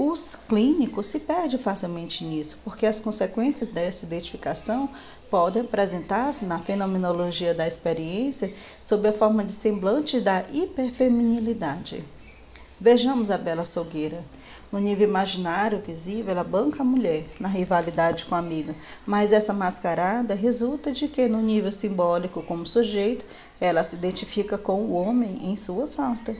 Os 0.01 0.33
clínicos 0.35 1.07
se 1.07 1.19
perdem 1.19 1.59
facilmente 1.59 2.23
nisso, 2.23 2.59
porque 2.63 2.85
as 2.85 3.01
consequências 3.01 3.67
dessa 3.67 4.05
identificação 4.05 4.89
podem 5.29 5.61
apresentar-se 5.61 6.45
na 6.45 6.59
fenomenologia 6.59 7.53
da 7.53 7.67
experiência 7.67 8.53
sob 8.81 9.07
a 9.07 9.11
forma 9.13 9.43
de 9.43 9.51
semblante 9.51 10.19
da 10.19 10.43
hiperfeminilidade. 10.51 12.03
Vejamos 12.81 13.29
a 13.29 13.37
bela 13.37 13.63
açougueira. 13.63 14.23
No 14.71 14.79
nível 14.79 15.07
imaginário 15.07 15.81
visível, 15.85 16.31
ela 16.31 16.43
banca 16.43 16.81
a 16.81 16.85
mulher 16.85 17.25
na 17.39 17.49
rivalidade 17.49 18.25
com 18.25 18.35
a 18.35 18.37
amiga, 18.37 18.75
mas 19.05 19.33
essa 19.33 19.51
mascarada 19.51 20.35
resulta 20.35 20.91
de 20.91 21.07
que, 21.07 21.27
no 21.27 21.41
nível 21.41 21.71
simbólico 21.71 22.43
como 22.43 22.65
sujeito, 22.65 23.25
ela 23.59 23.83
se 23.83 23.95
identifica 23.95 24.57
com 24.57 24.83
o 24.83 24.93
homem 24.93 25.37
em 25.41 25.55
sua 25.55 25.87
falta. 25.87 26.35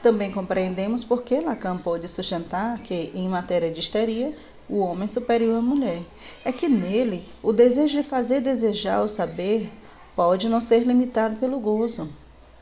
Também 0.00 0.32
compreendemos 0.32 1.04
por 1.04 1.22
que 1.22 1.38
Lacan 1.40 1.78
pôde 1.78 2.08
sustentar 2.08 2.80
que, 2.80 3.12
em 3.14 3.28
matéria 3.28 3.70
de 3.70 3.78
histeria, 3.78 4.36
o 4.72 4.78
homem 4.78 5.06
superior 5.06 5.58
à 5.58 5.60
mulher. 5.60 6.02
É 6.42 6.50
que 6.50 6.66
nele 6.66 7.22
o 7.42 7.52
desejo 7.52 8.00
de 8.00 8.08
fazer 8.08 8.40
desejar 8.40 9.02
o 9.02 9.08
saber 9.08 9.70
pode 10.16 10.48
não 10.48 10.62
ser 10.62 10.80
limitado 10.84 11.36
pelo 11.36 11.60
gozo. 11.60 12.10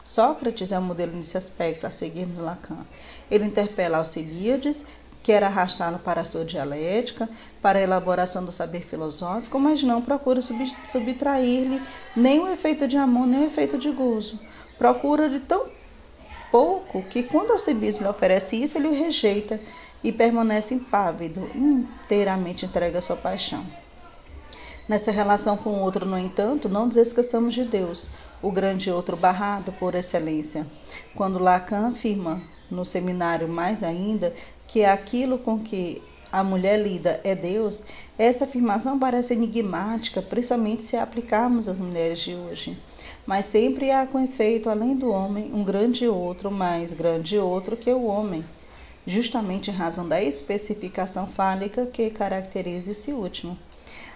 Sócrates 0.02 0.72
é 0.72 0.78
o 0.78 0.82
modelo 0.82 1.14
nesse 1.14 1.38
aspecto 1.38 1.86
a 1.86 1.90
seguirmos 1.90 2.40
Lacan. 2.40 2.84
Ele 3.30 3.44
interpela 3.44 3.98
Alcibíades, 3.98 4.84
quer 5.22 5.44
arrastá-lo 5.44 6.00
para 6.00 6.22
a 6.22 6.24
sua 6.24 6.44
dialética, 6.44 7.28
para 7.62 7.78
a 7.78 7.82
elaboração 7.82 8.44
do 8.44 8.50
saber 8.50 8.80
filosófico, 8.80 9.60
mas 9.60 9.84
não 9.84 10.02
procura 10.02 10.40
subtrair-lhe 10.42 11.80
nem 12.16 12.40
o 12.40 12.48
efeito 12.48 12.88
de 12.88 12.96
amor, 12.96 13.28
nem 13.28 13.44
o 13.44 13.46
efeito 13.46 13.78
de 13.78 13.90
gozo. 13.92 14.36
Procura 14.76 15.28
de 15.28 15.38
tão 15.38 15.68
pouco 16.50 17.02
que, 17.04 17.22
quando 17.22 17.52
Alcibiades 17.52 17.98
lhe 17.98 18.08
oferece 18.08 18.60
isso, 18.60 18.76
ele 18.78 18.88
o 18.88 18.94
rejeita 18.94 19.60
e 20.02 20.12
permanece 20.12 20.74
impávido, 20.74 21.48
inteiramente 21.54 22.66
entregue 22.66 22.96
à 22.96 23.02
sua 23.02 23.16
paixão. 23.16 23.64
Nessa 24.88 25.12
relação 25.12 25.56
com 25.56 25.70
o 25.70 25.80
outro, 25.82 26.04
no 26.04 26.18
entanto, 26.18 26.68
não 26.68 26.86
nos 26.86 26.96
esqueçamos 26.96 27.54
de 27.54 27.64
Deus, 27.64 28.10
o 28.42 28.50
grande 28.50 28.90
outro 28.90 29.16
barrado 29.16 29.72
por 29.72 29.94
excelência. 29.94 30.66
Quando 31.14 31.38
Lacan 31.38 31.88
afirma, 31.90 32.42
no 32.70 32.84
seminário 32.84 33.48
mais 33.48 33.82
ainda, 33.82 34.34
que 34.66 34.84
aquilo 34.84 35.38
com 35.38 35.60
que 35.60 36.02
a 36.32 36.44
mulher 36.44 36.78
lida 36.78 37.20
é 37.24 37.34
Deus, 37.34 37.84
essa 38.16 38.44
afirmação 38.44 38.98
parece 38.98 39.34
enigmática, 39.34 40.22
principalmente 40.22 40.82
se 40.82 40.96
aplicarmos 40.96 41.68
às 41.68 41.80
mulheres 41.80 42.20
de 42.20 42.34
hoje. 42.34 42.78
Mas 43.26 43.46
sempre 43.46 43.90
há 43.90 44.06
com 44.06 44.18
efeito, 44.18 44.70
além 44.70 44.96
do 44.96 45.10
homem, 45.10 45.52
um 45.52 45.64
grande 45.64 46.06
outro, 46.06 46.50
mais 46.50 46.92
grande 46.92 47.36
outro 47.38 47.76
que 47.76 47.90
o 47.92 48.04
homem, 48.04 48.44
justamente 49.06 49.70
em 49.70 49.74
razão 49.74 50.06
da 50.06 50.22
especificação 50.22 51.26
fálica 51.26 51.86
que 51.86 52.10
caracteriza 52.10 52.92
esse 52.92 53.12
último. 53.12 53.58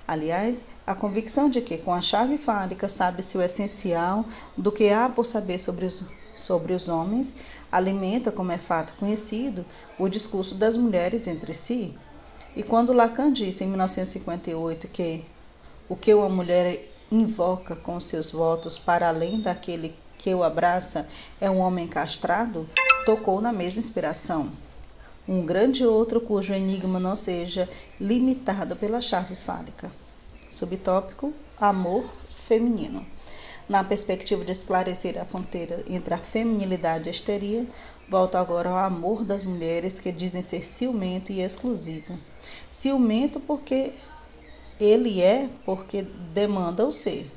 Aliás, 0.07 0.67
a 0.87 0.95
convicção 0.95 1.49
de 1.49 1.63
que 1.63 1.79
com 1.79 1.93
a 1.93 2.03
chave 2.03 2.37
fálica 2.37 2.89
sabe-se 2.89 3.39
o 3.39 3.43
essencial 3.43 4.27
do 4.57 4.71
que 4.71 4.91
há 4.91 5.09
por 5.09 5.25
saber 5.25 5.59
sobre 5.59 5.87
os, 5.87 6.05
sobre 6.35 6.75
os 6.75 6.89
homens 6.89 7.35
alimenta, 7.73 8.31
como 8.31 8.53
é 8.53 8.59
fato 8.59 8.93
conhecido, 8.95 9.65
o 9.99 10.09
discurso 10.09 10.55
das 10.55 10.77
mulheres 10.77 11.27
entre 11.27 11.55
si. 11.55 11.95
E 12.55 12.63
quando 12.63 12.93
Lacan 12.93 13.33
disse 13.33 13.65
em 13.65 13.69
1958 13.69 14.89
que 14.89 15.25
o 15.89 15.97
que 15.97 16.13
uma 16.13 16.29
mulher 16.29 16.89
invoca 17.11 17.75
com 17.75 17.99
seus 17.99 18.31
votos 18.31 18.79
para 18.79 19.09
além 19.09 19.41
daquele 19.41 19.97
que 20.19 20.35
o 20.35 20.43
abraça 20.43 21.09
é 21.41 21.51
um 21.51 21.59
homem 21.59 21.89
castrado, 21.89 22.69
tocou 23.05 23.41
na 23.41 23.53
mesma 23.53 23.81
inspiração. 23.81 24.53
Um 25.27 25.45
grande 25.45 25.87
outro 25.87 26.21
cujo 26.21 26.53
enigma 26.53 27.01
não 27.01 27.17
seja 27.17 27.69
limitado 27.99 28.77
pela 28.77 29.01
chave 29.01 29.35
fálica. 29.35 29.91
Subtópico: 30.51 31.33
Amor 31.59 32.05
feminino. 32.31 33.05
Na 33.67 33.83
perspectiva 33.83 34.45
de 34.45 34.53
esclarecer 34.53 35.19
a 35.19 35.25
fronteira 35.25 35.83
entre 35.89 36.13
a 36.13 36.19
feminilidade 36.19 37.07
e 37.07 37.09
a 37.09 37.13
histeria, 37.13 37.67
volto 38.07 38.37
agora 38.37 38.69
ao 38.69 38.77
amor 38.77 39.25
das 39.25 39.43
mulheres 39.43 39.99
que 39.99 40.13
dizem 40.13 40.43
ser 40.43 40.63
ciumento 40.63 41.33
e 41.33 41.41
exclusivo. 41.41 42.19
Ciumento 42.71 43.41
porque 43.41 43.93
ele 44.79 45.23
é, 45.23 45.49
porque 45.65 46.03
demanda 46.35 46.87
o 46.87 46.93
ser. 46.93 47.31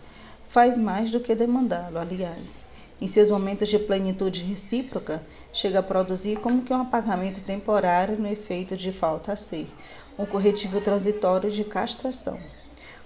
Faz 0.43 0.77
mais 0.77 1.09
do 1.09 1.21
que 1.21 1.33
demandá-lo, 1.33 1.97
aliás. 1.97 2.66
Em 2.99 3.07
seus 3.07 3.29
momentos 3.29 3.69
de 3.69 3.77
plenitude 3.77 4.43
recíproca, 4.43 5.23
chega 5.53 5.79
a 5.79 5.83
produzir 5.83 6.39
como 6.39 6.63
que 6.63 6.73
um 6.73 6.81
apagamento 6.81 7.41
temporário 7.41 8.17
no 8.17 8.27
efeito 8.27 8.75
de 8.75 8.91
falta 8.91 9.33
a 9.33 9.37
ser, 9.37 9.67
um 10.17 10.25
corretivo 10.25 10.81
transitório 10.81 11.51
de 11.51 11.63
castração. 11.63 12.39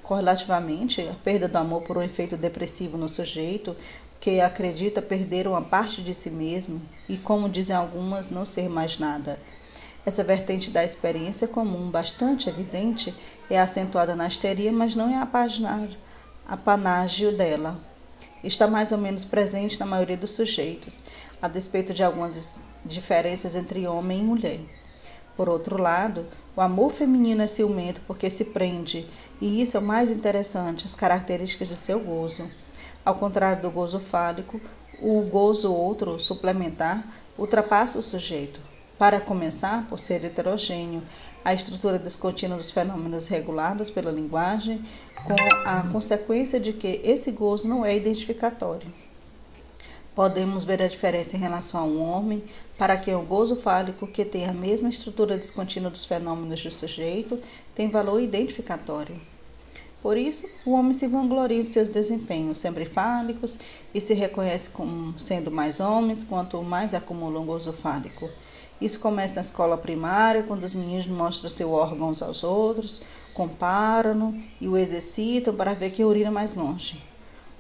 Correlativamente, 0.02 1.02
a 1.02 1.14
perda 1.14 1.48
do 1.48 1.58
amor 1.58 1.82
por 1.82 1.98
um 1.98 2.02
efeito 2.02 2.38
depressivo 2.38 2.98
no 2.98 3.10
sujeito, 3.10 3.76
que 4.18 4.40
acredita 4.40 5.02
perder 5.02 5.46
uma 5.46 5.62
parte 5.62 6.02
de 6.02 6.14
si 6.14 6.30
mesmo 6.30 6.82
e, 7.10 7.18
como 7.18 7.50
dizem 7.50 7.76
algumas, 7.76 8.30
não 8.30 8.46
ser 8.46 8.70
mais 8.70 8.98
nada. 8.98 9.38
Essa 10.06 10.24
vertente 10.24 10.72
da 10.72 10.86
experiência 10.86 11.50
comum, 11.50 11.92
bastante 11.92 12.48
evidente, 12.48 13.14
é 13.50 13.60
acentuada 13.60 14.16
na 14.16 14.28
histeria, 14.28 14.72
mas 14.72 14.96
não 14.96 15.10
é 15.10 15.18
a 15.18 16.58
panágio 16.58 17.36
dela. 17.36 17.91
Está 18.44 18.68
mais 18.68 18.92
ou 18.92 18.98
menos 18.98 19.24
presente 19.24 19.80
na 19.80 19.86
maioria 19.86 20.18
dos 20.18 20.32
sujeitos, 20.32 21.04
a 21.42 21.48
despeito 21.48 21.94
de 21.94 22.04
algumas 22.04 22.64
diferenças 22.84 23.56
entre 23.56 23.86
homem 23.88 24.20
e 24.20 24.24
mulher. 24.24 24.60
Por 25.38 25.48
outro 25.48 25.82
lado, 25.82 26.26
o 26.56 26.62
amor 26.62 26.92
feminino 26.92 27.42
é 27.42 27.48
ciumento 27.48 28.02
porque 28.08 28.30
se 28.30 28.46
prende, 28.46 29.08
e 29.40 29.62
isso 29.62 29.78
é 29.78 29.80
o 29.80 29.84
mais 29.84 30.12
interessante, 30.12 30.86
as 30.86 30.96
características 30.96 31.68
de 31.68 31.76
seu 31.76 32.00
gozo. 32.00 32.50
Ao 33.06 33.16
contrário 33.16 33.62
do 33.62 33.72
gozo 33.72 34.00
fálico, 34.00 34.60
o 35.02 35.22
gozo 35.22 35.74
outro, 35.74 36.20
suplementar, 36.20 37.04
ultrapassa 37.38 37.98
o 37.98 38.04
sujeito. 38.04 38.60
Para 38.98 39.20
começar, 39.20 39.88
por 39.88 40.00
ser 40.00 40.24
heterogêneo, 40.24 41.02
a 41.44 41.54
estrutura 41.54 41.98
descontínua 41.98 42.58
dos 42.58 42.72
fenômenos 42.72 43.28
regulados 43.28 43.90
pela 43.90 44.12
linguagem, 44.12 44.84
com 45.24 45.36
a 45.66 45.84
consequência 45.92 46.60
de 46.60 46.74
que 46.74 47.02
esse 47.04 47.32
gozo 47.32 47.68
não 47.68 47.86
é 47.86 47.96
identificatório. 47.96 48.92
Podemos 50.14 50.64
ver 50.64 50.82
a 50.82 50.88
diferença 50.88 51.38
em 51.38 51.40
relação 51.40 51.80
a 51.80 51.84
um 51.84 52.02
homem, 52.02 52.44
para 52.78 52.98
quem 52.98 53.16
o 53.16 53.24
gozo 53.24 53.56
fálico, 53.56 54.06
que 54.06 54.26
tem 54.26 54.46
a 54.46 54.54
mesma 54.54 54.90
estrutura 54.90 55.38
descontínua 55.38 55.90
dos 55.90 56.06
fenômenos 56.06 56.62
do 56.62 56.72
sujeito, 56.72 57.40
tem 57.74 57.90
valor 57.90 58.20
identificatório. 58.20 59.20
Por 60.02 60.18
isso, 60.18 60.50
o 60.66 60.72
homem 60.72 60.94
se 60.94 61.08
vangloria 61.08 61.62
de 61.62 61.72
seus 61.72 61.88
desempenhos 61.88 62.58
sempre 62.58 62.86
fálicos 62.86 63.60
e 63.94 64.02
se 64.02 64.16
reconhece 64.16 64.72
como 64.72 65.18
sendo 65.20 65.52
mais 65.52 65.80
homens 65.80 66.24
quanto 66.24 66.62
mais 66.64 66.94
acumulam 66.94 67.46
gozo 67.46 67.72
fálico. 67.72 68.28
Isso 68.82 69.00
começa 69.00 69.36
na 69.36 69.42
escola 69.42 69.78
primária, 69.78 70.42
quando 70.42 70.64
os 70.64 70.74
meninos 70.74 71.06
mostram 71.06 71.48
seu 71.48 71.72
órgão 71.72 72.10
uns 72.10 72.22
aos 72.22 72.44
outros, 72.44 73.00
comparam-no 73.32 74.36
e 74.60 74.68
o 74.68 74.76
exercitam 74.76 75.54
para 75.54 75.76
ver 75.76 75.92
quem 75.92 76.04
urina 76.04 76.32
mais 76.32 76.56
longe. 76.56 77.00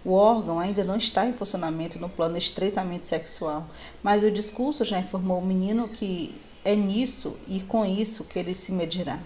O 0.03 0.13
órgão 0.13 0.59
ainda 0.59 0.83
não 0.83 0.95
está 0.95 1.27
em 1.27 1.33
funcionamento 1.33 1.99
no 1.99 2.09
plano 2.09 2.35
estreitamente 2.35 3.05
sexual, 3.05 3.67
mas 4.01 4.23
o 4.23 4.31
discurso 4.31 4.83
já 4.83 4.97
informou 4.97 5.37
o 5.37 5.45
menino 5.45 5.87
que 5.87 6.33
é 6.65 6.75
nisso 6.75 7.37
e 7.47 7.59
com 7.61 7.85
isso 7.85 8.23
que 8.23 8.39
ele 8.39 8.55
se 8.55 8.71
medirá. 8.71 9.19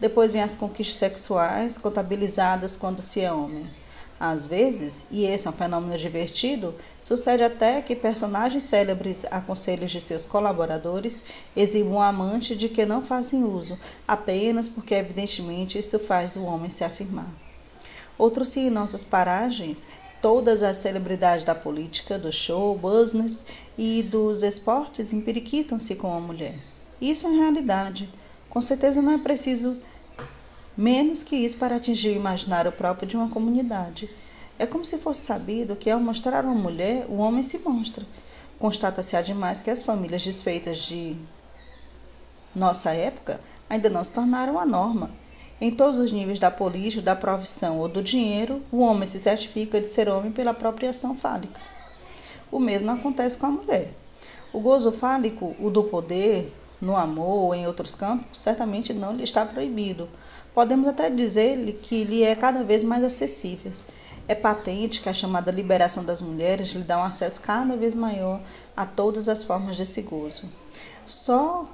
Depois 0.00 0.32
vem 0.32 0.40
as 0.40 0.54
conquistas 0.54 0.96
sexuais, 0.96 1.76
contabilizadas 1.76 2.74
quando 2.74 3.02
se 3.02 3.20
é 3.20 3.30
homem. 3.30 3.68
Às 4.20 4.46
vezes, 4.46 5.06
e 5.12 5.24
esse 5.24 5.46
é 5.46 5.50
um 5.50 5.52
fenômeno 5.52 5.96
divertido, 5.96 6.74
sucede 7.00 7.44
até 7.44 7.80
que 7.80 7.94
personagens 7.94 8.64
célebres 8.64 9.24
a 9.30 9.40
conselhos 9.40 9.92
de 9.92 10.00
seus 10.00 10.26
colaboradores 10.26 11.22
exibam 11.54 11.94
um 11.94 12.02
amante 12.02 12.56
de 12.56 12.68
que 12.68 12.84
não 12.84 13.04
fazem 13.04 13.44
uso, 13.44 13.78
apenas 14.08 14.68
porque 14.68 14.94
evidentemente 14.94 15.78
isso 15.78 16.00
faz 16.00 16.34
o 16.34 16.42
homem 16.42 16.68
se 16.68 16.82
afirmar. 16.82 17.32
Outros 18.18 18.48
se 18.48 18.58
em 18.58 18.70
nossas 18.70 19.04
paragens 19.04 19.86
todas 20.20 20.64
as 20.64 20.78
celebridades 20.78 21.44
da 21.44 21.54
política, 21.54 22.18
do 22.18 22.32
show, 22.32 22.76
business 22.76 23.46
e 23.76 24.02
dos 24.02 24.42
esportes 24.42 25.12
empiriquitam-se 25.12 25.94
com 25.94 26.12
a 26.12 26.20
mulher. 26.20 26.58
Isso 27.00 27.28
é 27.28 27.30
realidade. 27.30 28.12
Com 28.50 28.60
certeza 28.60 29.00
não 29.00 29.12
é 29.12 29.18
preciso 29.18 29.76
menos 30.78 31.24
que 31.24 31.34
isso 31.34 31.56
para 31.56 31.74
atingir 31.74 32.10
o 32.10 32.16
imaginário 32.16 32.70
próprio 32.70 33.08
de 33.08 33.16
uma 33.16 33.28
comunidade. 33.28 34.08
É 34.56 34.64
como 34.64 34.84
se 34.84 34.96
fosse 34.96 35.22
sabido 35.22 35.74
que 35.74 35.90
ao 35.90 35.98
mostrar 35.98 36.44
uma 36.44 36.54
mulher, 36.54 37.04
o 37.08 37.16
homem 37.16 37.42
se 37.42 37.58
mostra. 37.58 38.06
Constata-se 38.60 39.16
ademais 39.16 39.60
que 39.60 39.70
as 39.70 39.82
famílias 39.82 40.24
desfeitas 40.24 40.76
de 40.78 41.16
nossa 42.54 42.92
época 42.92 43.40
ainda 43.68 43.90
não 43.90 44.04
se 44.04 44.12
tornaram 44.12 44.56
a 44.56 44.64
norma. 44.64 45.10
Em 45.60 45.72
todos 45.72 45.98
os 45.98 46.12
níveis 46.12 46.38
da 46.38 46.50
política, 46.50 47.02
da 47.02 47.16
profissão 47.16 47.80
ou 47.80 47.88
do 47.88 48.00
dinheiro, 48.00 48.62
o 48.70 48.78
homem 48.78 49.04
se 49.04 49.18
certifica 49.18 49.80
de 49.80 49.88
ser 49.88 50.08
homem 50.08 50.30
pela 50.30 50.52
apropriação 50.52 51.16
fálica. 51.16 51.60
O 52.52 52.60
mesmo 52.60 52.92
acontece 52.92 53.36
com 53.36 53.46
a 53.46 53.50
mulher. 53.50 53.92
O 54.52 54.60
gozo 54.60 54.92
fálico, 54.92 55.56
o 55.58 55.70
do 55.70 55.82
poder, 55.82 56.52
no 56.80 56.96
amor 56.96 57.44
ou 57.44 57.54
em 57.54 57.66
outros 57.66 57.94
campos, 57.94 58.38
certamente 58.38 58.92
não 58.92 59.14
lhe 59.14 59.24
está 59.24 59.44
proibido. 59.44 60.08
Podemos 60.54 60.88
até 60.88 61.10
dizer-lhe 61.10 61.72
que 61.72 62.04
lhe 62.04 62.22
é 62.22 62.34
cada 62.34 62.62
vez 62.64 62.82
mais 62.82 63.02
acessível. 63.04 63.72
É 64.26 64.34
patente 64.34 65.00
que 65.00 65.08
a 65.08 65.14
chamada 65.14 65.50
liberação 65.50 66.04
das 66.04 66.20
mulheres 66.20 66.70
lhe 66.70 66.82
dá 66.82 66.98
um 66.98 67.04
acesso 67.04 67.40
cada 67.40 67.76
vez 67.76 67.94
maior 67.94 68.40
a 68.76 68.84
todas 68.84 69.28
as 69.28 69.42
formas 69.42 69.76
desse 69.76 70.02
gozo. 70.02 70.50
Só 71.06 71.66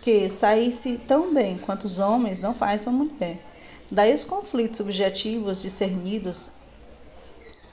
que 0.00 0.28
saísse 0.28 0.98
tão 0.98 1.32
bem 1.32 1.58
quanto 1.58 1.84
os 1.84 1.98
homens 1.98 2.40
não 2.40 2.54
faz 2.54 2.86
uma 2.86 3.04
mulher. 3.04 3.38
Daí 3.90 4.12
os 4.12 4.24
conflitos 4.24 4.78
subjetivos 4.78 5.62
discernidos 5.62 6.61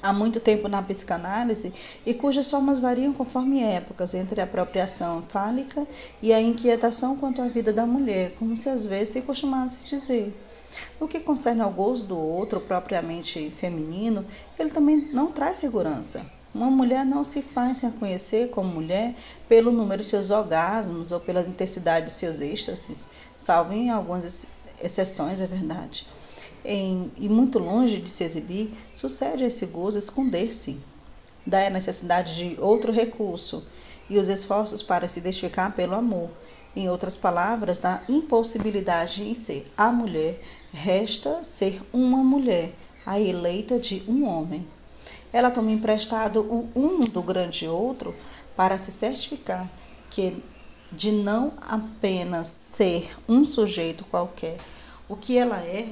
há 0.02 0.14
muito 0.14 0.40
tempo 0.40 0.68
na 0.68 0.82
psicanálise 0.82 1.74
e 2.06 2.14
cujas 2.14 2.50
formas 2.50 2.80
variam 2.80 3.14
conforme 3.14 3.62
épocas 3.64 4.14
entre 4.14 4.42
a 4.42 4.46
apropriação 4.46 5.24
fálica 5.28 5.88
e 6.22 6.34
a 6.34 6.42
inquietação 6.42 7.18
quanto 7.18 7.42
à 7.42 7.48
vida 7.48 7.74
da 7.74 7.86
mulher, 7.86 8.34
como 8.36 8.56
se 8.56 8.70
às 8.70 8.86
vezes 8.86 9.10
se 9.10 9.22
costumasse 9.22 9.84
dizer. 9.84 10.34
No 11.00 11.08
que 11.08 11.20
concerne 11.20 11.62
ao 11.62 11.72
gozo 11.72 12.08
do 12.08 12.18
outro, 12.18 12.60
propriamente 12.62 13.50
feminino, 13.52 14.26
ele 14.58 14.70
também 14.70 15.10
não 15.12 15.32
traz 15.32 15.58
segurança. 15.58 16.26
Uma 16.54 16.72
mulher 16.72 17.06
não 17.06 17.24
se 17.24 17.42
faz 17.42 17.82
reconhecer 17.82 18.50
como 18.50 18.74
mulher 18.74 19.14
pelo 19.48 19.72
número 19.72 20.02
de 20.02 20.10
seus 20.10 20.32
orgasmos 20.32 21.12
ou 21.12 21.20
pela 21.20 21.42
intensidade 21.42 22.08
de 22.08 22.12
seus 22.12 22.40
êxtases, 22.40 23.08
salvo 23.38 23.72
em 23.74 23.92
algumas 23.92 24.48
exceções, 24.82 25.40
é 25.42 25.48
verdade. 25.48 26.08
Em, 26.64 27.12
e 27.18 27.28
muito 27.30 27.60
longe 27.60 28.00
de 28.00 28.10
se 28.10 28.24
exibir, 28.24 28.72
sucede 28.94 29.44
a 29.44 29.48
esse 29.48 29.66
gozo 29.66 29.98
esconder-se. 29.98 30.78
Daí 31.46 31.68
a 31.68 31.70
necessidade 31.72 32.36
de 32.36 32.62
outro 32.62 32.92
recurso 32.92 33.64
e 34.10 34.18
os 34.18 34.28
esforços 34.28 34.82
para 34.82 35.08
se 35.08 35.20
identificar 35.20 35.74
pelo 35.74 35.96
amor. 35.96 36.30
Em 36.76 36.90
outras 36.90 37.18
palavras, 37.18 37.78
da 37.78 38.02
impossibilidade 38.08 39.24
em 39.24 39.34
ser 39.34 39.66
a 39.76 39.92
mulher, 39.92 40.40
resta 40.72 41.44
ser 41.44 41.82
uma 41.92 42.24
mulher, 42.24 42.74
a 43.06 43.20
eleita 43.20 43.80
de 43.80 44.04
um 44.08 44.28
homem. 44.28 44.68
Ela 45.34 45.52
toma 45.52 45.72
emprestado 45.72 46.42
o 46.42 46.70
um 46.76 47.00
do 47.02 47.22
grande 47.22 47.68
outro 47.68 48.14
para 48.56 48.78
se 48.78 48.92
certificar 48.92 49.70
que 50.10 50.44
de 50.92 51.12
não 51.12 51.54
apenas 51.62 52.48
ser 52.48 53.10
um 53.28 53.46
sujeito 53.46 54.04
qualquer, 54.06 54.58
o 55.08 55.16
que 55.16 55.38
ela 55.38 55.58
é 55.58 55.88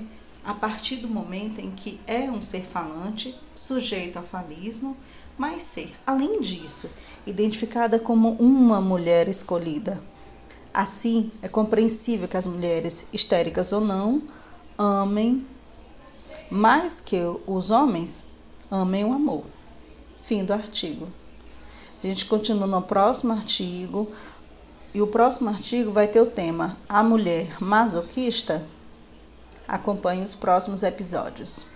a 0.48 0.54
partir 0.56 0.96
do 0.96 1.08
momento 1.08 1.60
em 1.60 1.70
que 1.70 2.00
é 2.08 2.32
um 2.32 2.42
ser 2.42 2.64
falante, 2.64 3.40
sujeito 3.56 4.18
a 4.18 4.24
falismo, 4.24 4.98
mas 5.38 5.62
ser, 5.62 5.94
além 6.08 6.42
disso, 6.42 6.90
identificada 7.26 8.00
como 8.00 8.32
uma 8.40 8.82
mulher 8.82 9.28
escolhida. 9.28 10.02
Assim, 10.74 11.32
é 11.44 11.48
compreensível 11.48 12.28
que 12.28 12.38
as 12.38 12.48
mulheres, 12.48 13.06
histéricas 13.14 13.72
ou 13.72 13.82
não, 13.82 14.24
amem 14.76 15.46
mais 16.50 17.00
que 17.00 17.18
os 17.46 17.70
homens 17.70 18.26
Amem 18.70 19.06
o 19.06 19.14
amor. 19.14 19.46
Fim 20.22 20.44
do 20.44 20.52
artigo. 20.52 21.08
A 22.04 22.08
gente 22.08 22.26
continua 22.26 22.68
no 22.68 22.82
próximo 22.82 23.32
artigo. 23.32 24.12
E 24.94 25.02
o 25.02 25.08
próximo 25.08 25.50
artigo 25.50 25.90
vai 25.90 26.06
ter 26.06 26.20
o 26.20 26.26
tema 26.26 26.76
A 26.90 27.02
Mulher 27.02 27.62
Masoquista. 27.62 28.66
Acompanhe 29.68 30.24
os 30.24 30.34
próximos 30.34 30.82
episódios. 30.84 31.68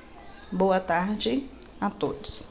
Boa 0.52 0.80
tarde 0.80 1.50
a 1.80 1.90
todos. 1.90 2.51